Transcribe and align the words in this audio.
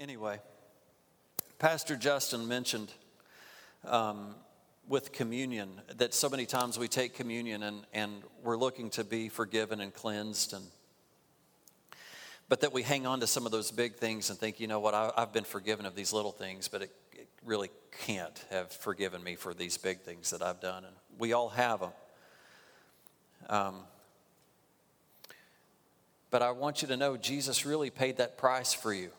Anyway, 0.00 0.38
Pastor 1.58 1.96
Justin 1.96 2.46
mentioned 2.46 2.92
um, 3.84 4.36
with 4.86 5.10
communion 5.10 5.80
that 5.96 6.14
so 6.14 6.28
many 6.28 6.46
times 6.46 6.78
we 6.78 6.86
take 6.86 7.14
communion 7.14 7.64
and, 7.64 7.84
and 7.92 8.22
we're 8.44 8.56
looking 8.56 8.90
to 8.90 9.02
be 9.02 9.28
forgiven 9.28 9.80
and 9.80 9.92
cleansed 9.92 10.52
and 10.52 10.64
but 12.48 12.60
that 12.60 12.72
we 12.72 12.82
hang 12.82 13.06
on 13.06 13.20
to 13.20 13.26
some 13.26 13.44
of 13.44 13.52
those 13.52 13.70
big 13.70 13.96
things 13.96 14.30
and 14.30 14.38
think, 14.38 14.58
you 14.58 14.68
know 14.68 14.80
what, 14.80 14.94
I, 14.94 15.10
have 15.18 15.34
been 15.34 15.44
forgiven 15.44 15.84
of 15.84 15.94
these 15.94 16.14
little 16.14 16.32
things, 16.32 16.66
but 16.66 16.80
it, 16.80 16.90
it, 17.12 17.28
really 17.44 17.68
can't 18.06 18.42
have 18.48 18.72
forgiven 18.72 19.22
me 19.22 19.34
for 19.34 19.52
these 19.52 19.76
big 19.76 20.00
things 20.00 20.30
that 20.30 20.40
I've 20.40 20.58
done. 20.58 20.84
And 20.84 20.94
we 21.18 21.34
all 21.34 21.50
have 21.50 21.80
them. 21.80 21.90
Um, 23.50 23.74
but 26.30 26.40
I 26.40 26.52
want 26.52 26.80
you 26.80 26.88
to 26.88 26.96
know 26.96 27.18
Jesus 27.18 27.66
really 27.66 27.90
paid 27.90 28.16
that 28.16 28.38
price 28.38 28.72
for 28.72 28.94
you 28.94 29.10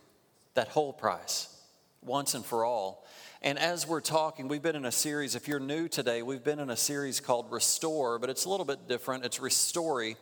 that 0.54 0.70
whole 0.70 0.94
price, 0.94 1.56
once 2.02 2.34
and 2.34 2.46
for 2.46 2.66
all. 2.66 3.06
And 3.42 3.58
as 3.58 3.88
we're 3.88 4.02
talking, 4.02 4.48
we've 4.48 4.62
been 4.62 4.76
in 4.76 4.86
a 4.86 4.92
series, 4.92 5.36
if 5.36 5.48
you're 5.48 5.60
new 5.60 5.88
today, 5.88 6.22
we've 6.22 6.44
been 6.44 6.60
in 6.60 6.70
a 6.70 6.76
series 6.76 7.20
called 7.20 7.52
Restore, 7.52 8.20
but 8.20 8.30
it's 8.30 8.46
a 8.46 8.50
little 8.50 8.66
bit 8.66 8.88
different. 8.88 9.24
It's 9.24 9.40
Restory, 9.40 10.16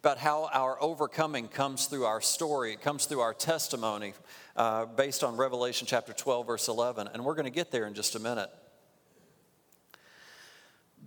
about 0.00 0.16
how 0.16 0.48
our 0.52 0.82
overcoming 0.82 1.46
comes 1.46 1.86
through 1.86 2.06
our 2.06 2.20
story, 2.22 2.72
it 2.72 2.80
comes 2.80 3.04
through 3.04 3.20
our 3.20 3.34
testimony, 3.34 4.14
uh, 4.56 4.86
based 4.86 5.22
on 5.22 5.36
Revelation 5.36 5.86
chapter 5.86 6.12
12, 6.12 6.46
verse 6.46 6.68
11. 6.68 7.08
And 7.12 7.24
we're 7.24 7.34
going 7.34 7.44
to 7.44 7.50
get 7.50 7.70
there 7.70 7.86
in 7.86 7.92
just 7.92 8.14
a 8.14 8.18
minute. 8.18 8.50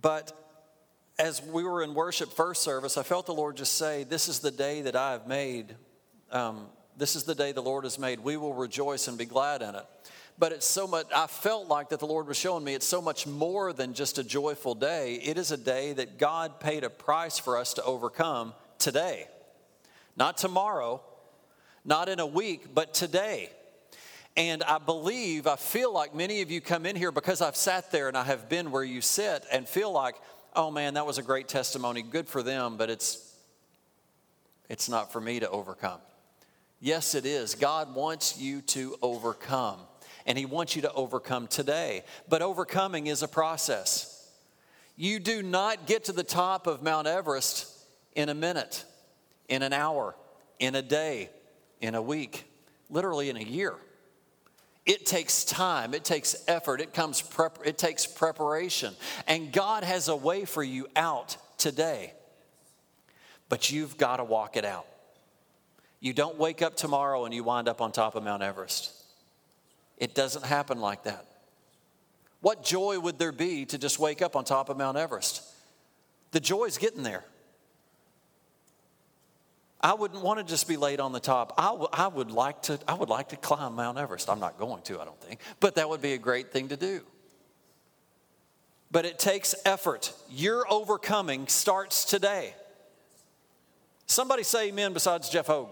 But 0.00 0.32
as 1.18 1.42
we 1.42 1.64
were 1.64 1.82
in 1.82 1.94
worship 1.94 2.30
first 2.32 2.62
service, 2.62 2.96
I 2.96 3.02
felt 3.02 3.26
the 3.26 3.34
Lord 3.34 3.56
just 3.56 3.78
say, 3.78 4.04
This 4.04 4.28
is 4.28 4.40
the 4.40 4.50
day 4.50 4.82
that 4.82 4.94
I 4.94 5.12
have 5.12 5.26
made. 5.26 5.74
Um, 6.30 6.66
this 6.96 7.16
is 7.16 7.24
the 7.24 7.34
day 7.34 7.52
the 7.52 7.62
Lord 7.62 7.84
has 7.84 7.98
made. 7.98 8.20
We 8.20 8.36
will 8.36 8.54
rejoice 8.54 9.08
and 9.08 9.18
be 9.18 9.24
glad 9.24 9.62
in 9.62 9.74
it. 9.74 9.84
But 10.38 10.52
it's 10.52 10.66
so 10.66 10.86
much, 10.86 11.06
I 11.14 11.26
felt 11.28 11.68
like 11.68 11.90
that 11.90 12.00
the 12.00 12.06
Lord 12.06 12.26
was 12.26 12.36
showing 12.36 12.64
me 12.64 12.74
it's 12.74 12.86
so 12.86 13.00
much 13.00 13.26
more 13.26 13.72
than 13.72 13.94
just 13.94 14.18
a 14.18 14.24
joyful 14.24 14.74
day. 14.74 15.14
It 15.14 15.38
is 15.38 15.52
a 15.52 15.56
day 15.56 15.92
that 15.92 16.18
God 16.18 16.58
paid 16.58 16.82
a 16.82 16.90
price 16.90 17.38
for 17.38 17.56
us 17.56 17.74
to 17.74 17.84
overcome 17.84 18.52
today. 18.78 19.28
Not 20.16 20.36
tomorrow, 20.36 21.02
not 21.84 22.08
in 22.08 22.18
a 22.18 22.26
week, 22.26 22.74
but 22.74 22.94
today. 22.94 23.50
And 24.36 24.64
I 24.64 24.78
believe, 24.78 25.46
I 25.46 25.54
feel 25.54 25.92
like 25.92 26.14
many 26.14 26.42
of 26.42 26.50
you 26.50 26.60
come 26.60 26.86
in 26.86 26.96
here 26.96 27.12
because 27.12 27.40
I've 27.40 27.56
sat 27.56 27.92
there 27.92 28.08
and 28.08 28.16
I 28.16 28.24
have 28.24 28.48
been 28.48 28.72
where 28.72 28.82
you 28.82 29.00
sit 29.00 29.44
and 29.52 29.68
feel 29.68 29.92
like, 29.92 30.16
oh 30.56 30.72
man, 30.72 30.94
that 30.94 31.06
was 31.06 31.18
a 31.18 31.22
great 31.22 31.46
testimony, 31.46 32.02
good 32.02 32.28
for 32.28 32.42
them, 32.42 32.76
but 32.76 32.90
it's 32.90 33.30
it's 34.68 34.88
not 34.88 35.12
for 35.12 35.20
me 35.20 35.40
to 35.40 35.50
overcome. 35.50 36.00
Yes, 36.84 37.14
it 37.14 37.24
is. 37.24 37.54
God 37.54 37.94
wants 37.94 38.38
you 38.38 38.60
to 38.60 38.94
overcome, 39.00 39.78
and 40.26 40.36
He 40.36 40.44
wants 40.44 40.76
you 40.76 40.82
to 40.82 40.92
overcome 40.92 41.46
today. 41.46 42.04
But 42.28 42.42
overcoming 42.42 43.06
is 43.06 43.22
a 43.22 43.26
process. 43.26 44.30
You 44.94 45.18
do 45.18 45.42
not 45.42 45.86
get 45.86 46.04
to 46.04 46.12
the 46.12 46.22
top 46.22 46.66
of 46.66 46.82
Mount 46.82 47.06
Everest 47.06 47.72
in 48.14 48.28
a 48.28 48.34
minute, 48.34 48.84
in 49.48 49.62
an 49.62 49.72
hour, 49.72 50.14
in 50.58 50.74
a 50.74 50.82
day, 50.82 51.30
in 51.80 51.94
a 51.94 52.02
week, 52.02 52.44
literally 52.90 53.30
in 53.30 53.38
a 53.38 53.42
year. 53.42 53.76
It 54.84 55.06
takes 55.06 55.42
time, 55.42 55.94
it 55.94 56.04
takes 56.04 56.36
effort, 56.46 56.82
it, 56.82 56.92
comes 56.92 57.22
prep, 57.22 57.60
it 57.64 57.78
takes 57.78 58.06
preparation. 58.06 58.92
And 59.26 59.50
God 59.50 59.84
has 59.84 60.08
a 60.08 60.16
way 60.16 60.44
for 60.44 60.62
you 60.62 60.88
out 60.94 61.38
today. 61.56 62.12
But 63.48 63.72
you've 63.72 63.96
got 63.96 64.18
to 64.18 64.24
walk 64.24 64.58
it 64.58 64.66
out. 64.66 64.84
You 66.04 66.12
don't 66.12 66.36
wake 66.36 66.60
up 66.60 66.76
tomorrow 66.76 67.24
and 67.24 67.32
you 67.32 67.42
wind 67.42 67.66
up 67.66 67.80
on 67.80 67.90
top 67.90 68.14
of 68.14 68.22
Mount 68.22 68.42
Everest. 68.42 68.92
It 69.96 70.14
doesn't 70.14 70.44
happen 70.44 70.78
like 70.78 71.04
that. 71.04 71.24
What 72.42 72.62
joy 72.62 73.00
would 73.00 73.18
there 73.18 73.32
be 73.32 73.64
to 73.64 73.78
just 73.78 73.98
wake 73.98 74.20
up 74.20 74.36
on 74.36 74.44
top 74.44 74.68
of 74.68 74.76
Mount 74.76 74.98
Everest? 74.98 75.42
The 76.32 76.40
joy 76.40 76.64
is 76.64 76.76
getting 76.76 77.04
there. 77.04 77.24
I 79.80 79.94
wouldn't 79.94 80.22
want 80.22 80.40
to 80.40 80.44
just 80.44 80.68
be 80.68 80.76
laid 80.76 81.00
on 81.00 81.12
the 81.12 81.20
top. 81.20 81.54
I, 81.56 81.68
w- 81.68 81.88
I 81.90 82.08
would 82.08 82.30
like 82.30 82.60
to. 82.64 82.78
I 82.86 82.92
would 82.92 83.08
like 83.08 83.30
to 83.30 83.36
climb 83.36 83.74
Mount 83.74 83.96
Everest. 83.96 84.28
I'm 84.28 84.40
not 84.40 84.58
going 84.58 84.82
to. 84.82 85.00
I 85.00 85.06
don't 85.06 85.20
think, 85.22 85.40
but 85.58 85.76
that 85.76 85.88
would 85.88 86.02
be 86.02 86.12
a 86.12 86.18
great 86.18 86.52
thing 86.52 86.68
to 86.68 86.76
do. 86.76 87.00
But 88.90 89.06
it 89.06 89.18
takes 89.18 89.54
effort. 89.64 90.12
Your 90.28 90.70
overcoming 90.70 91.48
starts 91.48 92.04
today. 92.04 92.54
Somebody 94.04 94.42
say 94.42 94.68
amen 94.68 94.92
besides 94.92 95.30
Jeff 95.30 95.46
Hogue. 95.46 95.70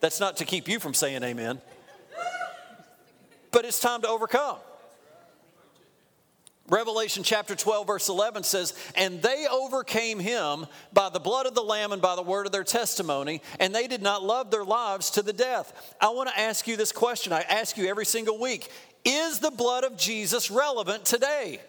That's 0.00 0.20
not 0.20 0.38
to 0.38 0.44
keep 0.44 0.68
you 0.68 0.80
from 0.80 0.94
saying 0.94 1.22
amen. 1.22 1.60
But 3.52 3.64
it's 3.64 3.80
time 3.80 4.02
to 4.02 4.08
overcome. 4.08 4.56
Revelation 6.70 7.24
chapter 7.24 7.56
12, 7.56 7.86
verse 7.86 8.08
11 8.08 8.44
says, 8.44 8.74
And 8.94 9.20
they 9.20 9.46
overcame 9.50 10.20
him 10.20 10.66
by 10.92 11.08
the 11.08 11.18
blood 11.18 11.46
of 11.46 11.54
the 11.56 11.62
Lamb 11.62 11.90
and 11.90 12.00
by 12.00 12.14
the 12.14 12.22
word 12.22 12.46
of 12.46 12.52
their 12.52 12.62
testimony, 12.62 13.42
and 13.58 13.74
they 13.74 13.88
did 13.88 14.02
not 14.02 14.22
love 14.22 14.52
their 14.52 14.64
lives 14.64 15.10
to 15.10 15.22
the 15.22 15.32
death. 15.32 15.96
I 16.00 16.10
want 16.10 16.28
to 16.28 16.38
ask 16.38 16.68
you 16.68 16.76
this 16.76 16.92
question. 16.92 17.32
I 17.32 17.40
ask 17.40 17.76
you 17.76 17.86
every 17.88 18.06
single 18.06 18.38
week 18.38 18.70
Is 19.04 19.40
the 19.40 19.50
blood 19.50 19.82
of 19.82 19.96
Jesus 19.96 20.48
relevant 20.48 21.04
today? 21.04 21.60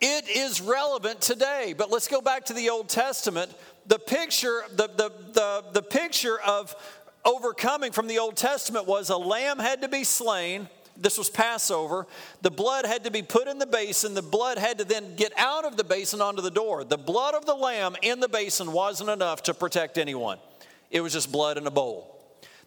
It 0.00 0.28
is 0.28 0.60
relevant 0.60 1.20
today. 1.20 1.74
But 1.78 1.90
let's 1.90 2.08
go 2.08 2.20
back 2.20 2.46
to 2.46 2.52
the 2.52 2.70
Old 2.70 2.88
Testament 2.88 3.50
the 3.86 3.98
picture, 3.98 4.62
the, 4.70 4.88
the, 4.88 5.12
the, 5.32 5.64
the 5.72 5.82
picture 5.82 6.40
of 6.40 6.74
overcoming 7.24 7.92
from 7.92 8.06
the 8.06 8.18
Old 8.18 8.36
Testament 8.36 8.86
was 8.86 9.10
a 9.10 9.16
lamb 9.16 9.58
had 9.58 9.82
to 9.82 9.88
be 9.88 10.04
slain. 10.04 10.68
This 10.96 11.18
was 11.18 11.28
Passover. 11.28 12.06
The 12.42 12.50
blood 12.50 12.86
had 12.86 13.04
to 13.04 13.10
be 13.10 13.22
put 13.22 13.48
in 13.48 13.58
the 13.58 13.66
basin. 13.66 14.14
The 14.14 14.22
blood 14.22 14.58
had 14.58 14.78
to 14.78 14.84
then 14.84 15.16
get 15.16 15.32
out 15.36 15.64
of 15.64 15.76
the 15.76 15.84
basin 15.84 16.20
onto 16.20 16.40
the 16.40 16.50
door. 16.50 16.84
The 16.84 16.98
blood 16.98 17.34
of 17.34 17.46
the 17.46 17.54
lamb 17.54 17.96
in 18.02 18.20
the 18.20 18.28
basin 18.28 18.72
wasn't 18.72 19.10
enough 19.10 19.42
to 19.44 19.54
protect 19.54 19.98
anyone, 19.98 20.38
it 20.90 21.00
was 21.00 21.12
just 21.12 21.32
blood 21.32 21.58
in 21.58 21.66
a 21.66 21.70
bowl. 21.70 22.10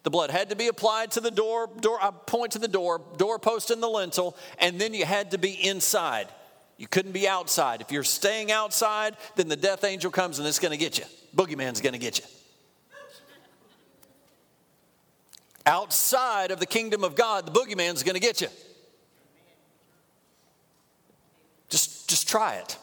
The 0.04 0.12
blood 0.12 0.30
had 0.30 0.52
to 0.52 0.56
be 0.56 0.68
applied 0.68 1.12
to 1.12 1.20
the 1.20 1.32
door, 1.32 1.70
door 1.82 2.02
I 2.02 2.12
point 2.12 2.54
to 2.54 2.60
the 2.60 2.68
door, 2.70 3.02
doorpost 3.18 3.72
in 3.72 3.82
the 3.82 3.90
lintel, 3.90 4.38
and 4.58 4.80
then 4.80 4.94
you 4.94 5.04
had 5.04 5.32
to 5.32 5.38
be 5.38 5.52
inside. 5.68 6.28
You 6.78 6.88
couldn't 6.88 7.12
be 7.12 7.28
outside. 7.28 7.82
If 7.82 7.92
you're 7.92 8.04
staying 8.04 8.52
outside, 8.52 9.18
then 9.36 9.48
the 9.48 9.56
death 9.56 9.84
angel 9.84 10.12
comes 10.12 10.38
and 10.38 10.48
it's 10.48 10.60
going 10.60 10.72
to 10.72 10.78
get 10.78 10.98
you. 11.00 11.06
Boogeyman's 11.36 11.82
going 11.82 11.94
to 11.94 12.00
get 12.00 12.20
you. 12.20 12.26
Outside 15.66 16.52
of 16.52 16.60
the 16.60 16.66
kingdom 16.66 17.04
of 17.04 17.16
God, 17.16 17.46
the 17.46 17.52
boogeyman's 17.52 18.04
going 18.04 18.14
to 18.14 18.22
get 18.22 18.42
you. 18.42 18.48
Just, 21.68 22.08
just 22.08 22.30
try 22.30 22.56
it. 22.56 22.78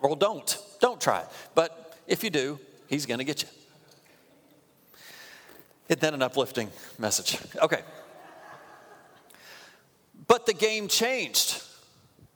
Well, 0.00 0.14
don't. 0.14 0.56
Don't 0.80 1.00
try 1.00 1.20
it. 1.20 1.26
But 1.54 1.98
if 2.06 2.24
you 2.24 2.30
do, 2.30 2.58
he's 2.86 3.04
going 3.04 3.18
to 3.18 3.24
get 3.24 3.42
you. 3.42 3.48
Isn't 5.88 6.00
that 6.00 6.14
an 6.14 6.22
uplifting 6.22 6.70
message? 6.98 7.36
Okay. 7.60 7.82
But 10.28 10.46
the 10.46 10.54
game 10.54 10.86
changed. 10.86 11.64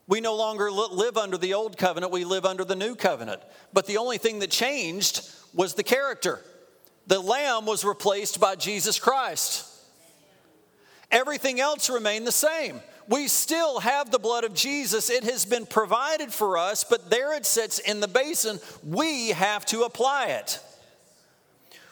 We 0.06 0.20
no 0.20 0.34
longer 0.37 0.70
live 0.70 1.16
under 1.16 1.38
the 1.38 1.54
old 1.54 1.78
covenant, 1.78 2.12
we 2.12 2.25
live 2.25 2.44
under 2.44 2.65
the 2.65 2.76
new 2.76 2.94
covenant. 2.94 3.41
But 3.72 3.87
the 3.87 3.97
only 3.97 4.19
thing 4.19 4.41
that 4.41 4.50
changed 4.50 5.28
was 5.54 5.75
the 5.75 5.82
character. 5.82 6.41
The 7.06 7.20
lamb 7.20 7.66
was 7.66 7.84
replaced 7.84 8.41
by 8.41 8.56
Jesus 8.56 8.98
Christ. 8.98 9.70
Everything 11.10 11.60
else 11.60 11.88
remained 11.88 12.26
the 12.26 12.32
same. 12.32 12.81
We 13.09 13.28
still 13.28 13.81
have 13.81 14.10
the 14.10 14.19
blood 14.19 14.44
of 14.44 14.54
Jesus. 14.54 15.10
It 15.10 15.25
has 15.25 15.44
been 15.44 15.66
provided 15.66 16.32
for 16.32 16.56
us, 16.56 16.84
but 16.84 17.10
there 17.10 17.34
it 17.34 17.44
sits 17.44 17.78
in 17.78 18.00
the 18.00 18.09
basin. 18.09 18.59
We 18.82 19.28
have 19.31 19.66
to 19.66 19.82
apply 19.82 20.28
it. 20.28 20.59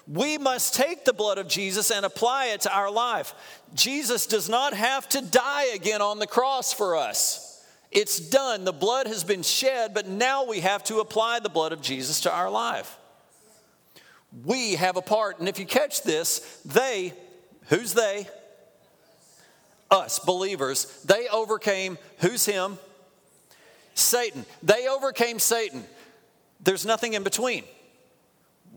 We 0.08 0.38
must 0.38 0.74
take 0.74 1.04
the 1.04 1.12
blood 1.12 1.38
of 1.38 1.48
Jesus 1.48 1.90
and 1.90 2.04
apply 2.04 2.46
it 2.46 2.62
to 2.62 2.74
our 2.74 2.90
life. 2.90 3.34
Jesus 3.74 4.26
does 4.26 4.48
not 4.48 4.74
have 4.74 5.08
to 5.10 5.20
die 5.20 5.66
again 5.74 6.02
on 6.02 6.18
the 6.18 6.26
cross 6.26 6.72
for 6.72 6.96
us. 6.96 7.51
It's 7.92 8.18
done. 8.18 8.64
The 8.64 8.72
blood 8.72 9.06
has 9.06 9.22
been 9.22 9.42
shed, 9.42 9.92
but 9.92 10.08
now 10.08 10.46
we 10.46 10.60
have 10.60 10.82
to 10.84 11.00
apply 11.00 11.40
the 11.40 11.50
blood 11.50 11.72
of 11.72 11.82
Jesus 11.82 12.22
to 12.22 12.32
our 12.32 12.50
life. 12.50 12.98
We 14.44 14.76
have 14.76 14.96
a 14.96 15.02
part. 15.02 15.38
And 15.38 15.48
if 15.48 15.58
you 15.58 15.66
catch 15.66 16.02
this, 16.02 16.60
they, 16.64 17.12
who's 17.66 17.92
they? 17.92 18.26
Us, 19.90 20.18
believers, 20.18 21.02
they 21.04 21.28
overcame, 21.28 21.98
who's 22.18 22.46
him? 22.46 22.78
Satan. 23.94 24.46
They 24.62 24.88
overcame 24.88 25.38
Satan. 25.38 25.84
There's 26.60 26.86
nothing 26.86 27.12
in 27.12 27.22
between 27.24 27.64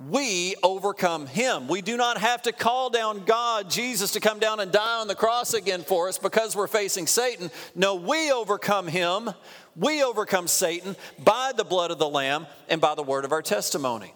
we 0.09 0.55
overcome 0.61 1.25
him. 1.25 1.67
We 1.67 1.81
do 1.81 1.95
not 1.95 2.17
have 2.17 2.41
to 2.43 2.51
call 2.51 2.89
down 2.89 3.23
God, 3.23 3.69
Jesus, 3.69 4.11
to 4.11 4.19
come 4.19 4.39
down 4.39 4.59
and 4.59 4.71
die 4.71 4.99
on 4.99 5.07
the 5.07 5.15
cross 5.15 5.53
again 5.53 5.83
for 5.83 6.09
us 6.09 6.17
because 6.17 6.55
we're 6.55 6.67
facing 6.67 7.07
Satan. 7.07 7.49
No, 7.75 7.95
we 7.95 8.31
overcome 8.31 8.87
him. 8.87 9.29
We 9.75 10.03
overcome 10.03 10.47
Satan 10.47 10.97
by 11.23 11.53
the 11.55 11.63
blood 11.63 11.91
of 11.91 11.99
the 11.99 12.09
Lamb 12.09 12.45
and 12.67 12.81
by 12.81 12.95
the 12.95 13.03
word 13.03 13.23
of 13.23 13.31
our 13.31 13.41
testimony. 13.41 14.13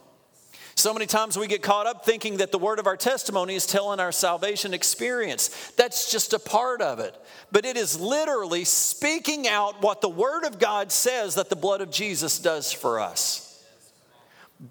So 0.76 0.94
many 0.94 1.08
times 1.08 1.38
we 1.38 1.48
get 1.48 1.62
caught 1.62 1.88
up 1.88 2.06
thinking 2.06 2.38
that 2.38 2.52
the 2.52 2.60
word 2.60 2.80
of 2.80 2.88
our 2.88 2.96
testimony 2.96 3.56
is 3.56 3.66
telling 3.66 4.00
our 4.00 4.14
salvation 4.14 4.74
experience. 4.74 5.72
That's 5.76 6.12
just 6.12 6.34
a 6.34 6.40
part 6.40 6.82
of 6.82 7.00
it. 7.00 7.16
But 7.52 7.66
it 7.66 7.76
is 7.76 8.00
literally 8.00 8.64
speaking 8.64 9.48
out 9.48 9.82
what 9.82 10.00
the 10.02 10.10
word 10.10 10.46
of 10.46 10.60
God 10.60 10.92
says 10.92 11.36
that 11.36 11.50
the 11.50 11.58
blood 11.58 11.82
of 11.82 11.92
Jesus 11.92 12.40
does 12.40 12.72
for 12.72 13.00
us. 13.00 13.49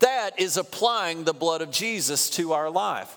That 0.00 0.38
is 0.38 0.56
applying 0.56 1.24
the 1.24 1.32
blood 1.32 1.62
of 1.62 1.70
Jesus 1.70 2.28
to 2.30 2.52
our 2.52 2.70
life. 2.70 3.16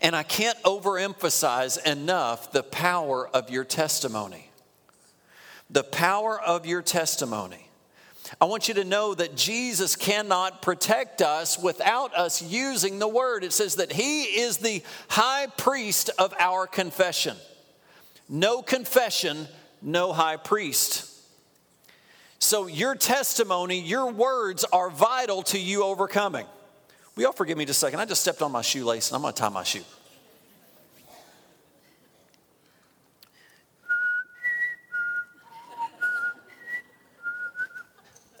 And 0.00 0.14
I 0.14 0.22
can't 0.22 0.60
overemphasize 0.62 1.84
enough 1.86 2.52
the 2.52 2.62
power 2.62 3.28
of 3.28 3.50
your 3.50 3.64
testimony. 3.64 4.50
The 5.70 5.84
power 5.84 6.40
of 6.40 6.66
your 6.66 6.82
testimony. 6.82 7.68
I 8.40 8.46
want 8.46 8.68
you 8.68 8.74
to 8.74 8.84
know 8.84 9.14
that 9.14 9.36
Jesus 9.36 9.96
cannot 9.96 10.62
protect 10.62 11.22
us 11.22 11.58
without 11.58 12.14
us 12.16 12.42
using 12.42 12.98
the 12.98 13.08
word. 13.08 13.44
It 13.44 13.52
says 13.52 13.76
that 13.76 13.92
he 13.92 14.22
is 14.22 14.58
the 14.58 14.82
high 15.08 15.46
priest 15.56 16.10
of 16.18 16.34
our 16.38 16.66
confession. 16.66 17.36
No 18.28 18.62
confession, 18.62 19.46
no 19.82 20.12
high 20.12 20.36
priest. 20.36 21.13
So, 22.44 22.66
your 22.66 22.94
testimony, 22.94 23.80
your 23.80 24.12
words 24.12 24.66
are 24.70 24.90
vital 24.90 25.42
to 25.44 25.58
you 25.58 25.82
overcoming. 25.82 26.44
Will 27.16 27.22
y'all 27.22 27.32
forgive 27.32 27.56
me 27.56 27.64
just 27.64 27.78
a 27.78 27.86
second? 27.86 28.00
I 28.00 28.04
just 28.04 28.20
stepped 28.20 28.42
on 28.42 28.52
my 28.52 28.60
shoelace 28.60 29.08
and 29.08 29.16
I'm 29.16 29.22
going 29.22 29.32
to 29.32 29.40
tie 29.40 29.48
my 29.48 29.62
shoe. 29.62 29.80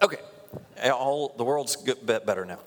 Okay, 0.02 0.20
all 0.90 1.34
the 1.38 1.44
world's 1.44 1.74
better 1.74 2.44
now. 2.44 2.58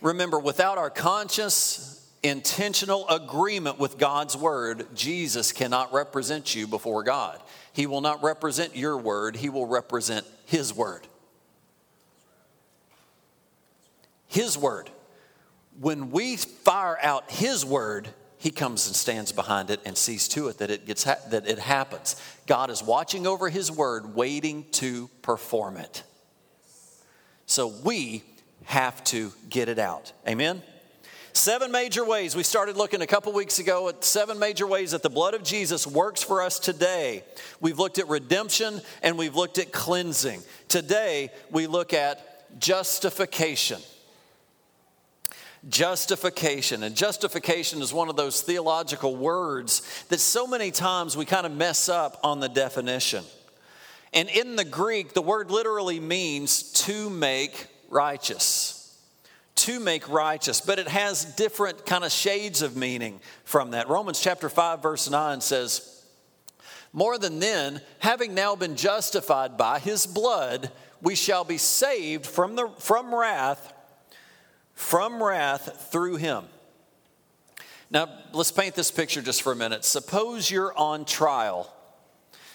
Remember, 0.00 0.38
without 0.38 0.78
our 0.78 0.88
conscious, 0.88 2.10
intentional 2.22 3.06
agreement 3.10 3.78
with 3.78 3.98
God's 3.98 4.34
word, 4.34 4.86
Jesus 4.94 5.52
cannot 5.52 5.92
represent 5.92 6.54
you 6.54 6.66
before 6.66 7.02
God. 7.02 7.38
He 7.72 7.86
will 7.86 8.00
not 8.00 8.22
represent 8.22 8.76
your 8.76 8.96
word, 8.96 9.36
He 9.36 9.48
will 9.48 9.66
represent 9.66 10.26
His 10.46 10.74
word. 10.74 11.06
His 14.26 14.56
word. 14.56 14.90
When 15.78 16.10
we 16.10 16.36
fire 16.36 16.98
out 17.02 17.30
His 17.30 17.64
word, 17.64 18.08
he 18.40 18.50
comes 18.50 18.86
and 18.86 18.96
stands 18.96 19.32
behind 19.32 19.68
it 19.68 19.80
and 19.84 19.96
sees 19.96 20.26
to 20.28 20.48
it 20.48 20.58
that 20.58 20.70
it 20.70 20.86
gets 20.86 21.04
ha- 21.04 21.18
that 21.28 21.46
it 21.46 21.58
happens. 21.58 22.16
God 22.46 22.70
is 22.70 22.82
watching 22.82 23.26
over 23.26 23.50
his 23.50 23.70
word 23.70 24.14
waiting 24.14 24.64
to 24.72 25.08
perform 25.20 25.76
it. 25.76 26.02
So 27.44 27.68
we 27.68 28.24
have 28.64 29.04
to 29.04 29.30
get 29.50 29.68
it 29.68 29.78
out. 29.78 30.14
Amen. 30.26 30.62
Seven 31.32 31.70
major 31.70 32.04
ways. 32.04 32.34
We 32.34 32.42
started 32.42 32.76
looking 32.76 33.02
a 33.02 33.06
couple 33.06 33.32
weeks 33.32 33.58
ago 33.60 33.88
at 33.88 34.04
seven 34.04 34.38
major 34.38 34.66
ways 34.66 34.90
that 34.90 35.02
the 35.02 35.10
blood 35.10 35.34
of 35.34 35.44
Jesus 35.44 35.86
works 35.86 36.22
for 36.22 36.42
us 36.42 36.58
today. 36.58 37.22
We've 37.60 37.78
looked 37.78 37.98
at 37.98 38.08
redemption 38.08 38.80
and 39.02 39.16
we've 39.16 39.36
looked 39.36 39.58
at 39.58 39.72
cleansing. 39.72 40.42
Today, 40.68 41.30
we 41.50 41.66
look 41.66 41.94
at 41.94 42.58
justification. 42.58 43.80
Justification. 45.68 46.82
And 46.82 46.96
justification 46.96 47.80
is 47.80 47.92
one 47.92 48.08
of 48.08 48.16
those 48.16 48.42
theological 48.42 49.14
words 49.14 49.82
that 50.08 50.18
so 50.18 50.48
many 50.48 50.72
times 50.72 51.16
we 51.16 51.26
kind 51.26 51.46
of 51.46 51.52
mess 51.52 51.88
up 51.88 52.18
on 52.24 52.40
the 52.40 52.48
definition. 52.48 53.24
And 54.12 54.28
in 54.28 54.56
the 54.56 54.64
Greek, 54.64 55.14
the 55.14 55.22
word 55.22 55.52
literally 55.52 56.00
means 56.00 56.72
to 56.84 57.08
make 57.08 57.68
righteous. 57.88 58.79
To 59.64 59.80
make 59.80 60.08
righteous, 60.08 60.60
but 60.60 60.78
it 60.78 60.88
has 60.88 61.24
different 61.24 61.84
kind 61.84 62.04
of 62.04 62.12
shades 62.12 62.62
of 62.62 62.76
meaning 62.76 63.20
from 63.44 63.72
that. 63.72 63.88
Romans 63.88 64.20
chapter 64.20 64.48
5, 64.48 64.82
verse 64.82 65.10
9 65.10 65.40
says, 65.40 66.04
More 66.92 67.18
than 67.18 67.40
then, 67.40 67.80
having 67.98 68.34
now 68.34 68.56
been 68.56 68.76
justified 68.76 69.56
by 69.58 69.78
his 69.78 70.06
blood, 70.06 70.70
we 71.02 71.14
shall 71.14 71.44
be 71.44 71.58
saved 71.58 72.26
from, 72.26 72.56
the, 72.56 72.68
from 72.78 73.14
wrath 73.14 73.74
from 74.80 75.22
wrath 75.22 75.88
through 75.92 76.16
him. 76.16 76.44
Now, 77.90 78.08
let's 78.32 78.50
paint 78.50 78.74
this 78.74 78.90
picture 78.90 79.20
just 79.20 79.42
for 79.42 79.52
a 79.52 79.56
minute. 79.56 79.84
Suppose 79.84 80.50
you're 80.50 80.76
on 80.76 81.04
trial. 81.04 81.72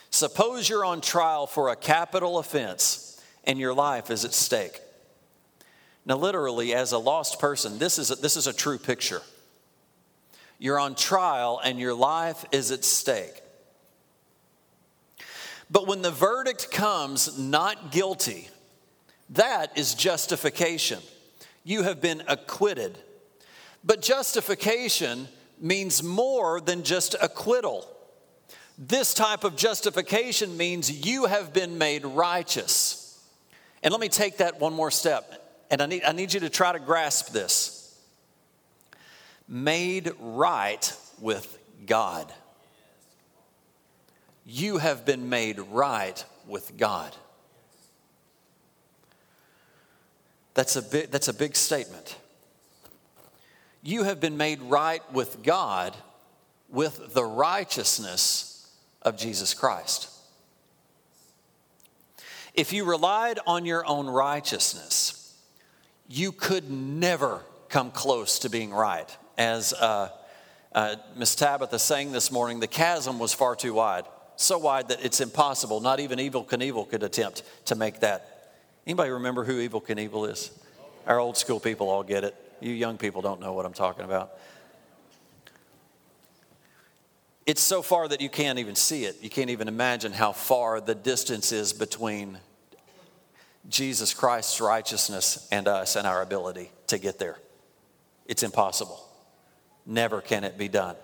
Suppose 0.09 0.67
you're 0.67 0.83
on 0.83 1.01
trial 1.01 1.45
for 1.45 1.69
a 1.69 1.75
capital 1.75 2.39
offense 2.39 3.21
and 3.43 3.59
your 3.59 3.75
life 3.75 4.09
is 4.09 4.25
at 4.25 4.33
stake. 4.33 4.81
Now, 6.05 6.17
literally, 6.17 6.73
as 6.73 6.91
a 6.91 6.97
lost 6.97 7.39
person, 7.39 7.79
this 7.79 7.97
is 7.97 8.11
a, 8.11 8.15
this 8.15 8.37
is 8.37 8.47
a 8.47 8.53
true 8.53 8.77
picture. 8.77 9.21
You're 10.59 10.79
on 10.79 10.95
trial 10.95 11.59
and 11.63 11.79
your 11.79 11.93
life 11.93 12.45
is 12.51 12.71
at 12.71 12.85
stake. 12.85 13.41
But 15.69 15.87
when 15.87 16.01
the 16.01 16.11
verdict 16.11 16.71
comes 16.71 17.39
not 17.39 17.91
guilty, 17.91 18.49
that 19.31 19.77
is 19.77 19.95
justification 19.95 20.99
you 21.65 21.81
have 21.83 21.99
been 21.99 22.23
acquitted. 22.27 22.97
But 23.83 24.01
justification 24.01 25.27
means 25.59 26.01
more 26.01 26.61
than 26.61 26.83
just 26.83 27.15
acquittal. 27.21 27.85
This 28.77 29.13
type 29.13 29.43
of 29.43 29.55
justification 29.55 30.55
means 30.55 31.05
you 31.05 31.25
have 31.25 31.53
been 31.53 31.77
made 31.77 32.05
righteous. 32.05 33.19
And 33.83 33.91
let 33.91 33.99
me 33.99 34.09
take 34.09 34.37
that 34.37 34.59
one 34.59 34.73
more 34.73 34.91
step. 34.91 35.44
And 35.69 35.81
I 35.81 35.85
need, 35.85 36.03
I 36.03 36.11
need 36.11 36.33
you 36.33 36.39
to 36.41 36.49
try 36.49 36.71
to 36.71 36.79
grasp 36.79 37.31
this 37.31 37.81
made 39.47 40.11
right 40.19 40.93
with 41.19 41.57
God. 41.85 42.31
You 44.45 44.77
have 44.77 45.05
been 45.05 45.29
made 45.29 45.59
right 45.59 46.23
with 46.47 46.77
God. 46.77 47.15
That's 50.53 50.75
a 50.75 50.81
big, 50.81 51.11
that's 51.11 51.27
a 51.27 51.33
big 51.33 51.55
statement. 51.55 52.15
You 53.83 54.03
have 54.03 54.19
been 54.19 54.37
made 54.37 54.61
right 54.61 55.01
with 55.13 55.43
God 55.43 55.95
with 56.69 57.13
the 57.13 57.23
righteousness 57.25 58.71
of 59.01 59.17
Jesus 59.17 59.53
Christ. 59.53 60.09
If 62.53 62.71
you 62.71 62.85
relied 62.85 63.39
on 63.45 63.65
your 63.65 63.85
own 63.85 64.07
righteousness, 64.07 65.14
you 66.07 66.31
could 66.31 66.69
never 66.69 67.41
come 67.69 67.91
close 67.91 68.39
to 68.39 68.49
being 68.49 68.71
right. 68.71 69.15
As 69.37 69.73
uh, 69.73 70.09
uh, 70.73 70.95
Miss 71.15 71.35
Tabitha 71.35 71.79
sang 71.79 72.11
this 72.11 72.31
morning, 72.31 72.59
the 72.59 72.67
chasm 72.67 73.19
was 73.19 73.33
far 73.33 73.55
too 73.55 73.73
wide. 73.73 74.05
So 74.37 74.57
wide 74.57 74.89
that 74.89 75.03
it's 75.03 75.21
impossible. 75.21 75.79
Not 75.79 75.99
even 75.99 76.19
Evel 76.19 76.45
Knievel 76.47 76.89
could 76.89 77.03
attempt 77.03 77.43
to 77.65 77.75
make 77.75 78.01
that 78.01 78.35
Anybody 78.87 79.09
remember 79.09 79.43
who 79.43 79.67
Evel 79.67 79.83
Knievel 79.83 80.29
is? 80.29 80.51
Our 81.07 81.19
old 81.19 81.37
school 81.37 81.59
people 81.59 81.89
all 81.89 82.03
get 82.03 82.23
it. 82.23 82.35
You 82.59 82.71
young 82.71 82.97
people 82.97 83.21
don't 83.21 83.41
know 83.41 83.53
what 83.53 83.65
I'm 83.65 83.73
talking 83.73 84.05
about. 84.05 84.31
It's 87.45 87.61
so 87.61 87.81
far 87.81 88.07
that 88.07 88.21
you 88.21 88.29
can't 88.29 88.59
even 88.59 88.75
see 88.75 89.05
it. 89.05 89.17
You 89.21 89.29
can't 89.29 89.49
even 89.49 89.67
imagine 89.67 90.11
how 90.11 90.31
far 90.31 90.81
the 90.81 90.95
distance 90.95 91.51
is 91.51 91.73
between 91.73 92.39
Jesus 93.69 94.13
Christ's 94.13 94.61
righteousness 94.61 95.47
and 95.51 95.67
us 95.67 95.95
and 95.95 96.05
our 96.05 96.21
ability 96.21 96.71
to 96.87 96.97
get 96.97 97.19
there. 97.19 97.37
It's 98.25 98.43
impossible. 98.43 98.99
Never 99.85 100.21
can 100.21 100.43
it 100.43 100.57
be 100.57 100.67
done. 100.67 100.95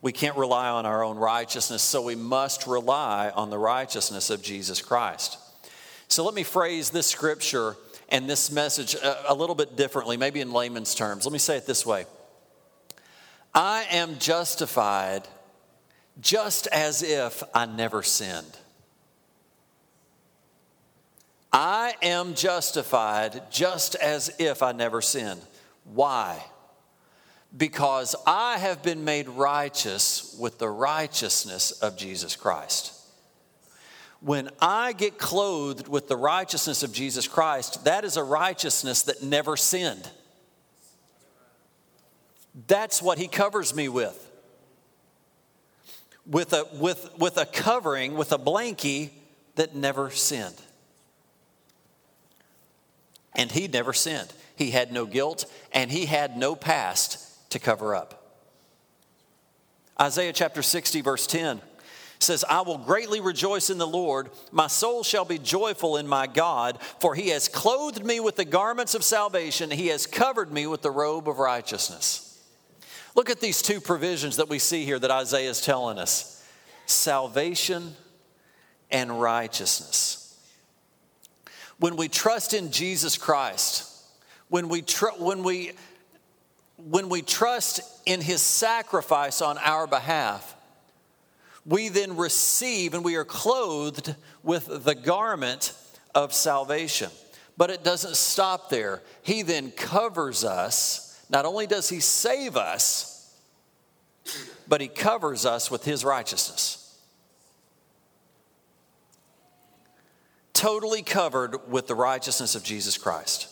We 0.00 0.12
can't 0.12 0.36
rely 0.36 0.68
on 0.68 0.84
our 0.84 1.04
own 1.04 1.16
righteousness, 1.16 1.82
so 1.82 2.02
we 2.02 2.16
must 2.16 2.66
rely 2.66 3.30
on 3.30 3.50
the 3.50 3.58
righteousness 3.58 4.30
of 4.30 4.42
Jesus 4.42 4.82
Christ. 4.82 5.38
So 6.08 6.24
let 6.24 6.34
me 6.34 6.42
phrase 6.42 6.90
this 6.90 7.06
scripture 7.06 7.76
and 8.08 8.28
this 8.28 8.50
message 8.50 8.94
a, 8.94 9.34
little 9.34 9.54
bit 9.54 9.76
differently, 9.76 10.16
maybe 10.16 10.40
in 10.40 10.52
layman's 10.52 10.94
terms. 10.94 11.24
Let 11.24 11.32
me 11.32 11.38
say 11.38 11.56
it 11.56 11.66
this 11.66 11.86
way 11.86 12.04
I 13.54 13.86
am 13.90 14.18
justified 14.18 15.26
just 16.20 16.66
as 16.66 17.02
if 17.02 17.42
I 17.54 17.66
never 17.66 18.02
sinned. 18.02 18.58
I 21.52 21.94
am 22.02 22.34
justified 22.34 23.50
just 23.50 23.94
as 23.96 24.34
if 24.38 24.62
I 24.62 24.72
never 24.72 25.02
sinned. 25.02 25.42
Why? 25.84 26.42
Because 27.54 28.16
I 28.26 28.58
have 28.58 28.82
been 28.82 29.04
made 29.04 29.28
righteous 29.28 30.34
with 30.40 30.58
the 30.58 30.70
righteousness 30.70 31.70
of 31.70 31.96
Jesus 31.96 32.36
Christ 32.36 33.02
when 34.22 34.48
I 34.60 34.92
get 34.92 35.18
clothed 35.18 35.88
with 35.88 36.06
the 36.06 36.16
righteousness 36.16 36.84
of 36.84 36.92
Jesus 36.92 37.26
Christ, 37.26 37.84
that 37.84 38.04
is 38.04 38.16
a 38.16 38.22
righteousness 38.22 39.02
that 39.02 39.22
never 39.22 39.56
sinned. 39.56 40.08
That's 42.68 43.02
what 43.02 43.18
he 43.18 43.26
covers 43.26 43.74
me 43.74 43.88
with. 43.88 44.30
With 46.24 46.52
a, 46.52 46.68
with, 46.74 47.10
with 47.18 47.36
a 47.36 47.46
covering, 47.46 48.14
with 48.14 48.30
a 48.32 48.38
blankie 48.38 49.10
that 49.56 49.74
never 49.74 50.10
sinned. 50.10 50.54
And 53.34 53.50
he 53.50 53.68
never 53.68 53.92
sinned. 53.92 54.32
He 54.56 54.70
had 54.70 54.92
no 54.92 55.06
guilt 55.06 55.46
and 55.72 55.90
he 55.90 56.06
had 56.06 56.36
no 56.36 56.54
past 56.54 57.50
to 57.50 57.58
cover 57.58 57.94
up. 57.94 58.22
Isaiah 60.00 60.32
chapter 60.32 60.62
60, 60.62 61.00
verse 61.00 61.26
10 61.26 61.60
says, 62.18 62.44
I 62.48 62.62
will 62.62 62.78
greatly 62.78 63.20
rejoice 63.20 63.68
in 63.68 63.78
the 63.78 63.86
Lord. 63.86 64.30
My 64.50 64.68
soul 64.68 65.02
shall 65.02 65.24
be 65.24 65.38
joyful 65.38 65.96
in 65.96 66.06
my 66.06 66.26
God, 66.26 66.80
for 67.00 67.14
he 67.14 67.28
has 67.28 67.48
clothed 67.48 68.04
me 68.04 68.20
with 68.20 68.36
the 68.36 68.44
garments 68.44 68.94
of 68.94 69.04
salvation. 69.04 69.70
He 69.70 69.88
has 69.88 70.06
covered 70.06 70.52
me 70.52 70.66
with 70.66 70.82
the 70.82 70.90
robe 70.90 71.28
of 71.28 71.38
righteousness. 71.38 72.28
Look 73.14 73.28
at 73.28 73.40
these 73.40 73.60
two 73.60 73.80
provisions 73.80 74.36
that 74.36 74.48
we 74.48 74.58
see 74.58 74.84
here 74.84 74.98
that 74.98 75.10
Isaiah 75.10 75.50
is 75.50 75.60
telling 75.60 75.98
us 75.98 76.48
salvation 76.86 77.94
and 78.90 79.20
righteousness. 79.20 80.21
When 81.82 81.96
we 81.96 82.06
trust 82.06 82.54
in 82.54 82.70
Jesus 82.70 83.18
Christ, 83.18 83.90
when 84.48 84.68
we, 84.68 84.82
tr- 84.82 85.18
when 85.18 85.42
we, 85.42 85.72
when 86.76 87.08
we 87.08 87.22
trust 87.22 87.80
in 88.06 88.20
his 88.20 88.40
sacrifice 88.40 89.42
on 89.42 89.58
our 89.58 89.88
behalf, 89.88 90.54
we 91.66 91.88
then 91.88 92.16
receive 92.16 92.94
and 92.94 93.04
we 93.04 93.16
are 93.16 93.24
clothed 93.24 94.14
with 94.44 94.84
the 94.84 94.94
garment 94.94 95.72
of 96.14 96.32
salvation. 96.32 97.10
But 97.56 97.70
it 97.70 97.82
doesn't 97.82 98.14
stop 98.14 98.70
there. 98.70 99.02
He 99.22 99.42
then 99.42 99.72
covers 99.72 100.44
us. 100.44 101.20
Not 101.30 101.46
only 101.46 101.66
does 101.66 101.88
he 101.88 101.98
save 101.98 102.56
us, 102.56 103.36
but 104.68 104.80
he 104.80 104.86
covers 104.86 105.44
us 105.44 105.68
with 105.68 105.84
his 105.84 106.04
righteousness. 106.04 106.81
Totally 110.62 111.02
covered 111.02 111.68
with 111.72 111.88
the 111.88 111.96
righteousness 111.96 112.54
of 112.54 112.62
Jesus 112.62 112.96
Christ. 112.96 113.48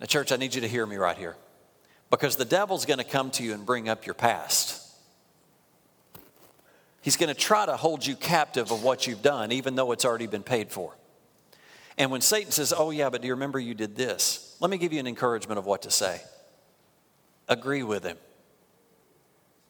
Now, 0.00 0.06
church, 0.06 0.32
I 0.32 0.36
need 0.36 0.52
you 0.52 0.62
to 0.62 0.68
hear 0.68 0.84
me 0.84 0.96
right 0.96 1.16
here 1.16 1.36
because 2.10 2.34
the 2.34 2.44
devil's 2.44 2.84
going 2.84 2.98
to 2.98 3.04
come 3.04 3.30
to 3.30 3.44
you 3.44 3.54
and 3.54 3.64
bring 3.64 3.88
up 3.88 4.04
your 4.04 4.16
past. 4.16 4.82
He's 7.02 7.16
going 7.16 7.32
to 7.32 7.40
try 7.40 7.64
to 7.64 7.76
hold 7.76 8.04
you 8.04 8.16
captive 8.16 8.72
of 8.72 8.82
what 8.82 9.06
you've 9.06 9.22
done, 9.22 9.52
even 9.52 9.76
though 9.76 9.92
it's 9.92 10.04
already 10.04 10.26
been 10.26 10.42
paid 10.42 10.72
for. 10.72 10.92
And 11.96 12.10
when 12.10 12.20
Satan 12.20 12.50
says, 12.50 12.74
Oh, 12.76 12.90
yeah, 12.90 13.10
but 13.10 13.22
do 13.22 13.28
you 13.28 13.34
remember 13.34 13.60
you 13.60 13.74
did 13.74 13.94
this? 13.94 14.56
Let 14.58 14.72
me 14.72 14.76
give 14.76 14.92
you 14.92 14.98
an 14.98 15.06
encouragement 15.06 15.60
of 15.60 15.66
what 15.66 15.82
to 15.82 15.90
say. 15.92 16.20
Agree 17.46 17.84
with 17.84 18.02
him. 18.02 18.16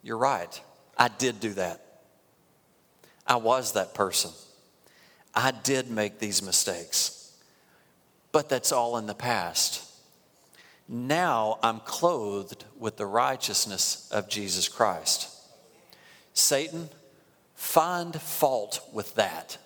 You're 0.03 0.17
right. 0.17 0.59
I 0.97 1.09
did 1.09 1.41
do 1.41 1.53
that. 1.53 1.85
I 3.27 3.37
was 3.37 3.73
that 3.73 3.93
person. 3.93 4.31
I 5.35 5.51
did 5.51 5.91
make 5.91 6.19
these 6.19 6.43
mistakes. 6.43 7.33
But 8.33 8.49
that's 8.49 8.73
all 8.73 8.97
in 8.97 9.07
the 9.07 9.15
past. 9.15 9.83
Now 10.89 11.59
I'm 11.63 11.81
clothed 11.81 12.65
with 12.79 12.97
the 12.97 13.07
righteousness 13.07 14.09
of 14.13 14.29
Jesus 14.29 14.69
Christ. 14.69 15.31
Satan, 16.35 16.89
find 17.55 18.21
fault 18.21 18.81
with 18.93 19.15
that. 19.15 19.59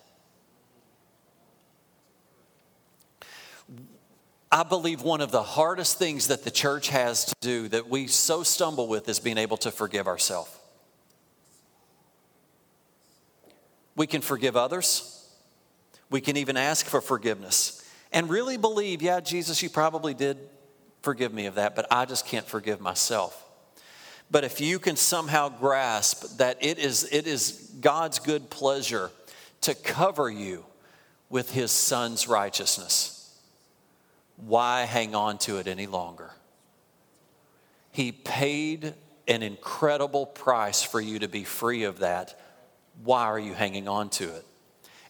I 4.51 4.63
believe 4.63 5.03
one 5.03 5.21
of 5.21 5.31
the 5.31 5.43
hardest 5.43 5.99
things 5.99 6.29
that 6.29 6.45
the 6.45 6.51
church 6.51 6.89
has 6.89 7.27
to 7.27 7.35
do 7.41 7.69
that 7.69 7.89
we 7.89 8.07
so 8.07 8.43
stumble 8.43 8.89
with 8.89 9.09
is 9.09 9.21
being 9.21 9.37
able 9.37 9.59
to 9.59 9.71
forgive 9.71 10.07
ourselves. 10.07 10.51
We 13.95 14.07
can 14.07 14.23
forgive 14.23 14.57
others. 14.57 15.18
We 16.11 16.21
can 16.21 16.37
even 16.37 16.57
ask 16.57 16.87
for 16.87 17.01
forgiveness 17.01 17.85
and 18.13 18.31
really 18.31 18.57
believe, 18.57 19.03
yeah, 19.03 19.21
Jesus, 19.21 19.63
you 19.63 19.69
probably 19.69 20.15
did 20.15 20.39
forgive 21.03 21.33
me 21.33 21.47
of 21.47 21.57
that, 21.57 21.77
but 21.77 21.87
I 21.91 22.05
just 22.05 22.27
can't 22.27 22.47
forgive 22.47 22.81
myself. 22.81 23.45
But 24.31 24.45
if 24.45 24.61
you 24.61 24.79
can 24.79 24.97
somehow 24.97 25.49
grasp 25.49 26.39
that 26.39 26.59
it 26.61 26.79
is, 26.79 27.09
it 27.13 27.27
is 27.27 27.73
God's 27.81 28.19
good 28.19 28.51
pleasure 28.51 29.11
to 29.63 29.75
cover 29.75 30.31
you 30.31 30.65
with 31.31 31.51
his 31.51 31.71
son's 31.71 32.29
righteousness, 32.29 33.15
why 34.37 34.83
hang 34.83 35.15
on 35.15 35.39
to 35.39 35.59
it 35.59 35.67
any 35.67 35.87
longer? 35.87 36.31
He 37.91 38.13
paid 38.13 38.95
an 39.27 39.43
incredible 39.43 40.25
price 40.25 40.83
for 40.83 41.01
you 41.01 41.19
to 41.19 41.29
be 41.29 41.45
free 41.45 41.85
of 41.85 41.99
that. 41.99 42.39
Why 43.05 43.25
are 43.25 43.39
you 43.39 43.53
hanging 43.53 43.89
on 43.89 44.09
to 44.11 44.25
it? 44.25 44.45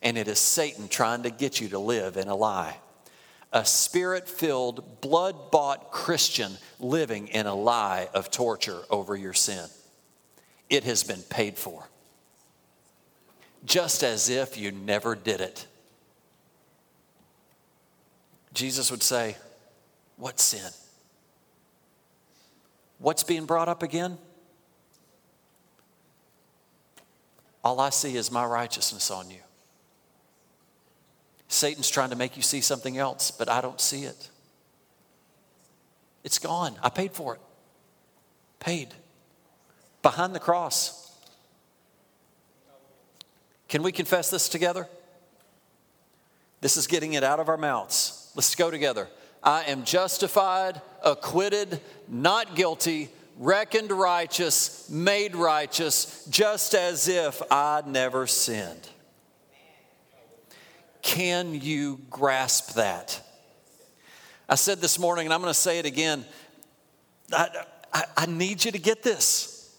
And 0.03 0.17
it 0.17 0.29
is 0.29 0.39
Satan 0.39 0.89
trying 0.89 1.25
to 1.25 1.31
get 1.31 1.61
you 1.61 1.69
to 1.71 1.79
live 1.79 2.17
in 2.17 2.29
a 2.29 2.37
lie 2.37 2.77
a 3.53 3.65
spirit 3.65 4.29
filled, 4.29 5.01
blood 5.01 5.51
bought 5.51 5.91
Christian 5.91 6.53
living 6.79 7.29
in 7.29 7.47
a 7.47 7.55
lie 7.55 8.09
of 8.13 8.31
torture 8.31 8.81
over 8.91 9.17
your 9.17 9.33
sin. 9.33 9.67
It 10.69 10.85
has 10.85 11.03
been 11.03 11.23
paid 11.23 11.57
for, 11.57 11.89
just 13.65 14.03
as 14.03 14.29
if 14.29 14.59
you 14.59 14.71
never 14.71 15.15
did 15.15 15.41
it. 15.41 15.67
Jesus 18.53 18.91
would 18.91 19.03
say, 19.03 19.37
What 20.17 20.39
sin? 20.39 20.71
What's 22.99 23.23
being 23.23 23.47
brought 23.47 23.69
up 23.69 23.83
again? 23.83 24.19
All 27.65 27.81
I 27.81 27.91
see 27.91 28.17
is 28.17 28.31
my 28.31 28.45
righteousness 28.45 29.11
on 29.11 29.31
you. 29.31 29.41
Satan's 31.49 31.89
trying 31.89 32.11
to 32.11 32.17
make 32.17 32.37
you 32.37 32.43
see 32.43 32.61
something 32.61 32.99
else, 32.99 33.31
but 33.31 33.49
I 33.49 33.61
don't 33.61 33.81
see 33.81 34.05
it. 34.05 34.29
It's 36.23 36.39
gone. 36.39 36.77
I 36.83 36.91
paid 36.91 37.13
for 37.13 37.35
it. 37.35 37.41
Paid. 38.61 38.95
Behind 40.03 40.35
the 40.35 40.41
cross. 40.41 41.17
Can 43.69 43.83
we 43.83 43.93
confess 43.93 44.31
this 44.31 44.49
together? 44.49 44.87
This 46.61 46.77
is 46.77 46.87
getting 46.87 47.15
it 47.15 47.25
out 47.25 47.41
of 47.41 47.49
our 47.49 47.57
mouths. 47.57 48.31
Let's 48.35 48.55
go 48.55 48.71
together. 48.71 49.09
I 49.43 49.65
am 49.65 49.85
justified, 49.85 50.81
acquitted, 51.05 51.81
not 52.09 52.57
guilty, 52.57 53.09
reckoned 53.39 53.93
righteous, 53.93 54.89
made 54.91 55.37
righteous, 55.37 56.27
just 56.29 56.75
as 56.75 57.09
if 57.09 57.41
I 57.51 57.83
never 57.87 58.27
sinned. 58.27 58.89
Can 61.03 61.55
you 61.61 62.01
grasp 62.11 62.75
that? 62.75 63.21
I 64.49 64.55
said 64.55 64.81
this 64.81 64.99
morning, 64.99 65.27
and 65.27 65.35
I'm 65.35 65.41
going 65.41 65.53
to 65.53 65.59
say 65.59 65.79
it 65.79 65.87
again. 65.87 66.25
I, 67.33 67.65
I, 67.93 68.05
I, 68.17 68.27
need 68.27 68.65
you 68.65 68.73
to 68.73 68.79
get 68.79 69.03
this. 69.03 69.77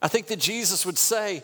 I 0.00 0.08
think 0.08 0.28
that 0.28 0.38
Jesus 0.38 0.86
would 0.86 0.96
say, 0.96 1.42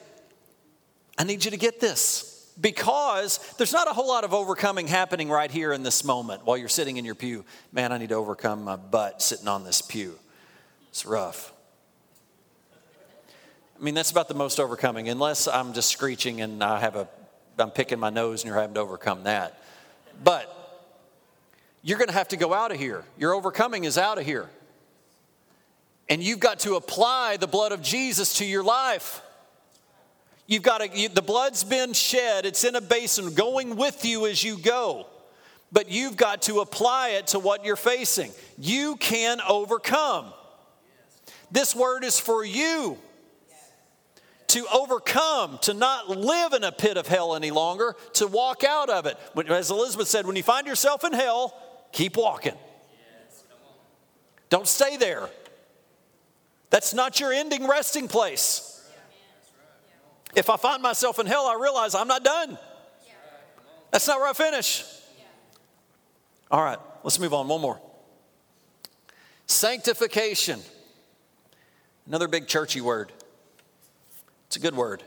I 1.19 1.25
need 1.25 1.45
you 1.45 1.51
to 1.51 1.59
get 1.59 1.79
this 1.79 2.51
because 2.61 3.39
there's 3.59 3.73
not 3.73 3.87
a 3.89 3.93
whole 3.93 4.09
lot 4.09 4.25
of 4.25 4.33
overcoming 4.33 4.87
happening 4.87 5.29
right 5.29 5.51
here 5.51 5.73
in 5.73 5.83
this 5.83 6.05
moment 6.05 6.47
while 6.47 6.57
you're 6.57 6.69
sitting 6.69 6.97
in 6.97 7.05
your 7.05 7.15
pew. 7.15 7.45
Man, 7.71 7.93
I 7.93 7.99
need 7.99 8.11
to 8.11 8.15
overcome 8.15 8.65
my 8.65 8.77
butt 8.77 9.21
sitting 9.21 9.49
on 9.49 9.65
this 9.65 9.83
pew. 9.83 10.19
It's 10.89 11.05
rough. 11.05 11.53
I 13.79 13.85
mean, 13.85 13.95
that's 13.95 14.11
about 14.11 14.29
the 14.29 14.35
most 14.35 14.61
overcoming, 14.61 15.09
unless 15.09 15.49
I'm 15.49 15.73
just 15.73 15.91
screeching 15.91 16.41
and 16.41 16.63
I 16.63 16.79
have 16.81 16.97
a 16.97 17.09
I'm 17.63 17.71
picking 17.71 17.99
my 17.99 18.11
nose 18.11 18.43
and 18.43 18.49
you're 18.49 18.61
having 18.61 18.75
to 18.75 18.81
overcome 18.81 19.25
that. 19.25 19.63
But 20.23 20.49
you're 21.83 21.99
going 21.99 22.09
to 22.09 22.15
have 22.15 22.29
to 22.29 22.37
go 22.37 22.53
out 22.53 22.71
of 22.73 22.79
here. 22.79 23.05
Your 23.19 23.35
overcoming 23.35 23.85
is 23.85 23.97
out 23.97 24.19
of 24.19 24.25
here. 24.25 24.51
And 26.09 26.23
you've 26.23 26.41
got 26.41 26.61
to 26.61 26.75
apply 26.75 27.39
the 27.39 27.47
blood 27.47 27.73
of 27.73 27.83
Jesus 27.83 28.35
to 28.35 28.45
your 28.45 28.63
life. 28.63 29.23
You've 30.47 30.63
got 30.63 30.79
to, 30.79 30.89
you, 30.89 31.09
the 31.09 31.23
blood's 31.23 31.65
been 31.65 31.93
shed, 31.93 32.45
it's 32.45 32.65
in 32.65 32.77
a 32.77 32.81
basin 32.81 33.35
going 33.35 33.77
with 33.77 34.05
you 34.05 34.27
as 34.27 34.43
you 34.43 34.59
go. 34.59 35.07
But 35.71 35.91
you've 35.91 36.17
got 36.17 36.43
to 36.43 36.61
apply 36.61 37.11
it 37.11 37.29
to 37.29 37.39
what 37.39 37.65
you're 37.65 37.77
facing. 37.77 38.31
You 38.59 38.97
can 38.97 39.41
overcome. 39.49 40.27
This 41.51 41.75
word 41.75 42.05
is 42.05 42.21
for 42.21 42.45
you 42.45 42.99
to 44.53 44.67
overcome, 44.71 45.59
to 45.63 45.73
not 45.73 46.11
live 46.11 46.53
in 46.53 46.63
a 46.63 46.71
pit 46.71 46.99
of 46.99 47.07
hell 47.07 47.35
any 47.35 47.51
longer, 47.51 47.97
to 48.13 48.27
walk 48.27 48.65
out 48.65 48.91
of 48.91 49.07
it. 49.07 49.17
As 49.49 49.71
Elizabeth 49.71 50.09
said, 50.09 50.27
when 50.27 50.37
you 50.37 50.43
find 50.43 50.67
yourself 50.67 51.05
in 51.05 51.15
hell, 51.15 51.57
keep 51.91 52.19
walking. 52.19 52.53
Don't 54.51 54.69
stay 54.69 54.99
there. 54.99 55.31
That's 56.69 56.93
not 56.93 57.19
your 57.19 57.33
ending 57.33 57.67
resting 57.67 58.09
place. 58.09 58.87
If 60.35 60.51
I 60.51 60.59
find 60.59 60.83
myself 60.83 61.19
in 61.19 61.25
hell, 61.25 61.47
I 61.47 61.59
realize 61.59 61.95
I'm 61.95 62.09
not 62.09 62.23
done. 62.23 62.59
That's 63.91 64.07
not 64.07 64.19
where 64.19 64.29
I 64.29 64.35
finish. 64.35 64.85
All 66.51 66.63
right, 66.63 66.79
let's 67.05 67.19
move 67.19 67.33
on. 67.33 67.49
One 67.49 67.63
more. 67.63 67.81
Sanctification. 69.47 70.61
Another 72.07 72.29
big 72.29 72.49
churchy 72.49 72.83
word. 72.83 73.13
It's 74.53 74.59
a 74.59 74.61
good 74.61 74.77
word. 74.77 75.03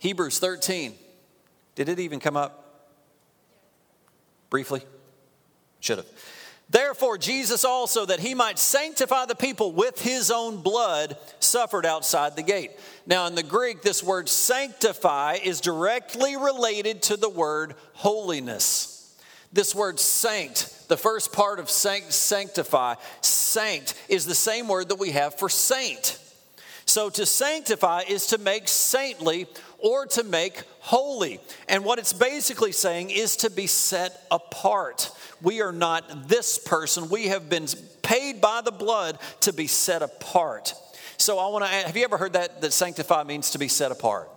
Hebrews 0.00 0.40
13. 0.40 0.92
Did 1.76 1.88
it 1.88 2.00
even 2.00 2.18
come 2.18 2.36
up? 2.36 2.90
Briefly? 4.50 4.82
Should 5.78 5.98
have. 5.98 6.06
Therefore, 6.68 7.16
Jesus 7.16 7.64
also, 7.64 8.06
that 8.06 8.18
he 8.18 8.34
might 8.34 8.58
sanctify 8.58 9.26
the 9.26 9.36
people 9.36 9.70
with 9.70 10.00
his 10.00 10.32
own 10.32 10.62
blood, 10.62 11.16
suffered 11.38 11.86
outside 11.86 12.34
the 12.34 12.42
gate. 12.42 12.72
Now, 13.06 13.28
in 13.28 13.36
the 13.36 13.44
Greek, 13.44 13.82
this 13.82 14.02
word 14.02 14.28
sanctify 14.28 15.34
is 15.34 15.60
directly 15.60 16.36
related 16.36 17.02
to 17.02 17.16
the 17.16 17.30
word 17.30 17.76
holiness. 17.92 19.16
This 19.52 19.76
word 19.76 20.00
saint, 20.00 20.68
the 20.88 20.96
first 20.96 21.32
part 21.32 21.60
of 21.60 21.70
sanct, 21.70 22.12
sanctify, 22.12 22.96
saint 23.20 23.94
is 24.08 24.26
the 24.26 24.34
same 24.34 24.66
word 24.66 24.88
that 24.88 24.98
we 24.98 25.12
have 25.12 25.38
for 25.38 25.48
saint. 25.48 26.18
So 26.88 27.10
to 27.10 27.26
sanctify 27.26 28.04
is 28.08 28.28
to 28.28 28.38
make 28.38 28.66
saintly 28.66 29.46
or 29.78 30.06
to 30.06 30.24
make 30.24 30.62
holy. 30.80 31.38
And 31.68 31.84
what 31.84 31.98
it's 31.98 32.14
basically 32.14 32.72
saying 32.72 33.10
is 33.10 33.36
to 33.36 33.50
be 33.50 33.66
set 33.66 34.26
apart. 34.30 35.10
We 35.42 35.60
are 35.60 35.70
not 35.70 36.28
this 36.28 36.56
person. 36.56 37.10
We 37.10 37.28
have 37.28 37.50
been 37.50 37.66
paid 38.00 38.40
by 38.40 38.62
the 38.62 38.72
blood 38.72 39.18
to 39.40 39.52
be 39.52 39.66
set 39.66 40.00
apart. 40.00 40.72
So 41.18 41.38
I 41.38 41.48
want 41.48 41.66
to 41.66 41.70
have 41.70 41.94
you 41.94 42.04
ever 42.04 42.16
heard 42.16 42.32
that 42.32 42.62
that 42.62 42.72
sanctify 42.72 43.22
means 43.24 43.50
to 43.50 43.58
be 43.58 43.68
set 43.68 43.92
apart? 43.92 44.30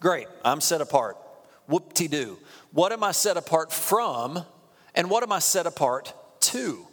Great. 0.00 0.28
I'm 0.46 0.62
set 0.62 0.80
apart. 0.80 1.18
Whoop 1.66 1.92
de 1.92 2.08
doo. 2.08 2.38
What 2.72 2.92
am 2.92 3.04
I 3.04 3.12
set 3.12 3.36
apart 3.36 3.70
from 3.70 4.42
and 4.94 5.10
what 5.10 5.22
am 5.22 5.30
I 5.30 5.40
set 5.40 5.66
apart 5.66 6.14
to? 6.40 6.86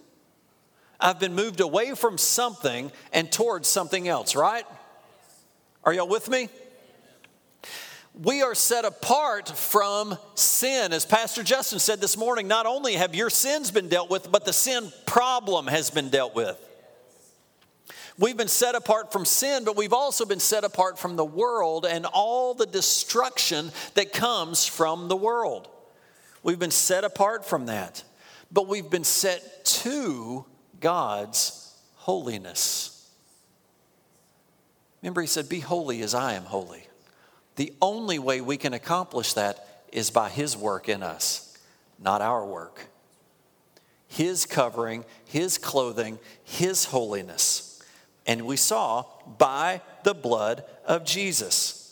I've 1.04 1.20
been 1.20 1.36
moved 1.36 1.60
away 1.60 1.94
from 1.94 2.18
something 2.18 2.92
and 3.12 3.32
towards 3.32 3.68
something 3.68 4.08
else, 4.08 4.36
right? 4.36 4.66
Are 5.84 5.94
y'all 5.94 6.08
with 6.08 6.30
me? 6.30 6.50
we 8.22 8.44
are 8.44 8.54
set 8.54 8.86
apart 8.86 9.50
from 9.50 10.18
sin. 10.36 10.94
As 10.94 11.06
Pastor 11.06 11.42
Justin 11.42 11.80
said 11.80 12.00
this 12.00 12.16
morning, 12.16 12.48
not 12.48 12.66
only 12.66 12.94
have 12.94 13.16
your 13.16 13.30
sins 13.30 13.72
been 13.72 13.90
dealt 13.90 14.10
with, 14.10 14.32
but 14.32 14.46
the 14.46 14.54
sin 14.54 14.92
problem 15.06 15.68
has 15.68 15.90
been 15.90 16.10
dealt 16.10 16.36
with. 16.36 16.60
We've 18.20 18.38
been 18.38 18.48
set 18.48 18.76
apart 18.76 19.12
from 19.12 19.26
sin, 19.26 19.64
but 19.64 19.76
we've 19.76 19.94
also 19.94 20.26
been 20.26 20.40
set 20.40 20.64
apart 20.64 21.00
from 21.00 21.16
the 21.16 21.26
world 21.26 21.88
and 21.88 22.06
all 22.06 22.54
the 22.54 22.68
destruction 22.68 23.72
that 23.96 24.14
comes 24.14 24.68
from 24.68 25.08
the 25.08 25.16
world. 25.16 25.68
We've 26.44 26.60
been 26.60 26.70
set 26.70 27.04
apart 27.04 27.44
from 27.44 27.66
that, 27.66 28.04
but 28.52 28.68
we've 28.68 28.90
been 28.90 29.04
set 29.04 29.66
to 29.66 30.46
God's 30.84 31.74
holiness. 31.96 33.10
Remember, 35.02 35.22
he 35.22 35.28
said, 35.28 35.48
Be 35.48 35.62
holy 35.62 36.02
as 36.02 36.13
I 36.13 36.34
am 36.34 36.44
holy. 36.44 36.84
The 37.56 37.72
only 37.82 38.20
way 38.20 38.42
we 38.42 38.58
can 38.58 38.74
accomplish 38.74 39.32
that 39.34 39.86
is 39.94 40.10
by 40.10 40.28
His 40.28 40.58
work 40.58 40.90
in 40.90 41.02
us, 41.02 41.58
not 42.00 42.22
our 42.22 42.46
work. 42.46 42.88
His 44.10 44.46
covering, 44.46 45.06
His 45.24 45.58
clothing, 45.58 46.20
His 46.44 46.84
holiness. 46.86 47.82
And 48.28 48.46
we 48.46 48.58
saw 48.58 49.06
by 49.38 49.80
the 50.04 50.13
blood 50.13 50.66
of 50.86 51.06
Jesus. 51.06 51.83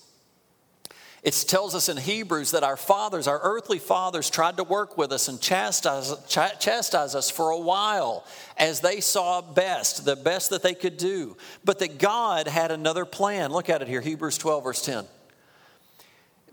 It 1.23 1.45
tells 1.47 1.75
us 1.75 1.87
in 1.87 1.97
Hebrews 1.97 2.51
that 2.51 2.63
our 2.63 2.77
fathers, 2.77 3.27
our 3.27 3.39
earthly 3.43 3.77
fathers, 3.77 4.27
tried 4.27 4.57
to 4.57 4.63
work 4.63 4.97
with 4.97 5.11
us 5.11 5.27
and 5.27 5.39
chastise, 5.39 6.15
chastise 6.27 7.13
us 7.13 7.29
for 7.29 7.51
a 7.51 7.59
while 7.59 8.25
as 8.57 8.79
they 8.79 9.01
saw 9.01 9.41
best, 9.41 10.03
the 10.03 10.15
best 10.15 10.49
that 10.49 10.63
they 10.63 10.73
could 10.73 10.97
do. 10.97 11.37
But 11.63 11.77
that 11.79 11.99
God 11.99 12.47
had 12.47 12.71
another 12.71 13.05
plan. 13.05 13.51
Look 13.51 13.69
at 13.69 13.83
it 13.83 13.87
here, 13.87 14.01
Hebrews 14.01 14.39
12, 14.39 14.63
verse 14.63 14.83
10. 14.83 15.05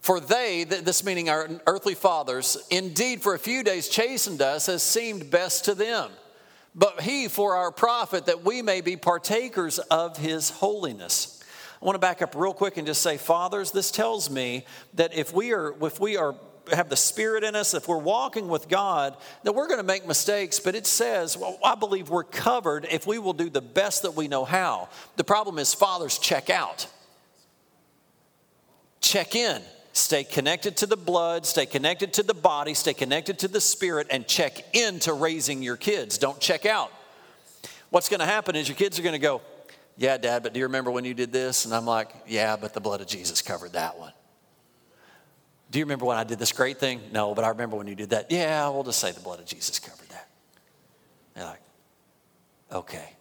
For 0.01 0.21
they, 0.21 0.65
this 0.65 1.03
meaning 1.03 1.31
our 1.31 1.49
earthly 1.67 1.95
fathers, 1.95 2.59
indeed 2.71 3.23
for 3.23 3.35
a 3.35 3.39
few 3.39 3.65
days 3.65 3.89
chastened 3.89 4.43
us 4.43 4.69
as 4.69 4.83
seemed 4.83 5.31
best 5.31 5.65
to 5.65 5.75
them. 5.75 6.11
But 6.75 7.01
he 7.01 7.29
for 7.29 7.57
our 7.57 7.73
profit, 7.73 8.27
that 8.27 8.45
we 8.45 8.61
may 8.61 8.83
be 8.83 8.97
partakers 8.97 9.79
of 9.79 10.19
his 10.19 10.51
holiness. 10.51 11.38
I 11.81 11.85
want 11.85 11.95
to 11.95 12.01
back 12.01 12.23
up 12.23 12.35
real 12.35 12.55
quick 12.55 12.77
and 12.77 12.87
just 12.87 13.03
say, 13.03 13.17
fathers, 13.17 13.71
this 13.71 13.91
tells 13.91 14.31
me 14.31 14.67
that 14.95 15.15
if 15.15 15.33
we 15.33 15.53
are, 15.53 15.75
if 15.85 16.01
we 16.01 16.17
are 16.17 16.35
have 16.73 16.89
the 16.89 16.97
Spirit 16.97 17.45
in 17.45 17.57
us, 17.57 17.75
if 17.75 17.89
we're 17.89 17.97
walking 17.97 18.49
with 18.49 18.69
God, 18.69 19.17
that 19.45 19.53
we're 19.53 19.69
going 19.69 19.79
to 19.79 19.87
make 19.87 20.07
mistakes, 20.07 20.61
but 20.61 20.75
it 20.75 20.87
says, 20.87 21.37
well, 21.37 21.59
I 21.65 21.75
believe 21.75 22.11
we're 22.11 22.25
covered 22.25 22.87
if 22.91 23.07
we 23.07 23.19
will 23.19 23.33
do 23.33 23.49
the 23.49 23.63
best 23.63 24.03
that 24.03 24.15
we 24.15 24.29
know 24.29 24.45
how. 24.45 24.89
The 25.17 25.25
problem 25.25 25.59
is, 25.59 25.73
fathers 25.75 26.19
check 26.19 26.51
out, 26.51 26.87
check 29.01 29.35
in. 29.35 29.63
Stay 29.95 30.23
connected 30.23 30.77
to 30.77 30.87
the 30.87 30.97
blood, 30.97 31.45
stay 31.45 31.67
connected 31.67 32.13
to 32.13 32.23
the 32.23 32.35
body, 32.35 32.73
stay 32.73 32.95
connected 32.95 33.41
to 33.41 33.49
the 33.49 33.61
spirit, 33.61 34.07
and 34.11 34.29
check 34.29 34.77
into 34.77 35.13
raising 35.13 35.61
your 35.61 35.77
kids. 35.77 36.19
Don't 36.19 36.39
check 36.39 36.67
out. 36.67 36.93
What's 37.91 38.09
going 38.09 38.21
to 38.21 38.27
happen 38.27 38.55
is 38.55 38.69
your 38.69 38.77
kids 38.77 38.99
are 39.01 39.03
going 39.03 39.15
to 39.15 39.19
go, 39.19 39.41
Yeah, 39.99 40.17
dad, 40.17 40.45
but 40.45 40.55
do 40.55 40.61
you 40.61 40.67
remember 40.67 40.93
when 40.93 41.05
you 41.05 41.13
did 41.13 41.33
this? 41.33 41.65
And 41.65 41.75
I'm 41.75 41.85
like, 41.85 42.15
Yeah, 42.27 42.57
but 42.57 42.73
the 42.73 42.81
blood 42.81 43.01
of 43.01 43.09
Jesus 43.09 43.43
covered 43.43 43.73
that 43.73 43.99
one. 43.99 44.13
Do 45.71 45.79
you 45.79 45.85
remember 45.85 46.07
when 46.07 46.17
I 46.17 46.25
did 46.25 46.39
this 46.39 46.53
great 46.53 46.79
thing? 46.79 47.01
No, 47.13 47.35
but 47.35 47.45
I 47.45 47.49
remember 47.49 47.77
when 47.77 47.89
you 47.89 47.95
did 47.95 48.11
that. 48.11 48.31
Yeah, 48.31 48.69
we'll 48.71 48.85
just 48.85 49.01
say 49.01 49.13
the 49.13 49.21
blood 49.21 49.41
of 49.41 49.47
Jesus 49.47 49.79
covered 49.79 50.09
that. 50.09 50.29
They're 51.35 51.45
like, 51.45 51.61
Okay. 52.73 53.17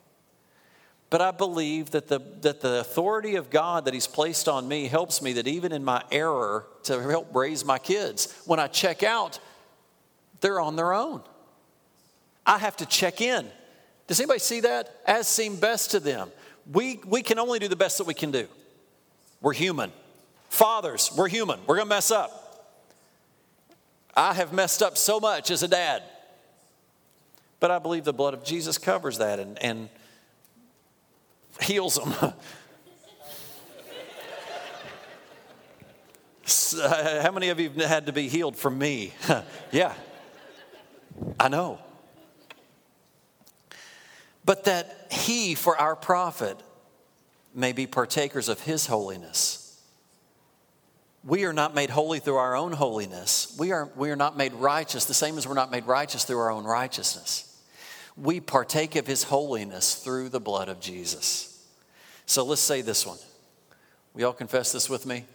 But 1.10 1.22
I 1.22 1.32
believe 1.32 1.92
that 1.92 2.08
the, 2.08 2.20
that 2.42 2.60
the 2.60 2.82
authority 2.82 3.36
of 3.36 3.50
God 3.50 3.86
that 3.86 3.94
He's 3.94 4.08
placed 4.08 4.48
on 4.48 4.68
me 4.68 4.88
helps 4.88 5.22
me 5.22 5.34
that 5.34 5.48
even 5.48 5.72
in 5.72 5.84
my 5.84 6.04
error 6.12 6.68
to 6.84 7.02
help 7.02 7.34
raise 7.34 7.66
my 7.66 7.80
kids, 7.80 8.34
when 8.46 8.60
I 8.60 8.68
check 8.68 9.04
out, 9.04 9.40
they're 10.42 10.60
on 10.60 10.76
their 10.76 10.94
own. 10.94 11.24
I 12.46 12.58
have 12.58 12.78
to 12.78 12.86
check 12.86 13.22
in. 13.22 13.50
Does 14.08 14.20
anybody 14.20 14.40
see 14.40 14.62
that? 14.62 15.02
As 15.06 15.28
seem 15.28 15.56
best 15.58 15.92
to 15.92 16.00
them. 16.00 16.30
We, 16.72 17.00
we 17.06 17.22
can 17.22 17.40
only 17.40 17.60
do 17.60 17.68
the 17.68 17.76
best 17.76 17.98
that 17.98 18.08
we 18.08 18.14
can 18.14 18.32
do. 18.32 18.48
We're 19.42 19.54
human. 19.54 19.92
Fathers, 20.50 21.12
we're 21.16 21.28
human. 21.28 21.60
We're 21.68 21.76
going 21.76 21.88
to 21.88 21.96
mess 21.96 22.12
up. 22.12 22.44
I 24.16 24.34
have 24.34 24.52
messed 24.52 24.82
up 24.82 24.98
so 24.98 25.20
much 25.20 25.52
as 25.52 25.64
a 25.64 25.68
dad. 25.68 26.04
But 27.60 27.72
I 27.72 27.80
believe 27.80 28.04
the 28.04 28.14
blood 28.14 28.34
of 28.34 28.44
Jesus 28.44 28.78
covers 28.78 29.20
that. 29.20 29.40
And, 29.40 29.62
and 29.62 29.90
heals 31.62 31.96
them. 31.96 32.34
Uh, 36.82 37.22
how 37.22 37.32
many 37.32 37.50
of 37.50 37.60
you 37.60 37.70
have 37.70 37.90
had 37.90 38.06
to 38.06 38.14
be 38.14 38.30
healed 38.30 38.56
from 38.56 38.78
me? 38.78 39.14
yeah, 39.72 39.94
I 41.38 41.50
know. 41.50 41.80
But 44.48 44.64
that 44.64 45.10
he, 45.12 45.54
for 45.54 45.78
our 45.78 45.96
profit, 45.96 46.58
may 47.54 47.72
be 47.72 47.86
partakers 47.86 48.50
of 48.50 48.62
his 48.62 48.88
holiness. 48.88 49.80
We 51.24 51.46
are 51.46 51.54
not 51.54 51.76
made 51.76 51.92
holy 51.92 52.18
through 52.18 52.38
our 52.38 52.56
own 52.56 52.72
holiness. 52.72 53.56
We 53.60 53.72
are, 53.72 53.92
we 53.96 54.10
are 54.10 54.16
not 54.16 54.36
made 54.36 54.54
righteous, 54.54 55.06
the 55.06 55.14
same 55.14 55.38
as 55.38 55.48
we're 55.48 55.54
not 55.54 55.70
made 55.70 55.86
righteous 55.86 56.24
through 56.24 56.40
our 56.40 56.50
own 56.50 56.64
righteousness 56.64 57.48
we 58.18 58.40
partake 58.40 58.96
of 58.96 59.06
his 59.06 59.24
holiness 59.24 59.96
through 59.96 60.30
the 60.30 60.40
blood 60.40 60.70
of 60.70 60.80
Jesus. 60.80 61.66
So 62.26 62.44
let's 62.44 62.62
say 62.62 62.82
this 62.82 63.06
one. 63.06 63.20
We 64.14 64.24
all 64.24 64.34
confess 64.34 64.72
this 64.72 64.90
with 64.90 65.06
me? 65.06 65.26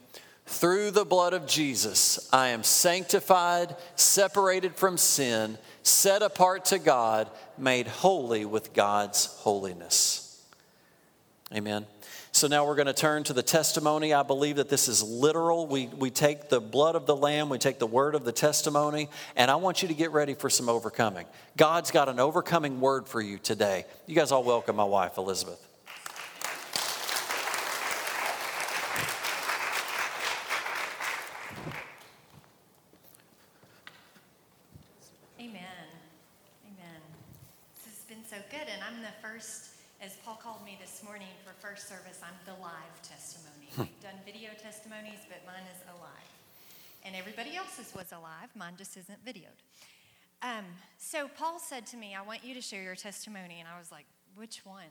Through 0.52 0.90
the 0.90 1.06
blood 1.06 1.32
of 1.32 1.46
Jesus, 1.46 2.28
I 2.30 2.48
am 2.48 2.62
sanctified, 2.62 3.74
separated 3.96 4.76
from 4.76 4.98
sin, 4.98 5.56
set 5.82 6.20
apart 6.20 6.66
to 6.66 6.78
God, 6.78 7.30
made 7.56 7.86
holy 7.86 8.44
with 8.44 8.74
God's 8.74 9.26
holiness. 9.26 10.44
Amen. 11.54 11.86
So 12.32 12.48
now 12.48 12.66
we're 12.66 12.76
going 12.76 12.86
to 12.86 12.92
turn 12.92 13.24
to 13.24 13.32
the 13.32 13.42
testimony. 13.42 14.12
I 14.12 14.22
believe 14.22 14.56
that 14.56 14.68
this 14.68 14.88
is 14.88 15.02
literal. 15.02 15.66
We, 15.66 15.86
we 15.86 16.10
take 16.10 16.50
the 16.50 16.60
blood 16.60 16.96
of 16.96 17.06
the 17.06 17.16
Lamb, 17.16 17.48
we 17.48 17.56
take 17.56 17.78
the 17.78 17.86
word 17.86 18.14
of 18.14 18.24
the 18.24 18.30
testimony, 18.30 19.08
and 19.34 19.50
I 19.50 19.56
want 19.56 19.80
you 19.80 19.88
to 19.88 19.94
get 19.94 20.12
ready 20.12 20.34
for 20.34 20.50
some 20.50 20.68
overcoming. 20.68 21.24
God's 21.56 21.90
got 21.90 22.10
an 22.10 22.20
overcoming 22.20 22.78
word 22.78 23.08
for 23.08 23.22
you 23.22 23.38
today. 23.38 23.86
You 24.06 24.14
guys 24.14 24.30
all 24.30 24.44
welcome 24.44 24.76
my 24.76 24.84
wife, 24.84 25.16
Elizabeth. 25.16 25.66
First 41.62 41.88
service, 41.88 42.18
I'm 42.24 42.34
the 42.44 42.60
live 42.60 43.02
testimony. 43.02 43.70
Hmm. 43.76 43.82
We've 43.82 44.02
done 44.02 44.18
video 44.26 44.50
testimonies, 44.60 45.20
but 45.28 45.46
mine 45.46 45.62
is 45.70 45.80
alive. 45.86 46.32
And 47.04 47.14
everybody 47.14 47.54
else's 47.56 47.94
was 47.94 48.10
alive, 48.10 48.50
mine 48.56 48.74
just 48.76 48.96
isn't 48.96 49.24
videoed. 49.24 49.62
Um, 50.42 50.64
so 50.98 51.28
Paul 51.28 51.60
said 51.60 51.86
to 51.86 51.96
me, 51.96 52.16
I 52.16 52.22
want 52.22 52.44
you 52.44 52.52
to 52.54 52.60
share 52.60 52.82
your 52.82 52.96
testimony. 52.96 53.60
And 53.60 53.68
I 53.68 53.78
was 53.78 53.92
like, 53.92 54.06
which 54.34 54.66
one? 54.66 54.90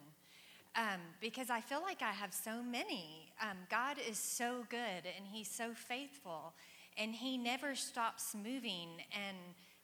Um, 0.77 1.01
because 1.19 1.49
I 1.49 1.59
feel 1.59 1.81
like 1.81 2.01
I 2.01 2.11
have 2.11 2.33
so 2.33 2.63
many. 2.63 3.33
Um, 3.41 3.57
God 3.69 3.97
is 4.09 4.17
so 4.17 4.63
good 4.69 5.03
and 5.03 5.27
He's 5.29 5.49
so 5.49 5.73
faithful, 5.73 6.53
and 6.97 7.13
He 7.13 7.37
never 7.37 7.75
stops 7.75 8.33
moving 8.33 8.87
and 9.11 9.35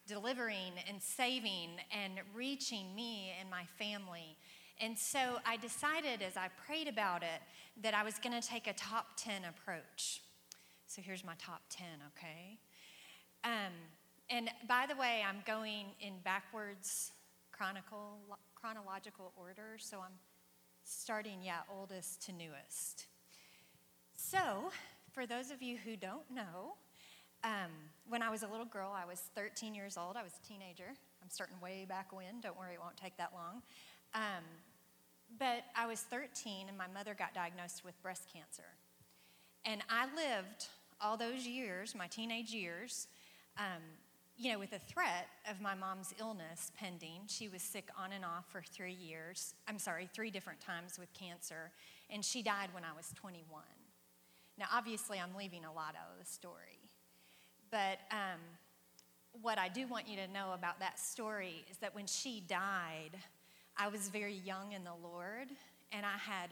delivering 0.06 0.72
and 0.88 1.02
saving 1.02 1.68
and 1.92 2.14
reaching 2.34 2.94
me 2.96 3.34
and 3.38 3.50
my 3.50 3.64
family. 3.78 4.38
And 4.80 4.96
so 4.96 5.38
I 5.44 5.56
decided 5.56 6.22
as 6.22 6.36
I 6.36 6.48
prayed 6.66 6.86
about 6.86 7.22
it 7.22 7.40
that 7.82 7.94
I 7.94 8.04
was 8.04 8.18
going 8.18 8.40
to 8.40 8.46
take 8.46 8.66
a 8.66 8.72
top 8.72 9.06
10 9.16 9.42
approach. 9.44 10.22
So 10.86 11.02
here's 11.02 11.24
my 11.24 11.34
top 11.38 11.62
10, 11.70 11.86
okay? 12.16 12.58
Um, 13.44 13.72
and 14.30 14.50
by 14.68 14.86
the 14.88 14.96
way, 14.96 15.22
I'm 15.28 15.42
going 15.46 15.86
in 16.00 16.14
backwards 16.24 17.12
chronological 18.54 19.32
order, 19.36 19.76
so 19.78 19.98
I'm 19.98 20.14
starting, 20.84 21.42
yeah, 21.42 21.60
oldest 21.72 22.24
to 22.26 22.32
newest. 22.32 23.06
So, 24.16 24.70
for 25.12 25.26
those 25.26 25.50
of 25.50 25.62
you 25.62 25.76
who 25.76 25.96
don't 25.96 26.30
know, 26.30 26.74
um, 27.44 27.70
when 28.08 28.22
I 28.22 28.30
was 28.30 28.42
a 28.42 28.48
little 28.48 28.66
girl, 28.66 28.92
I 28.94 29.04
was 29.04 29.20
13 29.34 29.74
years 29.74 29.96
old. 29.96 30.16
I 30.16 30.22
was 30.22 30.32
a 30.42 30.46
teenager. 30.46 30.92
I'm 31.22 31.30
starting 31.30 31.56
way 31.60 31.86
back 31.88 32.12
when. 32.12 32.40
Don't 32.40 32.58
worry, 32.58 32.74
it 32.74 32.80
won't 32.80 32.96
take 32.96 33.16
that 33.16 33.32
long. 33.34 33.62
Um, 34.14 34.44
but 35.36 35.64
I 35.76 35.86
was 35.86 36.00
13, 36.00 36.68
and 36.68 36.78
my 36.78 36.86
mother 36.92 37.14
got 37.14 37.34
diagnosed 37.34 37.84
with 37.84 38.00
breast 38.02 38.28
cancer. 38.32 38.64
And 39.64 39.82
I 39.90 40.06
lived 40.06 40.68
all 41.00 41.16
those 41.16 41.46
years, 41.46 41.94
my 41.94 42.06
teenage 42.06 42.52
years, 42.52 43.08
um, 43.58 43.82
you 44.36 44.52
know, 44.52 44.58
with 44.58 44.70
the 44.70 44.78
threat 44.78 45.26
of 45.50 45.60
my 45.60 45.74
mom's 45.74 46.14
illness 46.20 46.70
pending. 46.78 47.22
She 47.26 47.48
was 47.48 47.60
sick 47.60 47.88
on 47.98 48.12
and 48.12 48.24
off 48.24 48.46
for 48.50 48.62
three 48.62 48.92
years. 48.92 49.54
I'm 49.66 49.78
sorry, 49.78 50.08
three 50.14 50.30
different 50.30 50.60
times 50.60 50.98
with 50.98 51.12
cancer, 51.12 51.72
and 52.08 52.24
she 52.24 52.42
died 52.42 52.68
when 52.72 52.84
I 52.84 52.96
was 52.96 53.12
21. 53.16 53.62
Now, 54.58 54.66
obviously, 54.72 55.18
I'm 55.18 55.36
leaving 55.36 55.64
a 55.64 55.72
lot 55.72 55.94
out 55.94 56.12
of 56.12 56.24
the 56.24 56.30
story. 56.30 56.78
But 57.70 57.98
um, 58.10 58.40
what 59.42 59.58
I 59.58 59.68
do 59.68 59.86
want 59.86 60.08
you 60.08 60.16
to 60.16 60.26
know 60.28 60.52
about 60.52 60.80
that 60.80 60.98
story 60.98 61.64
is 61.70 61.76
that 61.78 61.94
when 61.94 62.06
she 62.06 62.40
died, 62.40 63.10
I 63.78 63.86
was 63.86 64.08
very 64.08 64.34
young 64.44 64.72
in 64.72 64.82
the 64.82 64.94
Lord, 65.02 65.48
and 65.92 66.04
I 66.04 66.18
had 66.18 66.50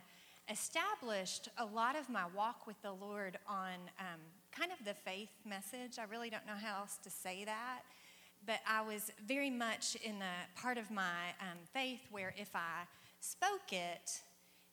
established 0.48 1.48
a 1.58 1.64
lot 1.64 1.96
of 1.96 2.08
my 2.08 2.22
walk 2.36 2.68
with 2.68 2.80
the 2.82 2.92
Lord 2.92 3.36
on 3.48 3.74
um, 3.98 4.20
kind 4.52 4.70
of 4.70 4.84
the 4.84 4.94
faith 4.94 5.32
message. 5.44 5.98
I 5.98 6.04
really 6.04 6.30
don't 6.30 6.46
know 6.46 6.54
how 6.54 6.78
else 6.80 6.98
to 7.02 7.10
say 7.10 7.44
that. 7.44 7.80
But 8.46 8.60
I 8.64 8.80
was 8.82 9.10
very 9.26 9.50
much 9.50 9.96
in 10.04 10.20
the 10.20 10.60
part 10.60 10.78
of 10.78 10.88
my 10.92 11.34
um, 11.40 11.58
faith 11.74 12.00
where 12.12 12.32
if 12.38 12.54
I 12.54 12.84
spoke 13.18 13.72
it, 13.72 14.22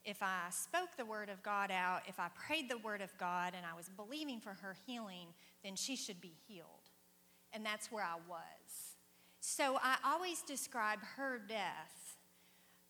if 0.04 0.22
I 0.22 0.42
spoke 0.50 0.90
the 0.96 1.04
word 1.04 1.28
of 1.30 1.42
God 1.42 1.72
out, 1.72 2.02
if 2.06 2.20
I 2.20 2.28
prayed 2.46 2.70
the 2.70 2.78
word 2.78 3.00
of 3.00 3.10
God 3.18 3.54
and 3.56 3.66
I 3.66 3.74
was 3.76 3.88
believing 3.88 4.38
for 4.38 4.50
her 4.62 4.76
healing, 4.86 5.26
then 5.64 5.74
she 5.74 5.96
should 5.96 6.20
be 6.20 6.34
healed. 6.46 6.68
And 7.52 7.66
that's 7.66 7.90
where 7.90 8.04
I 8.04 8.16
was. 8.28 8.94
So 9.40 9.78
I 9.82 9.96
always 10.04 10.42
describe 10.42 11.00
her 11.16 11.40
death. 11.48 12.03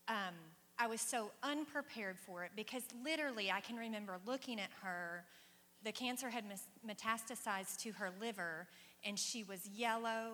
Um, 0.09 0.35
I 0.79 0.87
was 0.87 1.01
so 1.01 1.31
unprepared 1.43 2.19
for 2.19 2.45
it 2.45 2.51
because 2.57 2.83
literally 3.05 3.51
I 3.51 3.61
can 3.61 3.77
remember 3.77 4.19
looking 4.27 4.59
at 4.59 4.71
her. 4.83 5.25
The 5.85 5.93
cancer 5.93 6.31
had 6.31 6.45
metastasized 6.87 7.79
to 7.83 7.93
her 7.93 8.11
liver, 8.21 8.67
and 9.05 9.19
she 9.19 9.45
was 9.45 9.69
yellow. 9.69 10.31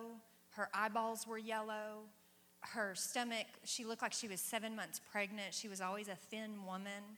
Her 0.51 0.69
eyeballs 0.73 1.27
were 1.27 1.37
yellow. 1.37 2.03
Her 2.61 2.95
stomach, 2.95 3.47
she 3.63 3.85
looked 3.85 4.01
like 4.01 4.13
she 4.13 4.27
was 4.27 4.39
seven 4.39 4.75
months 4.75 4.99
pregnant. 5.11 5.53
She 5.53 5.67
was 5.67 5.81
always 5.81 6.07
a 6.07 6.15
thin 6.15 6.65
woman. 6.65 7.17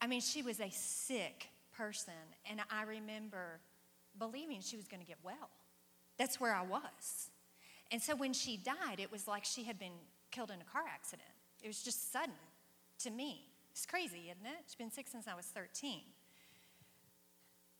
I 0.00 0.06
mean, 0.06 0.20
she 0.20 0.42
was 0.42 0.60
a 0.60 0.70
sick 0.70 1.48
person. 1.76 2.14
And 2.50 2.60
I 2.70 2.82
remember 2.82 3.60
believing 4.18 4.60
she 4.60 4.76
was 4.76 4.86
going 4.86 5.00
to 5.00 5.06
get 5.06 5.18
well. 5.22 5.50
That's 6.18 6.40
where 6.40 6.54
I 6.54 6.62
was. 6.62 7.30
And 7.90 8.02
so 8.02 8.14
when 8.16 8.32
she 8.32 8.56
died, 8.56 8.98
it 8.98 9.10
was 9.10 9.26
like 9.28 9.44
she 9.44 9.64
had 9.64 9.78
been 9.78 9.92
killed 10.30 10.50
in 10.50 10.60
a 10.60 10.64
car 10.64 10.82
accident. 10.92 11.28
It 11.62 11.66
was 11.66 11.82
just 11.82 12.12
sudden 12.12 12.34
to 13.00 13.10
me. 13.10 13.44
It's 13.72 13.86
crazy, 13.86 14.30
isn't 14.30 14.46
it? 14.46 14.64
She's 14.66 14.74
been 14.74 14.90
sick 14.90 15.06
since 15.08 15.28
I 15.28 15.34
was 15.34 15.46
13. 15.46 16.00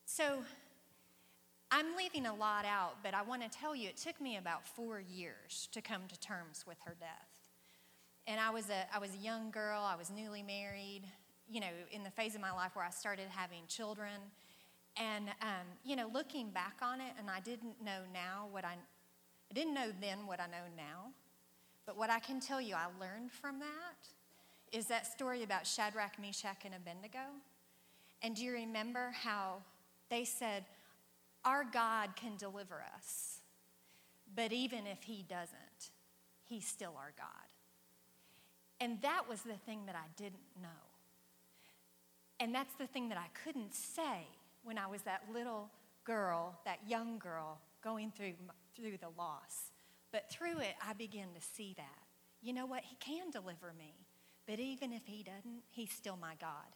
So 0.05 0.43
I'm 1.71 1.95
leaving 1.95 2.25
a 2.25 2.33
lot 2.33 2.65
out, 2.65 2.95
but 3.03 3.13
I 3.13 3.21
want 3.21 3.43
to 3.43 3.49
tell 3.49 3.75
you 3.75 3.89
it 3.89 3.97
took 3.97 4.19
me 4.19 4.37
about 4.37 4.65
four 4.65 4.99
years 4.99 5.69
to 5.71 5.81
come 5.81 6.01
to 6.07 6.19
terms 6.19 6.65
with 6.67 6.77
her 6.85 6.95
death. 6.99 7.27
And 8.25 8.39
I 8.39 8.49
was 8.49 8.69
a, 8.69 8.95
I 8.95 8.99
was 8.99 9.13
a 9.13 9.17
young 9.17 9.51
girl, 9.51 9.81
I 9.81 9.95
was 9.95 10.09
newly 10.09 10.41
married, 10.41 11.01
you 11.49 11.59
know, 11.59 11.67
in 11.91 12.03
the 12.03 12.11
phase 12.11 12.33
of 12.35 12.41
my 12.41 12.51
life 12.51 12.75
where 12.75 12.85
I 12.85 12.89
started 12.89 13.25
having 13.29 13.61
children. 13.67 14.15
And, 14.97 15.29
um, 15.41 15.67
you 15.83 15.95
know, 15.95 16.09
looking 16.11 16.49
back 16.49 16.77
on 16.81 17.01
it, 17.01 17.13
and 17.17 17.29
I 17.29 17.39
didn't 17.39 17.83
know 17.83 18.01
now 18.13 18.47
what 18.51 18.65
I, 18.65 18.73
I 18.73 19.53
didn't 19.53 19.73
know 19.73 19.91
then 20.01 20.27
what 20.27 20.39
I 20.39 20.47
know 20.47 20.65
now. 20.75 21.11
But 21.89 21.97
what 21.97 22.11
I 22.11 22.19
can 22.19 22.39
tell 22.39 22.61
you 22.61 22.75
I 22.75 22.85
learned 23.01 23.31
from 23.31 23.57
that 23.57 24.07
is 24.71 24.85
that 24.89 25.07
story 25.07 25.41
about 25.41 25.65
Shadrach, 25.65 26.19
Meshach, 26.21 26.57
and 26.63 26.75
Abednego. 26.75 27.17
And 28.21 28.35
do 28.35 28.43
you 28.43 28.51
remember 28.51 29.11
how 29.23 29.63
they 30.11 30.23
said, 30.23 30.65
Our 31.43 31.63
God 31.63 32.11
can 32.15 32.37
deliver 32.37 32.83
us, 32.95 33.39
but 34.35 34.53
even 34.53 34.85
if 34.85 35.01
He 35.01 35.25
doesn't, 35.27 35.89
He's 36.43 36.67
still 36.67 36.93
our 36.95 37.11
God. 37.17 37.49
And 38.79 39.01
that 39.01 39.23
was 39.27 39.41
the 39.41 39.57
thing 39.65 39.87
that 39.87 39.95
I 39.95 40.05
didn't 40.15 40.45
know. 40.61 40.69
And 42.39 42.53
that's 42.53 42.75
the 42.75 42.85
thing 42.85 43.09
that 43.09 43.17
I 43.17 43.29
couldn't 43.43 43.73
say 43.73 44.27
when 44.63 44.77
I 44.77 44.85
was 44.85 45.01
that 45.01 45.23
little 45.33 45.71
girl, 46.03 46.59
that 46.65 46.81
young 46.87 47.17
girl 47.17 47.57
going 47.83 48.11
through, 48.15 48.33
through 48.75 48.97
the 49.01 49.09
loss. 49.17 49.71
But 50.11 50.29
through 50.29 50.59
it, 50.59 50.75
I 50.85 50.93
begin 50.93 51.27
to 51.35 51.41
see 51.41 51.73
that. 51.77 52.03
You 52.41 52.53
know 52.53 52.65
what? 52.65 52.83
He 52.83 52.95
can 52.95 53.29
deliver 53.29 53.73
me. 53.77 53.93
But 54.47 54.59
even 54.59 54.93
if 54.93 55.05
he 55.05 55.23
doesn't, 55.23 55.63
he's 55.69 55.91
still 55.91 56.17
my 56.19 56.33
God. 56.39 56.75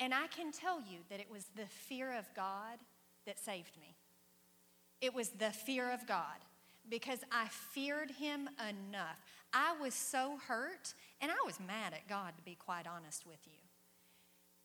And 0.00 0.12
I 0.12 0.26
can 0.26 0.52
tell 0.52 0.80
you 0.80 0.98
that 1.08 1.20
it 1.20 1.30
was 1.30 1.46
the 1.54 1.66
fear 1.66 2.12
of 2.18 2.26
God 2.34 2.78
that 3.26 3.38
saved 3.38 3.78
me. 3.80 3.96
It 5.00 5.14
was 5.14 5.30
the 5.30 5.50
fear 5.50 5.92
of 5.92 6.06
God 6.06 6.38
because 6.88 7.20
I 7.30 7.46
feared 7.48 8.10
him 8.10 8.48
enough. 8.60 9.20
I 9.52 9.74
was 9.80 9.94
so 9.94 10.38
hurt, 10.46 10.94
and 11.20 11.30
I 11.30 11.46
was 11.46 11.58
mad 11.60 11.92
at 11.92 12.08
God, 12.08 12.32
to 12.36 12.42
be 12.42 12.54
quite 12.54 12.86
honest 12.86 13.26
with 13.26 13.38
you. 13.46 13.58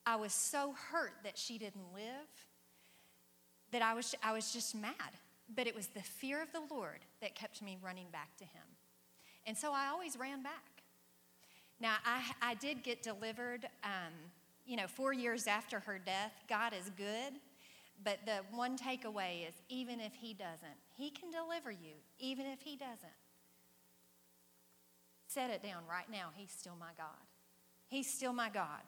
I 0.06 0.16
was 0.16 0.34
so 0.34 0.74
hurt 0.92 1.14
that 1.24 1.38
she 1.38 1.58
didn't 1.58 1.94
live 1.94 2.28
that 3.72 3.82
I 3.82 3.94
was, 3.94 4.14
I 4.24 4.34
was 4.34 4.52
just 4.52 4.76
mad. 4.76 4.94
But 5.56 5.68
it 5.68 5.76
was 5.76 5.88
the 5.88 6.02
fear 6.02 6.42
of 6.42 6.52
the 6.52 6.74
Lord 6.74 7.00
that 7.22 7.36
kept 7.36 7.62
me 7.62 7.78
running 7.82 8.08
back 8.12 8.36
to 8.38 8.46
Him. 8.46 8.64
And 9.46 9.58
so 9.58 9.74
I 9.74 9.88
always 9.88 10.18
ran 10.18 10.44
back. 10.44 10.84
Now, 11.80 11.96
I, 12.06 12.22
I 12.42 12.54
did 12.56 12.84
get 12.84 13.02
delivered, 13.02 13.68
um, 13.84 14.14
you 14.66 14.78
know, 14.78 14.88
four 14.88 15.14
years 15.14 15.48
after 15.48 15.80
her 15.80 16.00
death. 16.04 16.32
God 16.48 16.74
is 16.74 16.92
good. 16.96 17.34
But 18.04 18.20
the 18.26 18.40
one 18.56 18.78
takeaway 18.78 19.48
is 19.48 19.54
even 19.70 20.00
if 20.00 20.14
He 20.14 20.34
doesn't, 20.34 20.78
He 20.96 21.10
can 21.10 21.32
deliver 21.32 21.72
you, 21.72 21.94
even 22.20 22.46
if 22.46 22.62
He 22.62 22.76
doesn't. 22.76 22.98
Set 25.28 25.50
it 25.50 25.64
down 25.64 25.84
right 25.90 26.10
now. 26.12 26.30
He's 26.36 26.52
still 26.52 26.76
my 26.80 26.92
God. 26.98 27.26
He's 27.88 28.12
still 28.12 28.34
my 28.34 28.50
God. 28.50 28.82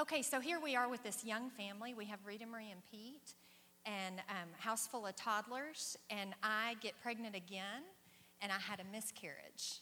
Okay, 0.00 0.22
so 0.22 0.40
here 0.40 0.60
we 0.62 0.76
are 0.76 0.88
with 0.88 1.02
this 1.02 1.24
young 1.24 1.50
family. 1.50 1.94
We 1.94 2.04
have 2.06 2.20
Rita 2.24 2.46
Marie 2.46 2.70
and 2.70 2.80
Pete, 2.90 3.34
and 3.86 4.18
um, 4.28 4.48
house 4.58 4.86
full 4.86 5.06
of 5.06 5.16
toddlers. 5.16 5.96
And 6.10 6.34
I 6.42 6.76
get 6.80 6.94
pregnant 7.02 7.34
again, 7.34 7.82
and 8.40 8.52
I 8.52 8.58
had 8.58 8.80
a 8.80 8.84
miscarriage. 8.92 9.80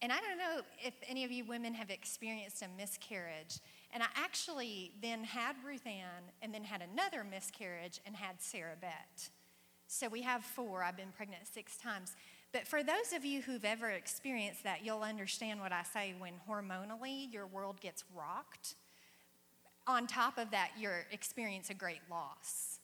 And 0.00 0.12
I 0.12 0.20
don't 0.20 0.38
know 0.38 0.62
if 0.82 0.94
any 1.08 1.24
of 1.24 1.32
you 1.32 1.44
women 1.44 1.74
have 1.74 1.90
experienced 1.90 2.62
a 2.62 2.68
miscarriage. 2.76 3.58
And 3.92 4.02
I 4.02 4.06
actually 4.14 4.92
then 5.02 5.24
had 5.24 5.56
Ruth 5.64 5.86
Ann, 5.86 6.22
and 6.42 6.54
then 6.54 6.64
had 6.64 6.82
another 6.82 7.24
miscarriage, 7.24 8.00
and 8.06 8.14
had 8.14 8.40
Sarah 8.40 8.76
Beth. 8.80 9.30
So 9.88 10.08
we 10.08 10.22
have 10.22 10.44
four. 10.44 10.84
I've 10.84 10.96
been 10.96 11.12
pregnant 11.16 11.46
six 11.52 11.76
times. 11.76 12.14
But 12.52 12.66
for 12.66 12.82
those 12.82 13.12
of 13.14 13.24
you 13.24 13.42
who've 13.42 13.64
ever 13.64 13.90
experienced 13.90 14.64
that, 14.64 14.84
you'll 14.84 15.02
understand 15.02 15.60
what 15.60 15.72
I 15.72 15.82
say 15.82 16.14
when 16.18 16.34
hormonally 16.48 17.32
your 17.32 17.46
world 17.46 17.80
gets 17.80 18.04
rocked 18.14 18.74
on 19.88 20.06
top 20.06 20.36
of 20.38 20.50
that, 20.50 20.70
you 20.78 20.90
experience 21.10 21.70
a 21.70 21.74
great 21.74 22.02
loss. 22.10 22.77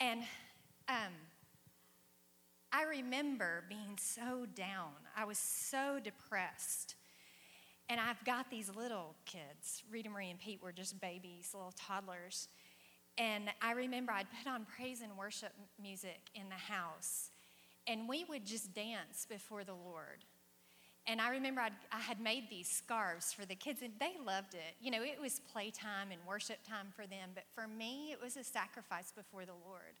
And 0.00 0.22
um, 0.88 1.12
I 2.72 2.82
remember 2.82 3.64
being 3.68 3.98
so 3.98 4.46
down. 4.54 4.92
I 5.16 5.24
was 5.24 5.38
so 5.38 5.98
depressed. 6.02 6.94
And 7.88 8.00
I've 8.00 8.22
got 8.24 8.50
these 8.50 8.70
little 8.74 9.14
kids. 9.24 9.82
Rita 9.90 10.10
Marie 10.10 10.30
and 10.30 10.40
Pete 10.40 10.62
were 10.62 10.72
just 10.72 11.00
babies, 11.00 11.50
little 11.54 11.72
toddlers. 11.76 12.48
And 13.18 13.48
I 13.62 13.72
remember 13.72 14.12
I'd 14.12 14.26
put 14.42 14.50
on 14.50 14.66
praise 14.76 15.00
and 15.00 15.16
worship 15.16 15.52
music 15.80 16.20
in 16.34 16.48
the 16.50 16.54
house, 16.54 17.30
and 17.86 18.08
we 18.08 18.24
would 18.24 18.44
just 18.44 18.74
dance 18.74 19.26
before 19.28 19.64
the 19.64 19.72
Lord. 19.72 20.24
And 21.06 21.20
I 21.20 21.30
remember 21.30 21.60
I'd, 21.60 21.72
i 21.92 22.00
had 22.00 22.20
made 22.20 22.50
these 22.50 22.68
scarves 22.68 23.32
for 23.32 23.46
the 23.46 23.54
kids, 23.54 23.80
and 23.82 23.92
they 24.00 24.14
loved 24.24 24.54
it. 24.54 24.74
You 24.80 24.90
know, 24.90 25.02
it 25.02 25.20
was 25.20 25.40
playtime 25.52 26.10
and 26.10 26.20
worship 26.26 26.58
time 26.68 26.88
for 26.94 27.06
them, 27.06 27.30
but 27.34 27.44
for 27.54 27.68
me, 27.68 28.10
it 28.10 28.20
was 28.20 28.36
a 28.36 28.42
sacrifice 28.42 29.12
before 29.12 29.44
the 29.44 29.52
Lord 29.52 30.00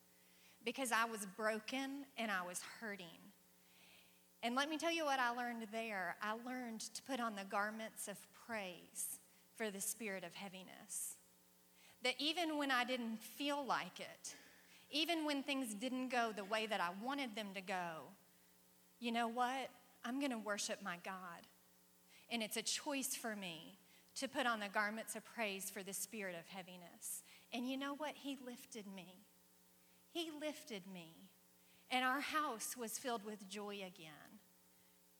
because 0.64 0.90
I 0.90 1.04
was 1.04 1.26
broken 1.36 2.04
and 2.18 2.30
I 2.30 2.44
was 2.44 2.60
hurting. 2.80 3.06
And 4.42 4.54
let 4.54 4.68
me 4.68 4.76
tell 4.76 4.92
you 4.92 5.04
what 5.04 5.20
I 5.20 5.30
learned 5.30 5.66
there. 5.72 6.16
I 6.20 6.32
learned 6.44 6.80
to 6.80 7.02
put 7.02 7.20
on 7.20 7.36
the 7.36 7.44
garments 7.48 8.08
of 8.08 8.16
praise 8.46 9.20
for 9.56 9.70
the 9.70 9.80
spirit 9.80 10.24
of 10.24 10.34
heaviness. 10.34 11.16
That 12.02 12.14
even 12.18 12.58
when 12.58 12.70
I 12.70 12.84
didn't 12.84 13.18
feel 13.20 13.64
like 13.64 14.00
it, 14.00 14.34
even 14.90 15.24
when 15.24 15.42
things 15.42 15.72
didn't 15.74 16.08
go 16.08 16.32
the 16.34 16.44
way 16.44 16.66
that 16.66 16.80
I 16.80 16.90
wanted 17.02 17.34
them 17.34 17.48
to 17.54 17.60
go, 17.60 18.02
you 19.00 19.12
know 19.12 19.28
what? 19.28 19.70
I'm 20.06 20.20
going 20.20 20.30
to 20.30 20.38
worship 20.38 20.82
my 20.82 20.98
God. 21.04 21.46
And 22.30 22.42
it's 22.42 22.56
a 22.56 22.62
choice 22.62 23.16
for 23.16 23.34
me 23.34 23.78
to 24.16 24.28
put 24.28 24.46
on 24.46 24.60
the 24.60 24.68
garments 24.68 25.16
of 25.16 25.24
praise 25.24 25.68
for 25.68 25.82
the 25.82 25.92
spirit 25.92 26.36
of 26.38 26.46
heaviness. 26.46 27.22
And 27.52 27.68
you 27.68 27.76
know 27.76 27.94
what? 27.96 28.12
He 28.14 28.38
lifted 28.46 28.86
me. 28.94 29.24
He 30.12 30.30
lifted 30.40 30.82
me. 30.92 31.12
And 31.90 32.04
our 32.04 32.20
house 32.20 32.76
was 32.76 32.98
filled 32.98 33.24
with 33.24 33.48
joy 33.48 33.76
again. 33.76 34.40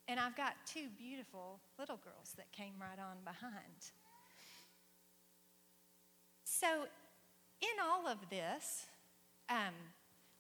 And 0.09 0.21
I've 0.21 0.37
got 0.37 0.55
two 0.73 0.87
beautiful 0.97 1.61
little 1.79 1.99
girls 2.03 2.35
that 2.37 2.53
came 2.53 2.75
right 2.81 2.99
on 2.99 3.17
behind. 3.25 3.91
So, 6.45 6.87
in 7.61 7.85
all 7.85 8.07
of 8.07 8.19
this, 8.31 8.87
um, 9.49 9.75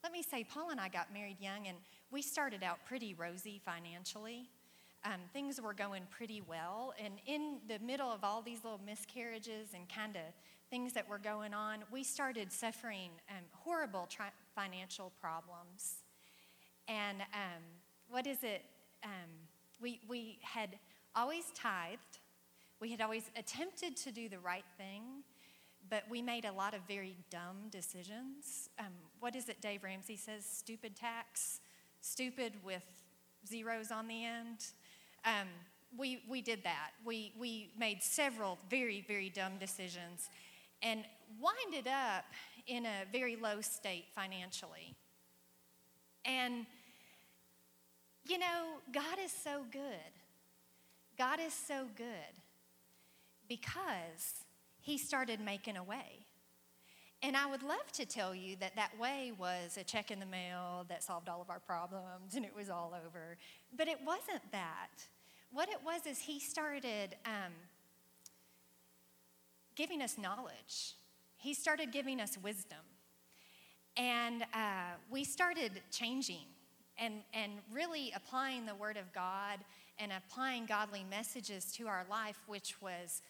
let 0.04 0.12
me 0.12 0.22
say, 0.22 0.44
Paul 0.44 0.70
and 0.70 0.80
I 0.80 0.88
got 0.88 1.12
married 1.12 1.40
young, 1.40 1.66
and 1.66 1.76
we 2.16 2.22
started 2.22 2.62
out 2.62 2.79
pretty 2.87 3.12
rosy 3.12 3.61
financially. 3.62 4.48
Um, 5.05 5.20
things 5.35 5.61
were 5.61 5.74
going 5.74 6.05
pretty 6.11 6.40
well. 6.40 6.94
And 6.98 7.12
in 7.26 7.59
the 7.68 7.79
middle 7.79 8.09
of 8.09 8.24
all 8.24 8.40
these 8.40 8.64
little 8.64 8.81
miscarriages 8.87 9.74
and 9.74 9.87
kind 9.87 10.16
of 10.16 10.22
things 10.70 10.94
that 10.94 11.07
were 11.07 11.18
going 11.18 11.52
on, 11.52 11.81
we 11.92 12.02
started 12.02 12.50
suffering 12.50 13.11
um, 13.29 13.44
horrible 13.52 14.07
tri- 14.09 14.33
financial 14.55 15.12
problems. 15.20 16.05
And 16.88 17.20
um, 17.35 17.62
what 18.09 18.26
is 18.26 18.42
it? 18.42 18.62
Um, 19.05 19.11
we, 19.79 20.00
we 20.09 20.38
had 20.40 20.70
always 21.14 21.44
tithed, 21.55 22.20
we 22.81 22.90
had 22.90 23.02
always 23.02 23.31
attempted 23.37 23.94
to 23.98 24.11
do 24.11 24.31
the 24.31 24.38
right 24.38 24.64
thing, 24.79 25.02
but 25.90 26.05
we 26.09 26.22
made 26.22 26.46
a 26.46 26.52
lot 26.52 26.72
of 26.72 26.81
very 26.88 27.18
dumb 27.29 27.68
decisions. 27.70 28.70
Um, 28.79 28.87
what 29.20 29.37
is 29.37 29.50
it 29.50 29.61
Dave 29.61 29.85
Ramsey 29.85 30.16
says? 30.16 30.46
Stupid 30.46 30.96
tax, 30.96 31.61
stupid 32.07 32.53
with 32.64 32.85
zeros 33.47 33.90
on 33.90 34.07
the 34.07 34.25
end. 34.25 34.64
Um, 35.25 35.49
we, 35.97 36.23
we 36.29 36.40
did 36.40 36.62
that. 36.64 36.90
We, 37.05 37.33
we 37.38 37.71
made 37.79 38.03
several 38.03 38.59
very, 38.71 39.05
very 39.07 39.29
dumb 39.29 39.59
decisions 39.59 40.29
and 40.83 41.05
winded 41.40 41.90
up 41.90 42.25
in 42.66 42.87
a 42.87 43.05
very 43.11 43.37
low 43.37 43.61
state 43.61 44.07
financially. 44.14 44.95
And, 46.25 46.66
you 48.27 48.38
know, 48.38 48.79
God 48.92 49.19
is 49.23 49.33
so 49.33 49.62
good. 49.71 49.81
God 51.19 51.40
is 51.40 51.55
so 51.55 51.87
good 51.97 52.07
because 53.49 54.45
He 54.81 54.99
started 54.99 55.40
making 55.40 55.77
a 55.77 55.83
way. 55.83 56.26
And 57.27 57.37
I 57.37 57.45
would 57.45 57.65
love 57.65 57.91
to 57.95 58.07
tell 58.07 58.37
you 58.37 58.55
that 58.61 58.77
that 58.77 58.97
way 59.01 59.33
was 59.37 59.77
a 59.77 59.83
check 59.83 60.12
in 60.12 60.21
the 60.21 60.27
mail 60.27 60.87
that 60.89 61.03
solved 61.03 61.29
all 61.29 61.43
of 61.43 61.51
our 61.51 61.59
problems 61.59 62.37
and 62.37 62.45
it 62.45 62.55
was 62.55 62.71
all 62.71 62.95
over. 63.05 63.37
But 63.77 63.89
it 63.89 63.99
wasn't 64.07 64.53
that. 64.53 65.05
What 65.51 65.69
it 65.69 65.79
was 65.85 66.07
is 66.07 66.21
He 66.21 66.39
started 66.39 67.17
um, 67.25 67.53
giving 69.75 70.03
us 70.03 70.17
knowledge, 70.17 70.95
He 71.37 71.53
started 71.53 71.91
giving 71.91 72.21
us 72.21 72.39
wisdom. 72.41 72.79
And 73.97 74.45
uh, 74.55 74.95
we 75.11 75.25
started 75.25 75.83
changing 75.91 76.47
and, 76.97 77.15
and 77.35 77.55
really 77.73 78.12
applying 78.15 78.67
the 78.67 78.75
Word 78.77 78.97
of 78.97 79.12
God 79.12 79.59
and 79.99 80.12
applying 80.12 80.65
godly 80.65 81.05
messages 81.11 81.73
to 81.73 81.89
our 81.89 82.07
life, 82.09 82.39
which 82.47 82.81
was 82.81 83.21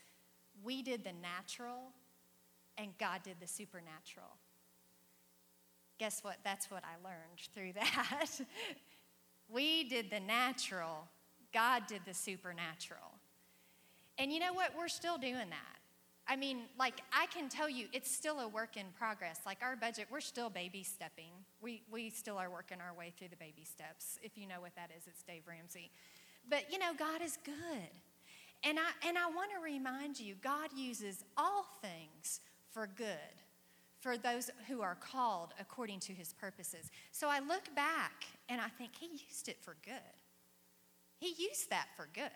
we 0.62 0.82
did 0.82 1.02
the 1.02 1.14
natural 1.22 1.92
and 2.78 2.96
God 2.98 3.22
did 3.22 3.36
the 3.40 3.46
supernatural. 3.46 4.36
Guess 5.98 6.22
what? 6.22 6.36
That's 6.44 6.70
what 6.70 6.82
I 6.84 7.02
learned 7.02 7.40
through 7.54 7.72
that. 7.74 8.26
we 9.48 9.84
did 9.84 10.10
the 10.10 10.20
natural, 10.20 11.08
God 11.52 11.86
did 11.86 12.02
the 12.06 12.14
supernatural. 12.14 13.00
And 14.18 14.32
you 14.32 14.40
know 14.40 14.52
what? 14.52 14.72
We're 14.76 14.88
still 14.88 15.18
doing 15.18 15.50
that. 15.50 15.76
I 16.28 16.34
mean, 16.34 16.62
like, 16.78 17.02
I 17.12 17.26
can 17.26 17.48
tell 17.48 17.70
you 17.70 17.86
it's 17.92 18.10
still 18.10 18.40
a 18.40 18.48
work 18.48 18.76
in 18.76 18.86
progress. 18.98 19.40
Like, 19.46 19.58
our 19.62 19.76
budget, 19.76 20.08
we're 20.10 20.20
still 20.20 20.50
baby 20.50 20.82
stepping. 20.82 21.30
We, 21.60 21.82
we 21.90 22.10
still 22.10 22.36
are 22.36 22.50
working 22.50 22.78
our 22.80 22.92
way 22.98 23.12
through 23.16 23.28
the 23.28 23.36
baby 23.36 23.64
steps. 23.64 24.18
If 24.22 24.36
you 24.36 24.48
know 24.48 24.60
what 24.60 24.74
that 24.74 24.90
is, 24.96 25.04
it's 25.06 25.22
Dave 25.22 25.42
Ramsey. 25.46 25.90
But, 26.48 26.64
you 26.72 26.78
know, 26.78 26.92
God 26.98 27.22
is 27.22 27.38
good. 27.44 27.90
And 28.64 28.78
I, 28.78 29.06
and 29.06 29.16
I 29.16 29.26
want 29.26 29.50
to 29.56 29.62
remind 29.62 30.18
you 30.18 30.34
God 30.42 30.70
uses 30.74 31.22
all 31.36 31.66
things 31.80 32.40
for 32.76 32.86
good 32.94 33.16
for 34.00 34.18
those 34.18 34.50
who 34.68 34.82
are 34.82 34.94
called 34.96 35.54
according 35.58 35.98
to 35.98 36.12
his 36.12 36.34
purposes. 36.34 36.90
So 37.10 37.26
I 37.26 37.40
look 37.40 37.74
back 37.74 38.26
and 38.50 38.60
I 38.60 38.68
think 38.68 38.90
he 39.00 39.06
used 39.06 39.48
it 39.48 39.56
for 39.62 39.76
good. 39.82 39.94
He 41.18 41.42
used 41.42 41.70
that 41.70 41.86
for 41.96 42.06
good. 42.12 42.30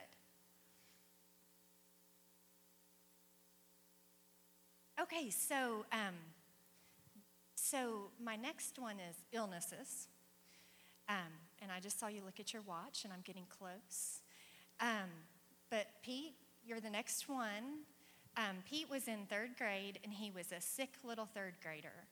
Okay, 4.98 5.28
so 5.28 5.84
um, 5.92 6.14
so 7.54 8.10
my 8.22 8.36
next 8.36 8.78
one 8.78 8.96
is 8.96 9.16
illnesses, 9.32 10.08
um, 11.08 11.32
and 11.60 11.70
I 11.70 11.80
just 11.80 12.00
saw 12.00 12.08
you 12.08 12.22
look 12.24 12.40
at 12.40 12.52
your 12.52 12.62
watch, 12.62 13.04
and 13.04 13.12
I'm 13.12 13.22
getting 13.24 13.46
close. 13.48 14.20
Um, 14.80 15.10
but 15.70 15.86
Pete, 16.02 16.34
you're 16.64 16.80
the 16.80 16.90
next 16.90 17.28
one. 17.28 17.84
Um, 18.36 18.56
Pete 18.68 18.88
was 18.88 19.08
in 19.08 19.26
third 19.28 19.56
grade, 19.58 19.98
and 20.04 20.12
he 20.12 20.30
was 20.30 20.52
a 20.52 20.60
sick 20.60 20.90
little 21.04 21.26
third 21.26 21.54
grader. 21.62 22.06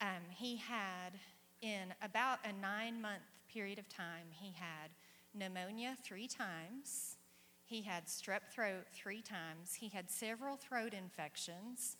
Um, 0.00 0.22
he 0.30 0.56
had, 0.56 1.18
in 1.62 1.94
about 2.02 2.38
a 2.44 2.52
nine-month 2.60 3.22
period 3.52 3.78
of 3.78 3.88
time, 3.88 4.26
he 4.30 4.52
had 4.52 4.90
pneumonia 5.34 5.96
three 6.02 6.28
times. 6.28 7.16
He 7.64 7.82
had 7.82 8.06
strep 8.06 8.52
throat 8.52 8.84
three 8.92 9.22
times. 9.22 9.74
He 9.74 9.88
had 9.88 10.10
several 10.10 10.56
throat 10.56 10.92
infections 10.92 11.96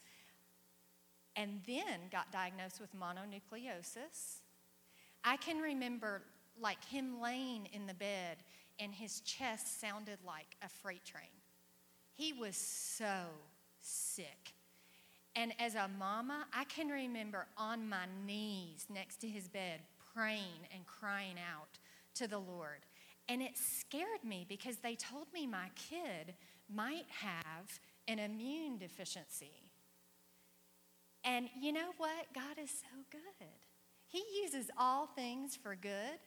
and 1.36 1.60
then 1.66 2.08
got 2.12 2.30
diagnosed 2.30 2.80
with 2.80 2.90
mononucleosis. 2.94 4.40
I 5.24 5.36
can 5.36 5.58
remember 5.58 6.22
like 6.60 6.84
him 6.84 7.20
laying 7.20 7.66
in 7.72 7.86
the 7.86 7.94
bed 7.94 8.38
and 8.78 8.94
his 8.94 9.20
chest 9.20 9.80
sounded 9.80 10.18
like 10.24 10.56
a 10.62 10.68
freight 10.68 11.04
train. 11.04 11.24
He 12.14 12.32
was 12.32 12.56
so 12.56 13.24
sick. 13.84 14.54
And 15.36 15.52
as 15.58 15.74
a 15.74 15.90
mama, 15.98 16.46
I 16.52 16.64
can 16.64 16.88
remember 16.88 17.46
on 17.56 17.88
my 17.88 18.06
knees 18.26 18.86
next 18.88 19.16
to 19.22 19.28
his 19.28 19.48
bed 19.48 19.80
praying 20.14 20.68
and 20.72 20.86
crying 20.86 21.36
out 21.38 21.78
to 22.14 22.28
the 22.28 22.38
Lord. 22.38 22.86
And 23.28 23.42
it 23.42 23.56
scared 23.56 24.22
me 24.22 24.46
because 24.48 24.76
they 24.76 24.94
told 24.94 25.26
me 25.32 25.46
my 25.46 25.70
kid 25.74 26.34
might 26.72 27.06
have 27.08 27.80
an 28.06 28.18
immune 28.18 28.78
deficiency. 28.78 29.70
And 31.24 31.48
you 31.60 31.72
know 31.72 31.92
what? 31.96 32.32
God 32.34 32.62
is 32.62 32.70
so 32.70 33.00
good. 33.10 33.48
He 34.06 34.22
uses 34.42 34.70
all 34.78 35.06
things 35.06 35.56
for 35.56 35.74
good. 35.74 36.18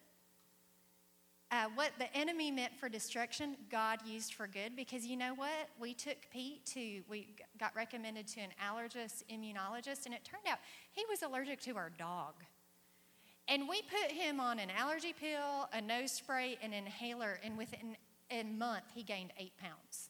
Uh, 1.50 1.66
what 1.76 1.92
the 1.98 2.14
enemy 2.16 2.52
meant 2.52 2.76
for 2.78 2.90
destruction, 2.90 3.56
God 3.72 4.00
used 4.06 4.34
for 4.34 4.48
good 4.48 4.76
because 4.76 5.06
you 5.06 5.16
know 5.16 5.34
what? 5.34 5.70
We 5.80 5.94
took 5.94 6.18
Pete 6.30 6.66
to, 6.68 7.02
we 7.10 7.36
got 7.58 7.74
recommended 7.74 8.28
to 8.30 8.42
an 8.42 8.50
allergist, 8.62 9.24
immunologist, 9.32 10.06
and 10.06 10.14
it 10.14 10.26
turned 10.26 10.44
out 10.50 10.58
he 10.92 11.06
was 11.10 11.24
allergic 11.24 11.62
to 11.62 11.78
our 11.78 11.90
dog. 11.98 12.34
And 13.48 13.70
we 13.70 13.82
put 13.84 14.12
him 14.12 14.42
on 14.42 14.60
an 14.60 14.70
allergy 14.78 15.14
pill, 15.18 15.70
a 15.72 15.80
nose 15.80 16.12
spray, 16.12 16.58
an 16.62 16.74
inhaler, 16.74 17.40
and 17.42 17.58
within 17.58 17.96
a 18.30 18.44
month 18.44 18.84
he 18.94 19.04
gained 19.04 19.32
eight 19.40 19.54
pounds. 19.58 20.10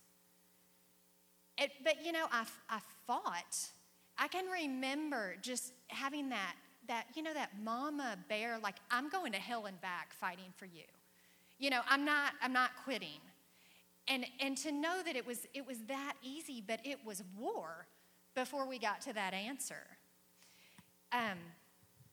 It, 1.59 1.71
but 1.83 2.03
you 2.03 2.11
know, 2.11 2.25
I, 2.31 2.45
I 2.67 2.79
fought 3.05 3.69
I 4.17 4.27
can 4.27 4.45
remember 4.47 5.35
just 5.41 5.73
having 5.87 6.29
that, 6.29 6.55
that, 6.87 7.05
you 7.15 7.21
know, 7.21 7.33
that 7.33 7.51
mama 7.63 8.17
bear, 8.27 8.57
like, 8.61 8.75
I'm 8.89 9.09
going 9.09 9.31
to 9.33 9.37
hell 9.37 9.67
and 9.67 9.79
back 9.79 10.13
fighting 10.13 10.51
for 10.55 10.65
you. 10.65 10.83
You 11.59 11.69
know, 11.69 11.81
I'm 11.89 12.05
not, 12.05 12.33
I'm 12.41 12.53
not 12.53 12.71
quitting. 12.83 13.19
And, 14.07 14.25
and 14.39 14.57
to 14.59 14.71
know 14.71 15.01
that 15.05 15.15
it 15.15 15.25
was, 15.25 15.47
it 15.53 15.65
was 15.67 15.79
that 15.87 16.13
easy, 16.23 16.63
but 16.65 16.79
it 16.83 16.99
was 17.05 17.23
war 17.37 17.87
before 18.35 18.67
we 18.67 18.79
got 18.79 19.01
to 19.01 19.13
that 19.13 19.33
answer. 19.33 19.85
Um, 21.11 21.37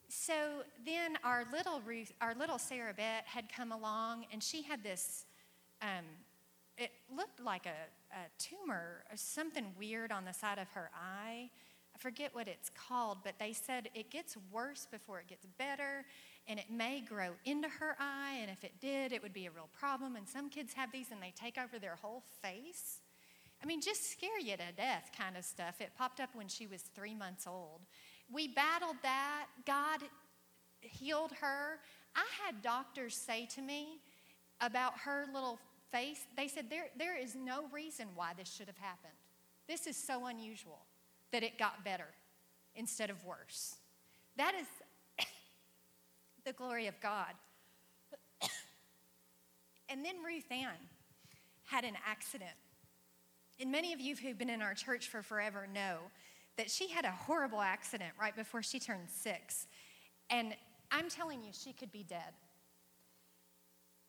so 0.08 0.62
then 0.84 1.18
our 1.24 1.44
little 1.52 1.80
Ruth, 1.84 2.12
our 2.20 2.34
little 2.34 2.58
Sarah 2.58 2.94
Beth 2.94 3.24
had 3.26 3.52
come 3.52 3.72
along, 3.72 4.26
and 4.32 4.42
she 4.42 4.62
had 4.62 4.82
this. 4.82 5.26
Um, 5.82 6.04
it 6.78 6.90
looked 7.14 7.40
like 7.40 7.66
a, 7.66 8.16
a 8.16 8.22
tumor, 8.38 9.04
or 9.10 9.16
something 9.16 9.66
weird 9.78 10.12
on 10.12 10.24
the 10.24 10.32
side 10.32 10.58
of 10.58 10.68
her 10.70 10.90
eye. 10.94 11.50
I 11.94 11.98
forget 11.98 12.34
what 12.34 12.48
it's 12.48 12.70
called, 12.70 13.18
but 13.22 13.34
they 13.38 13.52
said 13.52 13.88
it 13.94 14.10
gets 14.10 14.36
worse 14.52 14.86
before 14.90 15.20
it 15.20 15.28
gets 15.28 15.46
better, 15.58 16.04
and 16.46 16.58
it 16.58 16.70
may 16.70 17.00
grow 17.00 17.30
into 17.44 17.68
her 17.68 17.96
eye, 17.98 18.38
and 18.40 18.50
if 18.50 18.64
it 18.64 18.72
did, 18.80 19.12
it 19.12 19.22
would 19.22 19.32
be 19.32 19.46
a 19.46 19.50
real 19.50 19.68
problem. 19.78 20.16
And 20.16 20.28
some 20.28 20.50
kids 20.50 20.74
have 20.74 20.92
these 20.92 21.10
and 21.10 21.22
they 21.22 21.32
take 21.34 21.56
over 21.58 21.78
their 21.78 21.96
whole 22.00 22.22
face. 22.42 23.00
I 23.62 23.66
mean, 23.66 23.80
just 23.80 24.10
scare 24.10 24.38
you 24.38 24.56
to 24.56 24.72
death 24.76 25.10
kind 25.16 25.36
of 25.36 25.44
stuff. 25.44 25.80
It 25.80 25.92
popped 25.96 26.20
up 26.20 26.30
when 26.34 26.48
she 26.48 26.66
was 26.66 26.82
three 26.82 27.14
months 27.14 27.46
old. 27.46 27.80
We 28.30 28.48
battled 28.48 28.96
that. 29.02 29.46
God 29.66 30.00
healed 30.80 31.32
her. 31.40 31.78
I 32.14 32.26
had 32.44 32.62
doctors 32.62 33.14
say 33.14 33.46
to 33.54 33.62
me 33.62 34.00
about 34.60 34.98
her 35.04 35.24
little 35.32 35.58
face, 35.90 36.20
they 36.36 36.48
said, 36.48 36.66
there, 36.68 36.86
there 36.98 37.18
is 37.18 37.34
no 37.34 37.64
reason 37.72 38.08
why 38.14 38.32
this 38.36 38.52
should 38.52 38.66
have 38.66 38.78
happened. 38.78 39.14
This 39.66 39.86
is 39.86 39.96
so 39.96 40.26
unusual 40.26 40.84
that 41.32 41.42
it 41.42 41.58
got 41.58 41.84
better 41.84 42.08
instead 42.74 43.08
of 43.08 43.24
worse. 43.24 43.76
That 44.36 44.54
is 44.60 44.66
the 46.44 46.52
glory 46.52 46.86
of 46.86 47.00
God. 47.00 47.32
and 49.88 50.04
then 50.04 50.16
Ruth 50.24 50.50
Ann 50.50 50.88
had 51.64 51.84
an 51.84 51.94
accident. 52.06 52.50
And 53.60 53.70
many 53.70 53.92
of 53.92 54.00
you 54.00 54.16
who've 54.16 54.36
been 54.36 54.50
in 54.50 54.62
our 54.62 54.74
church 54.74 55.08
for 55.08 55.22
forever 55.22 55.66
know 55.72 55.98
that 56.56 56.70
she 56.70 56.88
had 56.88 57.04
a 57.04 57.10
horrible 57.10 57.60
accident 57.60 58.12
right 58.20 58.34
before 58.34 58.62
she 58.62 58.78
turned 58.78 59.08
six. 59.08 59.66
And 60.30 60.54
I'm 60.90 61.08
telling 61.08 61.42
you, 61.42 61.50
she 61.52 61.72
could 61.72 61.92
be 61.92 62.02
dead. 62.02 62.34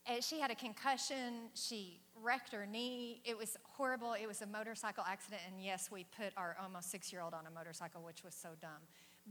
And 0.07 0.23
she 0.23 0.39
had 0.39 0.51
a 0.51 0.55
concussion. 0.55 1.49
She 1.55 1.99
wrecked 2.21 2.51
her 2.51 2.65
knee. 2.65 3.21
It 3.25 3.35
was 3.37 3.57
horrible. 3.63 4.13
It 4.13 4.27
was 4.27 4.41
a 4.41 4.45
motorcycle 4.45 5.03
accident. 5.07 5.41
And 5.51 5.63
yes, 5.63 5.89
we 5.91 6.05
put 6.15 6.31
our 6.37 6.55
almost 6.61 6.91
six 6.91 7.11
year 7.11 7.21
old 7.21 7.33
on 7.33 7.47
a 7.47 7.51
motorcycle, 7.51 8.01
which 8.03 8.23
was 8.23 8.35
so 8.35 8.49
dumb. 8.61 8.81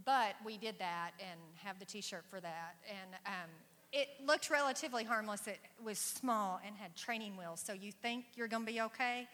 But 0.05 0.35
we 0.45 0.59
did 0.59 0.79
that 0.79 1.13
and 1.21 1.39
have 1.57 1.79
the 1.79 1.85
t 1.85 2.01
shirt 2.01 2.25
for 2.29 2.41
that. 2.41 2.77
And 2.89 3.15
um, 3.27 3.51
it 3.93 4.09
looked 4.27 4.51
relatively 4.51 5.05
harmless. 5.05 5.47
It 5.47 5.61
was 5.83 5.99
small 5.99 6.61
and 6.67 6.75
had 6.77 6.97
training 6.97 7.37
wheels. 7.37 7.63
So 7.65 7.73
you 7.73 7.93
think 7.93 8.25
you're 8.35 8.49
going 8.49 8.67
to 8.67 8.73
be 8.73 8.81
okay. 8.81 9.29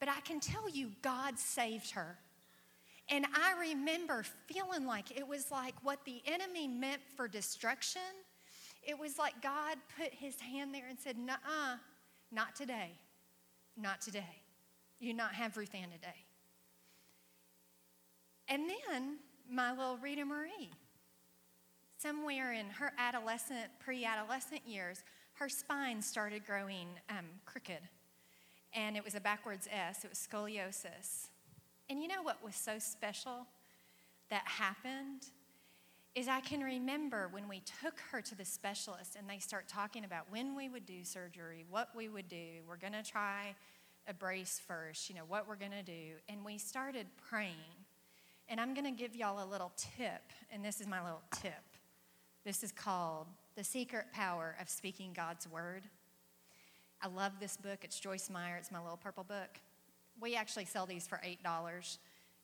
But 0.00 0.08
I 0.08 0.20
can 0.20 0.40
tell 0.40 0.68
you, 0.68 0.90
God 1.02 1.38
saved 1.38 1.92
her. 1.92 2.18
And 3.08 3.26
I 3.34 3.68
remember 3.70 4.24
feeling 4.46 4.86
like 4.86 5.16
it 5.16 5.26
was 5.26 5.50
like 5.50 5.74
what 5.82 6.04
the 6.04 6.22
enemy 6.26 6.66
meant 6.66 7.02
for 7.16 7.28
destruction. 7.28 8.02
It 8.82 8.98
was 8.98 9.18
like 9.18 9.40
God 9.42 9.76
put 9.96 10.12
his 10.12 10.40
hand 10.40 10.74
there 10.74 10.88
and 10.88 10.98
said, 10.98 11.18
Nuh 11.18 11.76
not 12.32 12.54
today. 12.54 12.92
Not 13.76 14.00
today. 14.00 14.42
You 14.98 15.14
not 15.14 15.34
have 15.34 15.56
Ruth 15.56 15.74
Ann 15.74 15.90
today. 15.90 16.26
And 18.48 18.68
then 18.68 19.16
my 19.50 19.70
little 19.70 19.96
Rita 19.96 20.24
Marie, 20.24 20.70
somewhere 21.98 22.52
in 22.52 22.66
her 22.70 22.92
adolescent, 22.98 23.68
pre 23.78 24.04
adolescent 24.04 24.62
years, 24.66 25.02
her 25.34 25.48
spine 25.48 26.02
started 26.02 26.46
growing 26.46 26.88
um, 27.08 27.26
crooked. 27.46 27.80
And 28.72 28.96
it 28.96 29.04
was 29.04 29.14
a 29.14 29.20
backwards 29.20 29.68
S, 29.70 30.04
it 30.04 30.10
was 30.10 30.18
scoliosis. 30.18 31.28
And 31.88 32.00
you 32.00 32.06
know 32.06 32.22
what 32.22 32.44
was 32.44 32.54
so 32.54 32.78
special 32.78 33.46
that 34.30 34.42
happened? 34.46 35.26
Is 36.14 36.28
I 36.28 36.40
can 36.40 36.60
remember 36.60 37.28
when 37.30 37.48
we 37.48 37.62
took 37.82 37.98
her 38.10 38.20
to 38.20 38.34
the 38.34 38.44
specialist 38.44 39.16
and 39.16 39.28
they 39.28 39.38
start 39.38 39.68
talking 39.68 40.04
about 40.04 40.26
when 40.30 40.56
we 40.56 40.68
would 40.68 40.86
do 40.86 41.04
surgery, 41.04 41.64
what 41.68 41.88
we 41.94 42.08
would 42.08 42.28
do. 42.28 42.62
We're 42.68 42.76
going 42.76 42.92
to 42.92 43.02
try 43.02 43.54
a 44.08 44.14
brace 44.14 44.60
first, 44.66 45.08
you 45.08 45.14
know, 45.14 45.22
what 45.26 45.48
we're 45.48 45.56
going 45.56 45.70
to 45.72 45.82
do. 45.82 46.14
And 46.28 46.44
we 46.44 46.58
started 46.58 47.06
praying. 47.28 47.79
And 48.50 48.60
I'm 48.60 48.74
going 48.74 48.84
to 48.84 48.90
give 48.90 49.16
y'all 49.16 49.42
a 49.42 49.48
little 49.48 49.72
tip, 49.96 50.22
and 50.52 50.62
this 50.62 50.80
is 50.80 50.86
my 50.86 51.02
little 51.02 51.22
tip. 51.40 51.52
This 52.44 52.62
is 52.62 52.72
called 52.72 53.28
The 53.56 53.64
Secret 53.64 54.06
Power 54.12 54.56
of 54.60 54.68
Speaking 54.68 55.12
God's 55.14 55.48
Word. 55.48 55.84
I 57.00 57.08
love 57.08 57.32
this 57.40 57.56
book. 57.56 57.78
It's 57.84 57.98
Joyce 57.98 58.28
Meyer, 58.28 58.56
it's 58.58 58.70
my 58.70 58.82
little 58.82 58.98
purple 58.98 59.24
book 59.24 59.60
we 60.20 60.36
actually 60.36 60.66
sell 60.66 60.86
these 60.86 61.06
for 61.06 61.20
$8 61.24 61.98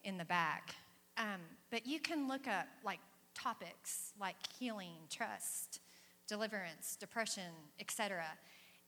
in 0.05 0.17
the 0.17 0.25
back. 0.25 0.75
Um, 1.19 1.41
but 1.71 1.87
you 1.87 2.01
can 2.01 2.29
look 2.29 2.47
up 2.49 2.67
like 2.85 3.01
topics 3.35 4.13
like 4.19 4.37
healing, 4.59 4.97
trust, 5.11 5.81
deliverance, 6.27 6.97
depression, 6.99 7.53
etc. 7.81 8.25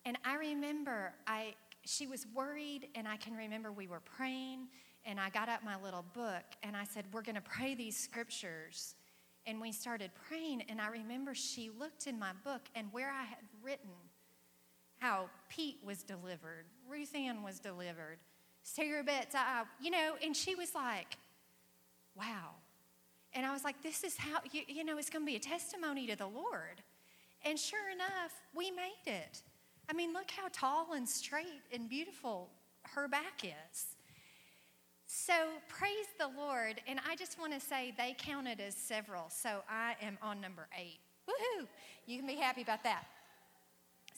And 0.05 0.17
I 0.25 0.37
remember 0.37 1.13
I 1.27 1.55
she 1.85 2.07
was 2.07 2.27
worried 2.35 2.89
and 2.95 3.07
I 3.07 3.17
can 3.17 3.35
remember 3.35 3.73
we 3.73 3.87
were 3.87 4.01
praying 4.01 4.69
and 5.05 5.19
I 5.19 5.31
got 5.31 5.49
out 5.49 5.65
my 5.65 5.81
little 5.83 6.05
book 6.15 6.45
and 6.63 6.77
I 6.77 6.85
said 6.85 7.05
we're 7.13 7.23
going 7.23 7.37
to 7.37 7.41
pray 7.41 7.75
these 7.75 7.97
scriptures. 7.97 8.95
And 9.47 9.61
we 9.61 9.73
started 9.73 10.11
praying 10.29 10.63
and 10.69 10.81
I 10.81 10.89
remember 10.89 11.35
she 11.35 11.71
looked 11.79 12.07
in 12.07 12.19
my 12.19 12.33
book 12.45 12.63
and 12.75 12.89
where 12.93 13.11
I 13.11 13.25
had 13.25 13.39
written 13.63 13.91
how 14.99 15.31
Pete 15.49 15.79
was 15.85 16.03
delivered, 16.03 16.65
Ruth 16.89 17.15
Ann 17.15 17.43
was 17.43 17.59
delivered, 17.59 18.19
Sarah 18.63 19.05
Betts, 19.05 19.35
I, 19.35 19.63
you 19.81 19.91
know, 19.91 20.15
and 20.23 20.37
she 20.37 20.55
was 20.55 20.75
like, 20.75 21.17
wow. 22.17 22.51
And 23.33 23.47
I 23.47 23.53
was 23.53 23.65
like, 23.65 23.83
this 23.83 24.05
is 24.05 24.17
how, 24.17 24.41
you, 24.53 24.63
you 24.67 24.85
know, 24.85 24.99
it's 24.99 25.11
going 25.11 25.25
to 25.25 25.31
be 25.31 25.37
a 25.37 25.41
testimony 25.41 26.07
to 26.09 26.17
the 26.17 26.27
Lord. 26.27 26.83
And 27.45 27.59
sure 27.59 27.91
enough, 27.91 28.33
we 28.55 28.71
made 28.71 29.07
it. 29.07 29.43
I 29.89 29.93
mean, 29.93 30.13
look 30.13 30.31
how 30.31 30.49
tall 30.53 30.95
and 30.95 31.09
straight 31.09 31.63
and 31.73 31.89
beautiful 31.89 32.51
her 32.83 33.09
back 33.09 33.45
is. 33.45 33.97
So 35.11 35.33
praise 35.69 36.07
the 36.19 36.29
Lord. 36.37 36.83
And 36.87 37.01
I 37.09 37.17
just 37.17 37.41
want 37.41 37.55
to 37.55 37.61
say 37.61 37.95
they 37.97 38.15
counted 38.19 38.61
as 38.61 38.75
several. 38.75 39.31
So 39.31 39.63
I 39.69 39.97
am 40.03 40.19
on 40.21 40.39
number 40.39 40.69
eight. 40.79 40.99
Woohoo! 41.27 41.67
You 42.07 42.19
can 42.19 42.27
be 42.27 42.35
happy 42.35 42.61
about 42.61 42.85
that. 42.85 43.07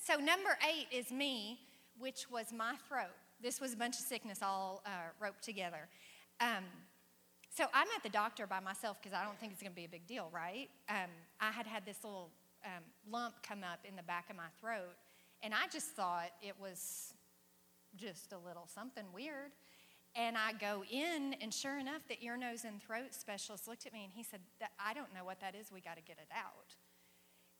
So 0.02 0.16
number 0.16 0.58
eight 0.68 0.88
is 0.90 1.12
me, 1.12 1.60
which 2.00 2.26
was 2.28 2.52
my 2.52 2.74
throat. 2.88 3.14
This 3.40 3.60
was 3.60 3.72
a 3.72 3.76
bunch 3.76 4.00
of 4.00 4.04
sickness 4.04 4.40
all 4.42 4.82
uh, 4.84 5.12
roped 5.20 5.44
together. 5.44 5.88
Um, 6.40 6.64
so 7.56 7.66
I'm 7.72 7.86
at 7.96 8.02
the 8.02 8.08
doctor 8.08 8.48
by 8.48 8.58
myself 8.58 8.98
because 9.00 9.16
I 9.16 9.24
don't 9.24 9.38
think 9.38 9.52
it's 9.52 9.62
going 9.62 9.72
to 9.72 9.76
be 9.76 9.84
a 9.84 9.88
big 9.88 10.08
deal, 10.08 10.28
right? 10.32 10.68
Um, 10.88 11.10
I 11.40 11.52
had 11.52 11.68
had 11.68 11.86
this 11.86 11.98
little 12.02 12.30
um, 12.64 12.82
lump 13.08 13.34
come 13.44 13.62
up 13.62 13.78
in 13.88 13.94
the 13.94 14.02
back 14.02 14.28
of 14.28 14.36
my 14.36 14.50
throat, 14.60 14.96
and 15.42 15.54
I 15.54 15.68
just 15.72 15.90
thought 15.90 16.30
it 16.42 16.54
was 16.60 17.14
just 17.96 18.32
a 18.32 18.38
little 18.38 18.66
something 18.66 19.04
weird. 19.14 19.52
And 20.16 20.36
I 20.36 20.52
go 20.52 20.82
in, 20.90 21.36
and 21.40 21.54
sure 21.54 21.78
enough, 21.78 22.02
the 22.08 22.18
ear, 22.22 22.36
nose, 22.36 22.64
and 22.64 22.82
throat 22.82 23.14
specialist 23.14 23.68
looked 23.68 23.86
at 23.86 23.92
me 23.92 24.02
and 24.04 24.12
he 24.12 24.24
said, 24.24 24.40
I 24.84 24.92
don't 24.92 25.14
know 25.14 25.24
what 25.24 25.40
that 25.40 25.54
is. 25.54 25.70
We 25.72 25.80
got 25.80 25.96
to 25.96 26.02
get 26.02 26.16
it 26.18 26.28
out. 26.34 26.74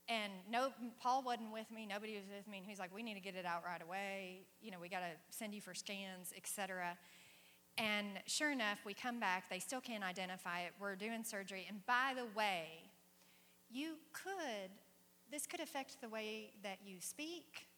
And 0.09 0.33
no, 0.51 0.71
Paul 1.01 1.23
wasn't 1.23 1.53
with 1.53 1.71
me. 1.71 1.87
Nobody 1.87 2.17
was 2.17 2.25
with 2.37 2.49
me. 2.49 2.59
And 2.59 2.67
he's 2.67 2.81
like, 2.81 2.93
we 2.93 3.05
need 3.05 3.15
to 3.15 3.21
get 3.21 3.37
it 3.37 3.47
out 3.47 3.63
right 3.65 3.81
away. 3.81 4.41
You 4.61 4.73
know, 4.73 4.79
we 4.81 4.89
got 4.89 5.01
to 5.01 5.13
send 5.31 5.55
you 5.55 5.61
for 5.61 5.73
scans, 5.75 6.33
etc. 6.37 6.99
And 7.79 8.09
sure 8.27 8.51
enough, 8.51 8.81
we 8.85 8.93
come 8.93 9.21
back. 9.21 9.49
They 9.49 9.61
still 9.61 9.81
can't 9.81 10.03
identify 10.03 10.63
it. 10.63 10.73
We're 10.81 10.97
doing 10.97 11.23
surgery. 11.23 11.67
And 11.69 11.87
by 11.87 12.15
the 12.17 12.27
way, 12.37 12.91
you 13.71 13.95
could, 14.13 14.71
this 15.31 15.47
could 15.47 15.61
affect 15.61 16.01
the 16.01 16.09
way 16.09 16.51
that 16.65 16.79
you 16.85 16.97
speak. 16.99 17.69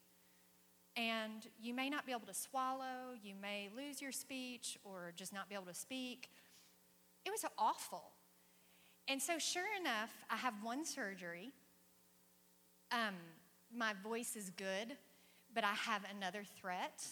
And 0.96 1.46
you 1.60 1.72
may 1.74 1.88
not 1.88 2.04
be 2.04 2.12
able 2.12 2.26
to 2.26 2.34
swallow. 2.34 3.14
You 3.22 3.34
may 3.40 3.70
lose 3.74 4.02
your 4.02 4.12
speech 4.12 4.78
or 4.84 5.12
just 5.16 5.32
not 5.32 5.48
be 5.48 5.54
able 5.54 5.66
to 5.66 5.74
speak. 5.74 6.30
It 7.24 7.30
was 7.30 7.44
awful. 7.56 8.12
And 9.08 9.20
so, 9.20 9.38
sure 9.38 9.64
enough, 9.80 10.10
I 10.30 10.36
have 10.36 10.54
one 10.62 10.84
surgery 10.84 11.52
um, 12.92 13.14
my 13.74 13.94
voice 14.02 14.36
is 14.36 14.50
good, 14.50 14.96
but 15.54 15.64
I 15.64 15.72
have 15.72 16.02
another 16.14 16.44
threat. 16.60 17.02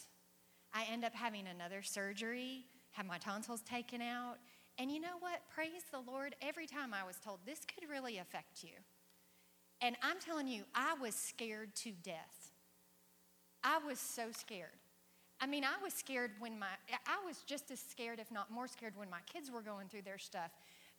I 0.74 0.84
end 0.92 1.04
up 1.04 1.14
having 1.14 1.46
another 1.46 1.82
surgery, 1.82 2.66
have 2.92 3.06
my 3.06 3.18
tonsils 3.18 3.62
taken 3.62 4.02
out. 4.02 4.36
And 4.78 4.90
you 4.90 5.00
know 5.00 5.18
what? 5.20 5.40
Praise 5.52 5.84
the 5.90 6.00
Lord. 6.00 6.36
Every 6.42 6.66
time 6.66 6.92
I 6.94 7.04
was 7.04 7.16
told 7.16 7.40
this 7.44 7.60
could 7.64 7.88
really 7.88 8.18
affect 8.18 8.62
you. 8.62 8.70
And 9.80 9.96
I'm 10.02 10.18
telling 10.20 10.46
you, 10.46 10.64
I 10.74 10.94
was 11.00 11.14
scared 11.14 11.74
to 11.76 11.92
death. 11.92 12.39
I 13.62 13.78
was 13.86 13.98
so 13.98 14.26
scared. 14.32 14.68
I 15.40 15.46
mean, 15.46 15.64
I 15.64 15.82
was 15.82 15.94
scared 15.94 16.32
when 16.38 16.58
my, 16.58 16.66
I 17.06 17.26
was 17.26 17.38
just 17.46 17.70
as 17.70 17.80
scared, 17.80 18.18
if 18.18 18.30
not 18.30 18.50
more 18.50 18.68
scared, 18.68 18.92
when 18.96 19.08
my 19.08 19.20
kids 19.32 19.50
were 19.50 19.62
going 19.62 19.88
through 19.88 20.02
their 20.02 20.18
stuff. 20.18 20.50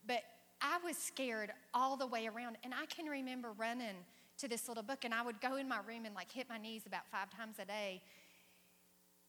But 0.06 0.22
I 0.60 0.78
was 0.84 0.96
scared 0.96 1.52
all 1.74 1.96
the 1.96 2.06
way 2.06 2.26
around. 2.26 2.56
And 2.64 2.72
I 2.74 2.86
can 2.86 3.06
remember 3.06 3.52
running 3.56 3.96
to 4.38 4.48
this 4.48 4.68
little 4.68 4.82
book, 4.82 5.04
and 5.04 5.14
I 5.14 5.22
would 5.22 5.40
go 5.40 5.56
in 5.56 5.68
my 5.68 5.78
room 5.86 6.04
and 6.04 6.14
like 6.14 6.30
hit 6.30 6.48
my 6.48 6.58
knees 6.58 6.82
about 6.86 7.02
five 7.10 7.30
times 7.30 7.56
a 7.60 7.64
day. 7.64 8.02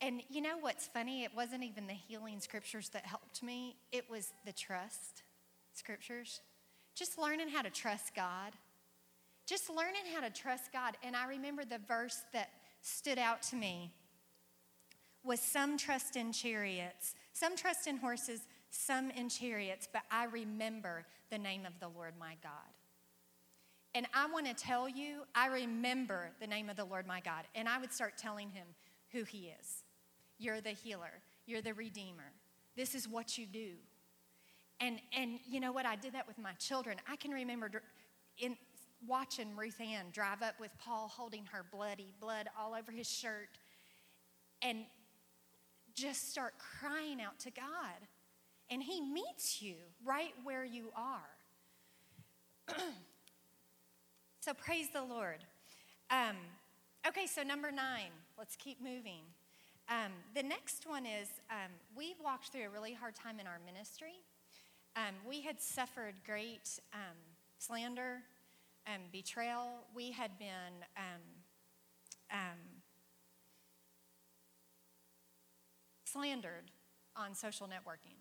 And 0.02 0.22
you 0.30 0.42
know 0.42 0.58
what's 0.60 0.88
funny? 0.88 1.24
It 1.24 1.32
wasn't 1.36 1.64
even 1.64 1.88
the 1.88 1.94
healing 1.94 2.40
scriptures 2.40 2.90
that 2.90 3.06
helped 3.06 3.44
me, 3.44 3.76
it 3.92 4.10
was 4.10 4.34
the 4.46 4.52
trust 4.52 5.24
scriptures. 5.74 6.42
Just 6.96 7.18
learning 7.18 7.50
how 7.50 7.62
to 7.62 7.70
trust 7.70 8.16
God. 8.16 8.54
Just 9.46 9.70
learning 9.70 10.02
how 10.14 10.22
to 10.22 10.30
trust 10.30 10.72
God. 10.72 10.96
And 11.04 11.16
I 11.16 11.28
remember 11.28 11.66
the 11.66 11.80
verse 11.88 12.22
that 12.34 12.50
stood 12.84 13.18
out 13.18 13.42
to 13.42 13.56
me 13.56 13.92
was 15.24 15.40
some 15.40 15.78
trust 15.78 16.16
in 16.16 16.32
chariots, 16.32 17.16
some 17.32 17.56
trust 17.56 17.88
in 17.88 17.98
horses, 17.98 18.42
some 18.70 19.10
in 19.12 19.30
chariots, 19.30 19.88
but 19.92 20.04
I 20.12 20.26
remember 20.26 21.06
the 21.32 21.38
name 21.38 21.66
of 21.66 21.80
the 21.80 21.88
Lord 21.88 22.14
my 22.20 22.36
God. 22.44 22.52
And 23.96 24.06
I 24.14 24.28
want 24.28 24.48
to 24.48 24.54
tell 24.54 24.90
you, 24.90 25.22
I 25.34 25.48
remember 25.48 26.32
the 26.42 26.48
name 26.48 26.70
of 26.70 26.76
the 26.76 26.84
Lord 26.84 27.08
my 27.08 27.22
God. 27.22 27.46
And 27.56 27.70
I 27.70 27.80
would 27.80 27.94
start 27.94 28.18
telling 28.18 28.50
him 28.50 28.66
who 29.12 29.24
he 29.24 29.54
is. 29.60 29.84
You're 30.40 30.62
the 30.62 30.72
healer, 30.72 31.22
you're 31.46 31.62
the 31.62 31.74
redeemer. 31.74 32.34
This 32.76 32.96
is 32.96 33.08
what 33.08 33.38
you 33.38 33.46
do. 33.46 33.70
And, 34.80 35.00
and 35.16 35.40
you 35.48 35.60
know 35.60 35.72
what? 35.72 35.86
I 35.86 35.96
did 35.96 36.14
that 36.14 36.28
with 36.28 36.40
my 36.40 36.54
children. 36.54 36.98
I 37.10 37.16
can 37.16 37.32
remember 37.32 37.70
in 38.40 38.58
watching 39.08 39.56
Ruth 39.56 39.80
Ann 39.80 40.06
drive 40.12 40.42
up 40.42 40.60
with 40.60 40.72
Paul 40.80 41.12
holding 41.14 41.46
her 41.52 41.66
bloody, 41.72 42.14
blood 42.20 42.48
all 42.60 42.74
over 42.74 42.92
his 42.92 43.10
shirt, 43.10 43.50
and 44.62 44.86
just 45.94 46.32
start 46.32 46.54
crying 46.80 47.22
out 47.22 47.40
to 47.40 47.52
God. 47.52 48.08
And 48.70 48.82
He 48.82 49.02
meets 49.02 49.62
you 49.62 49.76
right 50.04 50.34
where 50.44 50.66
you 50.66 50.92
are. 50.96 52.76
so 54.40 54.54
praise 54.54 54.88
the 54.94 55.04
Lord. 55.04 55.46
Um, 56.10 56.38
okay, 57.08 57.28
so 57.28 57.44
number 57.44 57.72
nine, 57.72 58.12
let's 58.38 58.56
keep 58.56 58.82
moving. 58.82 59.22
Um, 59.90 60.12
the 60.34 60.44
next 60.44 60.88
one 60.88 61.06
is 61.06 61.28
um, 61.52 61.72
we 61.96 62.16
walked 62.24 62.48
through 62.48 62.66
a 62.66 62.70
really 62.70 62.94
hard 62.94 63.16
time 63.16 63.40
in 63.40 63.48
our 63.48 63.60
ministry. 63.66 64.14
Um, 64.96 65.16
we 65.28 65.42
had 65.42 65.60
suffered 65.60 66.14
great 66.26 66.80
um, 66.94 67.18
slander 67.58 68.22
and 68.86 69.12
betrayal. 69.12 69.86
We 69.96 70.12
had 70.12 70.38
been 70.38 70.86
um, 70.98 71.22
um, 72.32 72.60
slandered 76.06 76.72
on 77.16 77.34
social 77.36 77.68
networking, 77.68 78.18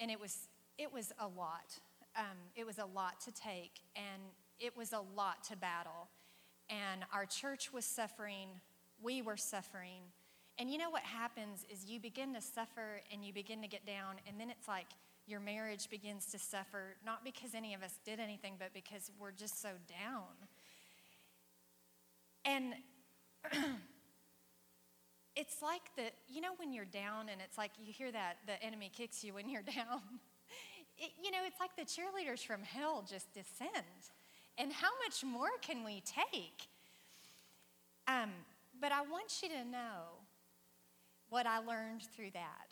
and 0.00 0.10
it 0.10 0.20
was 0.20 0.48
it 0.78 0.92
was 0.92 1.12
a 1.18 1.26
lot. 1.26 1.78
it 2.56 2.66
was 2.66 2.78
a 2.78 2.86
lot 2.86 3.20
to 3.22 3.32
take, 3.32 3.80
and 3.96 4.22
it 4.58 4.76
was 4.76 4.92
a 4.92 5.00
lot 5.16 5.44
to 5.44 5.56
battle. 5.56 6.08
And 6.70 7.04
our 7.12 7.24
church 7.24 7.72
was 7.72 7.84
suffering 7.84 8.60
we 9.02 9.22
were 9.22 9.36
suffering. 9.36 10.02
And 10.58 10.70
you 10.70 10.78
know 10.78 10.90
what 10.90 11.02
happens 11.02 11.64
is 11.70 11.84
you 11.84 12.00
begin 12.00 12.34
to 12.34 12.40
suffer 12.40 13.00
and 13.12 13.24
you 13.24 13.32
begin 13.32 13.62
to 13.62 13.68
get 13.68 13.86
down, 13.86 14.16
and 14.26 14.40
then 14.40 14.50
it's 14.50 14.66
like 14.66 14.86
your 15.28 15.40
marriage 15.40 15.90
begins 15.90 16.26
to 16.26 16.38
suffer, 16.38 16.96
not 17.04 17.24
because 17.24 17.54
any 17.54 17.74
of 17.74 17.82
us 17.82 17.98
did 18.04 18.18
anything, 18.18 18.54
but 18.58 18.72
because 18.72 19.10
we're 19.20 19.32
just 19.32 19.60
so 19.60 19.70
down. 19.88 20.48
And 22.44 22.74
it's 25.36 25.62
like 25.62 25.82
the, 25.96 26.10
you 26.28 26.40
know, 26.40 26.52
when 26.56 26.72
you're 26.72 26.86
down 26.86 27.28
and 27.30 27.40
it's 27.42 27.58
like 27.58 27.72
you 27.78 27.92
hear 27.92 28.10
that 28.10 28.38
the 28.46 28.60
enemy 28.62 28.90
kicks 28.94 29.22
you 29.22 29.34
when 29.34 29.48
you're 29.48 29.62
down. 29.76 30.00
It, 30.96 31.12
you 31.22 31.30
know, 31.30 31.38
it's 31.46 31.60
like 31.60 31.76
the 31.76 31.84
cheerleaders 31.84 32.44
from 32.44 32.62
hell 32.62 33.04
just 33.08 33.32
descend. 33.32 33.70
And 34.56 34.72
how 34.72 34.90
much 35.06 35.22
more 35.22 35.50
can 35.60 35.84
we 35.84 36.02
take? 36.04 36.68
Um, 38.08 38.30
but 38.80 38.90
I 38.90 39.02
want 39.02 39.42
you 39.42 39.48
to 39.50 39.64
know 39.64 40.18
what 41.28 41.46
I 41.46 41.58
learned 41.58 42.02
through 42.16 42.30
that. 42.32 42.67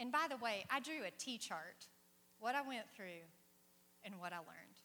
And 0.00 0.10
by 0.10 0.26
the 0.30 0.38
way, 0.38 0.64
I 0.70 0.80
drew 0.80 1.04
a 1.06 1.10
T 1.10 1.36
chart, 1.36 1.86
what 2.38 2.54
I 2.54 2.62
went 2.62 2.88
through 2.96 3.22
and 4.02 4.18
what 4.18 4.32
I 4.32 4.38
learned. 4.38 4.80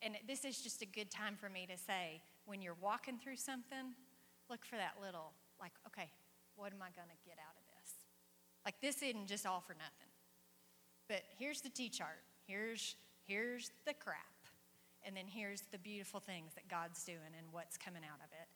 And 0.00 0.14
this 0.28 0.44
is 0.44 0.62
just 0.62 0.80
a 0.80 0.86
good 0.86 1.10
time 1.10 1.34
for 1.34 1.50
me 1.50 1.66
to 1.66 1.76
say 1.76 2.22
when 2.46 2.62
you're 2.62 2.78
walking 2.80 3.18
through 3.18 3.36
something, 3.36 3.98
look 4.48 4.64
for 4.64 4.76
that 4.76 4.94
little, 5.02 5.32
like, 5.60 5.72
okay, 5.88 6.08
what 6.54 6.72
am 6.72 6.78
I 6.80 6.94
going 6.94 7.08
to 7.10 7.28
get 7.28 7.36
out 7.42 7.56
of 7.58 7.64
this? 7.66 7.94
Like, 8.64 8.80
this 8.80 9.02
isn't 9.02 9.26
just 9.26 9.44
all 9.44 9.60
for 9.60 9.74
nothing. 9.74 10.12
But 11.08 11.22
here's 11.36 11.60
the 11.60 11.68
T 11.68 11.88
chart. 11.88 12.22
Here's, 12.46 12.94
here's 13.26 13.72
the 13.86 13.92
crap. 13.94 14.16
And 15.04 15.16
then 15.16 15.26
here's 15.26 15.62
the 15.72 15.78
beautiful 15.78 16.20
things 16.20 16.54
that 16.54 16.68
God's 16.68 17.02
doing 17.04 17.34
and 17.36 17.48
what's 17.50 17.76
coming 17.76 18.02
out 18.04 18.20
of 18.20 18.30
it. 18.40 18.48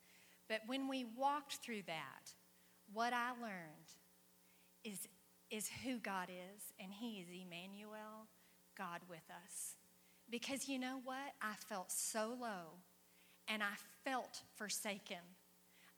But 0.48 0.60
when 0.66 0.86
we 0.86 1.06
walked 1.16 1.56
through 1.56 1.82
that, 1.86 2.30
what 2.92 3.12
I 3.12 3.30
learned 3.40 3.88
is, 4.84 5.08
is 5.52 5.70
who 5.84 5.98
God 5.98 6.28
is, 6.30 6.72
and 6.80 6.90
He 6.92 7.20
is 7.20 7.28
Emmanuel, 7.28 8.26
God 8.76 9.00
with 9.08 9.22
us. 9.44 9.76
Because 10.30 10.68
you 10.68 10.78
know 10.78 11.00
what? 11.04 11.34
I 11.42 11.52
felt 11.68 11.92
so 11.92 12.34
low 12.40 12.80
and 13.48 13.62
I 13.62 13.74
felt 14.02 14.42
forsaken. 14.54 15.18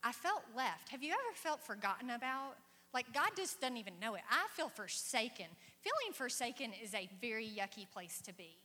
I 0.03 0.11
felt 0.11 0.43
left. 0.55 0.89
Have 0.89 1.01
you 1.01 1.13
ever 1.13 1.35
felt 1.35 1.61
forgotten 1.61 2.09
about? 2.09 2.55
Like 2.93 3.13
God 3.13 3.29
just 3.37 3.61
doesn't 3.61 3.77
even 3.77 3.93
know 4.01 4.15
it. 4.15 4.21
I 4.29 4.45
feel 4.55 4.69
forsaken. 4.69 5.45
Feeling 5.81 6.13
forsaken 6.13 6.71
is 6.83 6.93
a 6.93 7.09
very 7.21 7.45
yucky 7.47 7.89
place 7.91 8.21
to 8.25 8.33
be. 8.33 8.57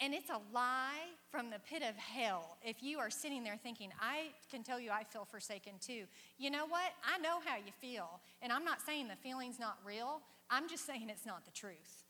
And 0.00 0.14
it's 0.14 0.30
a 0.30 0.40
lie 0.54 1.08
from 1.30 1.50
the 1.50 1.58
pit 1.58 1.82
of 1.82 1.96
hell 1.96 2.56
if 2.62 2.82
you 2.82 2.98
are 2.98 3.10
sitting 3.10 3.42
there 3.42 3.58
thinking, 3.60 3.90
I 4.00 4.28
can 4.50 4.62
tell 4.62 4.78
you 4.78 4.90
I 4.90 5.02
feel 5.02 5.24
forsaken 5.24 5.72
too. 5.80 6.04
You 6.38 6.50
know 6.50 6.66
what? 6.66 6.92
I 7.04 7.18
know 7.18 7.38
how 7.44 7.56
you 7.56 7.72
feel. 7.80 8.20
And 8.40 8.52
I'm 8.52 8.64
not 8.64 8.80
saying 8.80 9.08
the 9.08 9.16
feeling's 9.16 9.58
not 9.58 9.78
real, 9.84 10.20
I'm 10.50 10.68
just 10.68 10.86
saying 10.86 11.08
it's 11.10 11.26
not 11.26 11.44
the 11.44 11.50
truth. 11.50 12.04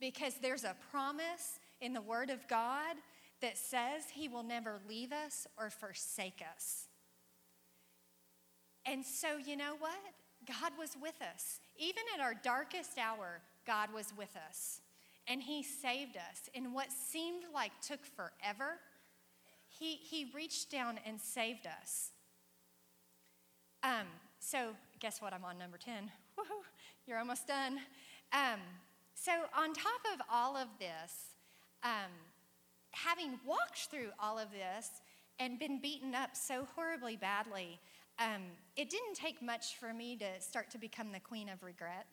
Because 0.00 0.34
there's 0.42 0.64
a 0.64 0.76
promise 0.90 1.58
in 1.80 1.92
the 1.92 2.00
Word 2.00 2.30
of 2.30 2.46
God 2.48 2.96
that 3.40 3.56
says 3.56 4.10
He 4.12 4.28
will 4.28 4.42
never 4.42 4.80
leave 4.88 5.12
us 5.12 5.46
or 5.56 5.70
forsake 5.70 6.42
us. 6.54 6.88
And 8.84 9.04
so, 9.04 9.36
you 9.36 9.56
know 9.56 9.74
what? 9.78 9.98
God 10.46 10.72
was 10.78 10.90
with 11.00 11.20
us. 11.22 11.60
Even 11.78 12.02
at 12.14 12.20
our 12.20 12.34
darkest 12.34 12.98
hour, 12.98 13.40
God 13.66 13.92
was 13.92 14.12
with 14.16 14.34
us 14.48 14.80
and 15.28 15.42
he 15.42 15.62
saved 15.62 16.16
us. 16.16 16.48
In 16.54 16.72
what 16.72 16.90
seemed 16.90 17.44
like 17.54 17.72
took 17.80 18.04
forever, 18.04 18.78
he, 19.68 19.96
he 19.96 20.32
reached 20.34 20.70
down 20.70 20.98
and 21.06 21.20
saved 21.20 21.66
us. 21.66 22.10
Um, 23.82 24.06
so, 24.40 24.70
guess 24.98 25.20
what? 25.20 25.32
I'm 25.32 25.44
on 25.44 25.58
number 25.58 25.76
10. 25.76 26.10
Woo-hoo, 26.36 26.62
you're 27.06 27.18
almost 27.18 27.46
done. 27.46 27.78
Um, 28.32 28.60
so, 29.14 29.32
on 29.56 29.72
top 29.74 30.00
of 30.14 30.20
all 30.30 30.56
of 30.56 30.68
this, 30.78 31.34
um, 31.82 32.10
having 32.90 33.38
walked 33.46 33.88
through 33.90 34.10
all 34.18 34.38
of 34.38 34.48
this 34.50 34.88
and 35.38 35.58
been 35.58 35.80
beaten 35.80 36.14
up 36.14 36.30
so 36.34 36.66
horribly 36.74 37.16
badly, 37.16 37.78
um, 38.18 38.42
it 38.76 38.90
didn't 38.90 39.14
take 39.14 39.40
much 39.40 39.76
for 39.78 39.92
me 39.92 40.16
to 40.16 40.40
start 40.40 40.70
to 40.70 40.78
become 40.78 41.12
the 41.12 41.20
queen 41.20 41.48
of 41.48 41.62
regret 41.62 42.06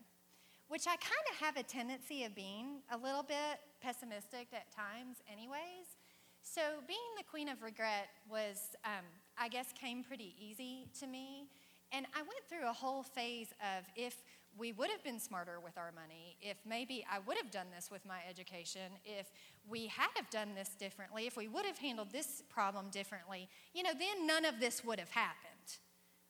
which 0.68 0.88
I 0.88 0.96
kind 0.96 1.26
of 1.32 1.38
have 1.38 1.58
a 1.58 1.64
tendency 1.64 2.24
of 2.24 2.36
being 2.36 2.82
a 2.92 2.98
little 2.98 3.24
bit 3.24 3.60
pessimistic 3.82 4.48
at 4.54 4.72
times, 4.72 5.18
anyways. 5.32 5.98
So, 6.42 6.62
being 6.88 7.00
the 7.18 7.24
queen 7.24 7.50
of 7.50 7.62
regret 7.64 8.08
was, 8.30 8.76
um, 8.84 9.06
I 9.38 9.48
guess, 9.48 9.74
came 9.80 10.04
pretty 10.04 10.36
easy 10.40 10.88
to 11.00 11.08
me. 11.08 11.48
And 11.92 12.06
I 12.16 12.20
went 12.20 12.44
through 12.50 12.70
a 12.70 12.74
whole 12.74 13.04
phase 13.04 13.48
of 13.62 13.86
if 13.96 14.24
we 14.58 14.72
would 14.72 14.90
have 14.90 15.04
been 15.04 15.20
smarter 15.20 15.60
with 15.60 15.78
our 15.78 15.92
money, 15.92 16.38
if 16.42 16.58
maybe 16.66 17.06
I 17.12 17.20
would 17.20 17.38
have 17.38 17.52
done 17.52 17.68
this 17.76 17.92
with 17.92 18.06
my 18.06 18.20
education, 18.30 18.94
if 19.04 19.28
we 19.68 19.88
had 19.88 20.08
have 20.16 20.30
done 20.30 20.56
this 20.56 20.70
differently, 20.70 21.28
if 21.28 21.36
we 21.36 21.48
would 21.48 21.66
have 21.66 21.78
handled 21.78 22.12
this 22.12 22.44
problem 22.50 22.90
differently, 22.90 23.50
you 23.74 23.84
know, 23.84 23.92
then 23.92 24.26
none 24.26 24.46
of 24.46 24.60
this 24.60 24.84
would 24.84 25.00
have 25.00 25.10
happened. 25.10 25.78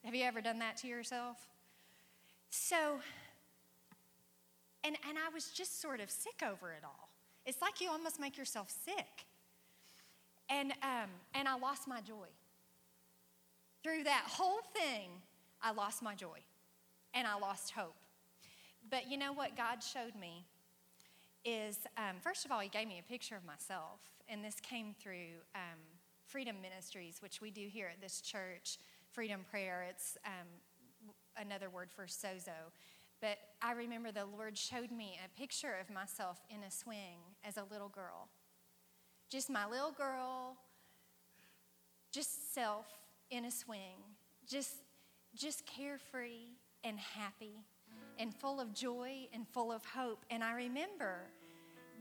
Have 0.04 0.16
you 0.16 0.24
ever 0.24 0.42
done 0.42 0.60
that 0.60 0.78
to 0.78 0.88
yourself? 0.88 1.38
So, 2.50 3.00
and, 4.86 4.96
and 5.08 5.18
I 5.18 5.34
was 5.34 5.48
just 5.50 5.82
sort 5.82 6.00
of 6.00 6.12
sick 6.12 6.44
over 6.48 6.72
it 6.72 6.84
all. 6.84 7.10
It's 7.46 7.62
like 7.62 7.82
you 7.82 7.90
almost 7.90 8.20
make 8.20 8.38
yourself 8.38 8.74
sick. 8.86 9.26
And, 10.50 10.72
um, 10.84 11.10
and 11.34 11.48
I 11.48 11.58
lost 11.58 11.88
my 11.88 12.02
joy. 12.02 12.28
Through 13.84 14.04
that 14.04 14.26
whole 14.28 14.62
thing, 14.74 15.10
I 15.62 15.72
lost 15.72 16.04
my 16.04 16.16
joy 16.16 16.40
and 17.14 17.28
I 17.28 17.38
lost 17.38 17.72
hope. 17.72 17.96
But 18.90 19.10
you 19.10 19.18
know 19.18 19.34
what 19.34 19.58
God 19.58 19.82
showed 19.82 20.20
me 20.20 20.46
is, 21.44 21.80
um, 21.98 22.18
first 22.22 22.46
of 22.46 22.52
all, 22.52 22.60
He 22.60 22.70
gave 22.70 22.88
me 22.88 23.00
a 23.00 23.12
picture 23.12 23.36
of 23.36 23.46
myself. 23.46 24.00
And 24.28 24.44
this 24.44 24.60
came 24.60 24.94
through 25.00 25.42
um, 25.56 25.80
Freedom 26.28 26.56
Ministries, 26.62 27.18
which 27.22 27.42
we 27.42 27.50
do 27.50 27.68
here 27.68 27.90
at 27.92 28.02
this 28.02 28.22
church, 28.22 28.78
Freedom 29.12 29.46
Prayer. 29.50 29.86
It's 29.90 30.18
um, 30.26 30.48
another 31.38 31.70
word 31.70 31.90
for 31.92 32.06
sozo. 32.06 32.72
But 33.26 33.39
I 33.59 33.71
remember 33.71 34.11
the 34.11 34.23
Lord 34.23 34.55
showed 34.55 34.91
me 34.91 35.17
a 35.26 35.39
picture 35.39 35.73
of 35.82 35.91
myself 35.91 36.38
in 36.51 36.61
a 36.61 36.69
swing 36.69 37.17
as 37.43 37.57
a 37.57 37.63
little 37.71 37.89
girl. 37.89 38.30
Just 39.32 39.49
my 39.49 39.65
little 39.65 39.91
girl, 39.91 40.57
just 42.11 42.53
self 42.53 42.86
in 43.32 43.45
a 43.45 43.51
swing, 43.51 43.97
just, 44.47 44.76
just 45.34 45.65
carefree 45.65 46.49
and 46.84 46.99
happy 46.99 47.65
and 48.19 48.32
full 48.32 48.61
of 48.61 48.76
joy 48.76 49.28
and 49.34 49.47
full 49.47 49.71
of 49.71 49.84
hope. 49.86 50.23
And 50.30 50.43
I 50.43 50.53
remember 50.53 51.21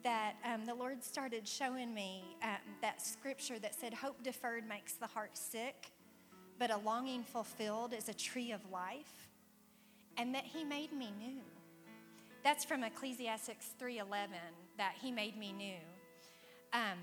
that 0.02 0.34
um, 0.44 0.66
the 0.66 0.74
Lord 0.74 1.02
started 1.02 1.48
showing 1.48 1.94
me 1.94 2.36
um, 2.42 2.58
that 2.82 3.00
scripture 3.00 3.58
that 3.60 3.74
said, 3.74 3.94
Hope 3.94 4.22
deferred 4.22 4.68
makes 4.68 4.92
the 4.92 5.06
heart 5.06 5.38
sick, 5.38 5.90
but 6.58 6.70
a 6.70 6.76
longing 6.76 7.22
fulfilled 7.22 7.94
is 7.94 8.10
a 8.10 8.14
tree 8.14 8.52
of 8.52 8.60
life 8.70 9.30
and 10.16 10.34
that 10.34 10.44
He 10.44 10.64
made 10.64 10.92
me 10.92 11.12
new. 11.18 11.40
that's 12.42 12.64
from 12.64 12.84
Ecclesiastes 12.84 13.74
3:11 13.78 14.28
that 14.76 14.94
he 15.00 15.10
made 15.10 15.36
me 15.36 15.52
new. 15.52 15.80
Um, 16.72 16.98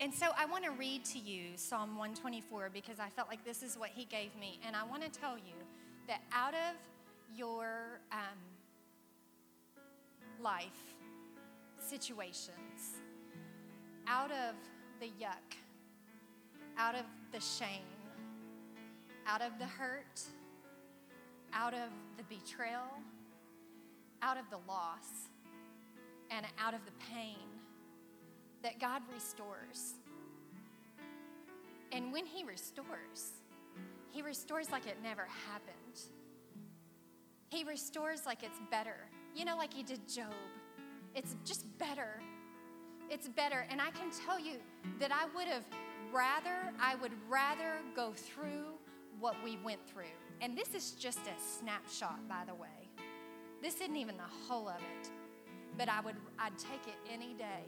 and 0.00 0.12
so 0.12 0.30
I 0.36 0.46
want 0.46 0.64
to 0.64 0.70
read 0.70 1.04
to 1.06 1.18
you 1.18 1.56
Psalm 1.56 1.90
124 1.96 2.70
because 2.72 2.98
I 2.98 3.08
felt 3.08 3.28
like 3.28 3.44
this 3.44 3.62
is 3.62 3.76
what 3.76 3.90
he 3.90 4.04
gave 4.04 4.34
me. 4.36 4.58
And 4.66 4.74
I 4.74 4.84
want 4.84 5.02
to 5.02 5.10
tell 5.10 5.36
you 5.36 5.54
that 6.08 6.22
out 6.32 6.54
of 6.54 6.76
your 7.36 8.00
um, 8.10 8.38
life 10.40 10.94
situations, 11.78 12.96
out 14.06 14.30
of 14.30 14.54
the 15.00 15.06
yuck, 15.20 15.56
out 16.78 16.94
of 16.94 17.04
the 17.32 17.40
shame, 17.40 17.86
out 19.26 19.42
of 19.42 19.52
the 19.58 19.66
hurt, 19.66 20.20
out 21.62 21.74
of 21.74 21.90
the 22.16 22.24
betrayal, 22.24 22.88
out 24.20 24.36
of 24.36 24.44
the 24.50 24.58
loss, 24.66 25.28
and 26.30 26.44
out 26.58 26.74
of 26.74 26.80
the 26.84 26.92
pain, 27.14 27.36
that 28.64 28.80
God 28.80 29.00
restores. 29.14 29.94
And 31.92 32.12
when 32.12 32.26
He 32.26 32.42
restores, 32.42 33.32
He 34.10 34.22
restores 34.22 34.70
like 34.70 34.86
it 34.86 34.96
never 35.04 35.28
happened. 35.50 36.00
He 37.50 37.62
restores 37.62 38.26
like 38.26 38.42
it's 38.42 38.58
better. 38.70 38.96
You 39.36 39.44
know, 39.44 39.56
like 39.56 39.72
He 39.72 39.84
did 39.84 40.00
Job. 40.08 40.34
It's 41.14 41.36
just 41.44 41.66
better. 41.78 42.20
It's 43.08 43.28
better. 43.28 43.66
And 43.70 43.80
I 43.80 43.90
can 43.90 44.10
tell 44.26 44.40
you 44.40 44.56
that 44.98 45.12
I 45.12 45.26
would 45.36 45.46
have 45.46 45.64
rather, 46.12 46.72
I 46.80 46.96
would 46.96 47.12
rather 47.28 47.76
go 47.94 48.12
through 48.16 48.64
what 49.20 49.36
we 49.44 49.58
went 49.62 49.86
through. 49.86 50.16
And 50.42 50.58
this 50.58 50.74
is 50.74 50.90
just 50.98 51.20
a 51.20 51.60
snapshot, 51.60 52.28
by 52.28 52.42
the 52.44 52.54
way. 52.54 52.68
This 53.62 53.76
isn't 53.76 53.96
even 53.96 54.16
the 54.16 54.48
whole 54.48 54.68
of 54.68 54.80
it. 54.80 55.10
But 55.78 55.88
I 55.88 56.00
would 56.00 56.16
I'd 56.36 56.58
take 56.58 56.88
it 56.88 56.96
any 57.10 57.32
day 57.34 57.62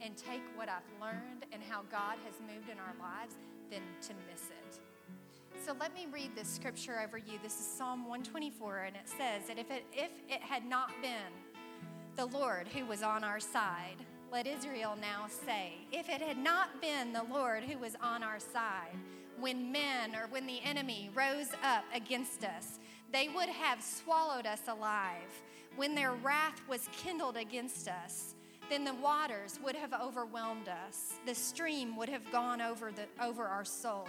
and 0.00 0.16
take 0.16 0.42
what 0.54 0.68
I've 0.68 0.88
learned 1.00 1.44
and 1.52 1.60
how 1.68 1.82
God 1.90 2.16
has 2.24 2.34
moved 2.40 2.70
in 2.70 2.78
our 2.78 2.94
lives 3.00 3.34
than 3.68 3.82
to 4.02 4.14
miss 4.30 4.44
it. 4.44 4.80
So 5.66 5.74
let 5.78 5.92
me 5.92 6.06
read 6.10 6.30
this 6.36 6.48
scripture 6.48 7.00
over 7.04 7.18
you. 7.18 7.38
This 7.42 7.58
is 7.58 7.66
Psalm 7.66 8.06
124, 8.06 8.78
and 8.78 8.96
it 8.96 9.08
says 9.08 9.48
that 9.48 9.58
if 9.58 9.70
it, 9.70 9.84
if 9.92 10.10
it 10.28 10.40
had 10.40 10.64
not 10.64 10.90
been 11.02 11.32
the 12.16 12.26
Lord 12.26 12.68
who 12.68 12.86
was 12.86 13.02
on 13.02 13.24
our 13.24 13.40
side, 13.40 13.96
let 14.32 14.46
Israel 14.46 14.96
now 14.98 15.26
say, 15.26 15.72
if 15.92 16.08
it 16.08 16.22
had 16.22 16.38
not 16.38 16.80
been 16.80 17.12
the 17.12 17.24
Lord 17.24 17.64
who 17.64 17.76
was 17.76 17.96
on 18.00 18.22
our 18.22 18.38
side, 18.38 18.96
when 19.40 19.72
men 19.72 20.14
or 20.14 20.26
when 20.28 20.46
the 20.46 20.60
enemy 20.62 21.10
rose 21.14 21.48
up 21.62 21.84
against 21.94 22.44
us, 22.44 22.78
they 23.12 23.28
would 23.28 23.48
have 23.48 23.82
swallowed 23.82 24.46
us 24.46 24.62
alive. 24.68 25.42
When 25.76 25.94
their 25.94 26.12
wrath 26.12 26.60
was 26.68 26.88
kindled 26.92 27.36
against 27.36 27.88
us, 27.88 28.34
then 28.68 28.84
the 28.84 28.94
waters 28.94 29.58
would 29.64 29.74
have 29.74 29.92
overwhelmed 29.92 30.68
us. 30.68 31.14
The 31.26 31.34
stream 31.34 31.96
would 31.96 32.08
have 32.08 32.30
gone 32.30 32.60
over, 32.60 32.92
the, 32.92 33.06
over 33.24 33.44
our 33.44 33.64
soul. 33.64 34.06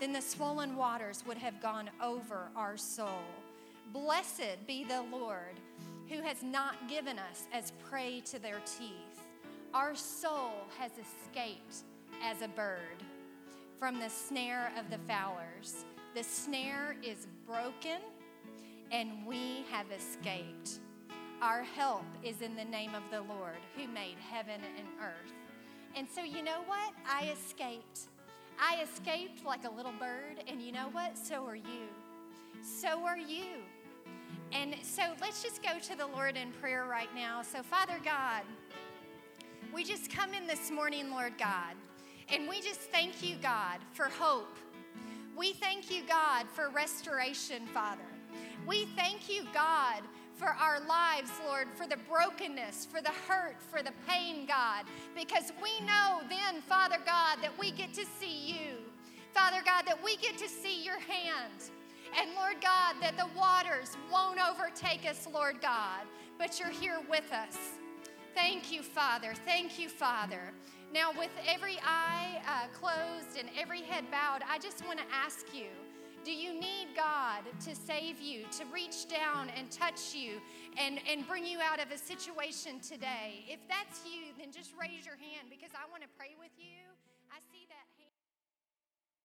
Then 0.00 0.12
the 0.12 0.22
swollen 0.22 0.76
waters 0.76 1.24
would 1.26 1.38
have 1.38 1.60
gone 1.60 1.90
over 2.02 2.48
our 2.56 2.76
soul. 2.76 3.22
Blessed 3.92 4.66
be 4.66 4.84
the 4.84 5.02
Lord 5.10 5.60
who 6.08 6.22
has 6.22 6.42
not 6.42 6.88
given 6.88 7.18
us 7.18 7.46
as 7.52 7.72
prey 7.88 8.20
to 8.26 8.38
their 8.38 8.60
teeth. 8.78 9.22
Our 9.74 9.94
soul 9.94 10.52
has 10.78 10.92
escaped 10.92 11.84
as 12.24 12.40
a 12.40 12.48
bird 12.48 13.04
from 13.78 14.00
the 14.00 14.08
snare 14.08 14.72
of 14.78 14.90
the 14.90 14.98
fowlers. 15.06 15.84
The 16.14 16.24
snare 16.24 16.96
is 17.02 17.26
broken 17.46 18.00
and 18.90 19.26
we 19.26 19.64
have 19.70 19.86
escaped. 19.90 20.80
Our 21.40 21.62
help 21.62 22.04
is 22.24 22.42
in 22.42 22.56
the 22.56 22.64
name 22.64 22.94
of 22.94 23.02
the 23.12 23.20
Lord 23.32 23.58
who 23.76 23.86
made 23.86 24.16
heaven 24.18 24.60
and 24.76 24.88
earth. 25.00 25.32
And 25.94 26.08
so, 26.08 26.22
you 26.22 26.42
know 26.42 26.62
what? 26.66 26.92
I 27.08 27.32
escaped. 27.32 28.08
I 28.58 28.82
escaped 28.82 29.44
like 29.44 29.64
a 29.64 29.70
little 29.70 29.92
bird, 30.00 30.42
and 30.48 30.60
you 30.60 30.72
know 30.72 30.88
what? 30.90 31.16
So 31.16 31.44
are 31.46 31.54
you. 31.54 31.88
So 32.62 33.04
are 33.04 33.16
you. 33.16 33.62
And 34.52 34.74
so 34.82 35.02
let's 35.20 35.42
just 35.42 35.62
go 35.62 35.78
to 35.78 35.96
the 35.96 36.06
Lord 36.06 36.36
in 36.36 36.50
prayer 36.60 36.86
right 36.86 37.12
now. 37.14 37.42
So, 37.42 37.62
Father 37.62 38.00
God, 38.04 38.42
we 39.72 39.84
just 39.84 40.10
come 40.10 40.34
in 40.34 40.46
this 40.46 40.70
morning, 40.70 41.10
Lord 41.10 41.34
God, 41.38 41.74
and 42.32 42.48
we 42.48 42.60
just 42.60 42.80
thank 42.80 43.22
you, 43.22 43.36
God, 43.42 43.78
for 43.92 44.04
hope. 44.04 44.56
We 45.36 45.52
thank 45.52 45.90
you, 45.90 46.02
God, 46.08 46.46
for 46.48 46.68
restoration, 46.68 47.66
Father. 47.72 48.02
We 48.66 48.86
thank 48.96 49.28
you, 49.30 49.44
God, 49.54 50.02
for 50.34 50.48
our 50.48 50.80
lives, 50.80 51.30
Lord, 51.46 51.68
for 51.74 51.86
the 51.86 51.96
brokenness, 52.08 52.86
for 52.86 53.00
the 53.00 53.12
hurt, 53.26 53.56
for 53.60 53.82
the 53.82 53.92
pain, 54.06 54.46
God, 54.46 54.84
because 55.14 55.52
we 55.62 55.84
know 55.86 56.20
then, 56.28 56.60
Father 56.62 56.98
God, 57.04 57.38
that 57.42 57.56
we 57.58 57.70
get 57.70 57.94
to 57.94 58.04
see 58.20 58.46
you. 58.46 58.76
Father 59.32 59.62
God, 59.64 59.84
that 59.86 60.02
we 60.02 60.16
get 60.16 60.36
to 60.38 60.48
see 60.48 60.82
your 60.82 60.98
hand. 60.98 61.70
And 62.18 62.30
Lord 62.34 62.56
God, 62.60 62.96
that 63.00 63.16
the 63.16 63.28
waters 63.38 63.96
won't 64.10 64.40
overtake 64.40 65.08
us, 65.08 65.28
Lord 65.32 65.60
God, 65.60 66.02
but 66.38 66.58
you're 66.58 66.70
here 66.70 67.00
with 67.08 67.30
us. 67.32 67.56
Thank 68.34 68.72
you, 68.72 68.82
Father. 68.82 69.34
Thank 69.44 69.78
you, 69.78 69.88
Father. 69.88 70.52
Now, 70.92 71.10
with 71.12 71.30
every 71.46 71.78
eye 71.84 72.40
uh, 72.48 72.66
closed 72.72 73.38
and 73.38 73.48
every 73.58 73.82
head 73.82 74.04
bowed, 74.10 74.40
I 74.48 74.58
just 74.58 74.86
want 74.86 74.98
to 74.98 75.04
ask 75.12 75.54
you 75.54 75.68
do 76.24 76.32
you 76.32 76.52
need 76.52 76.88
God 76.96 77.44
to 77.64 77.74
save 77.74 78.20
you, 78.20 78.44
to 78.58 78.64
reach 78.66 79.08
down 79.08 79.50
and 79.56 79.70
touch 79.70 80.14
you 80.14 80.40
and, 80.76 81.00
and 81.10 81.26
bring 81.26 81.46
you 81.46 81.58
out 81.60 81.80
of 81.80 81.90
a 81.90 81.96
situation 81.96 82.80
today? 82.80 83.44
If 83.48 83.60
that's 83.68 84.04
you, 84.04 84.34
then 84.38 84.52
just 84.52 84.72
raise 84.78 85.06
your 85.06 85.16
hand 85.16 85.48
because 85.48 85.70
I 85.74 85.90
want 85.90 86.02
to 86.02 86.08
pray 86.18 86.34
with 86.38 86.50
you. 86.58 86.87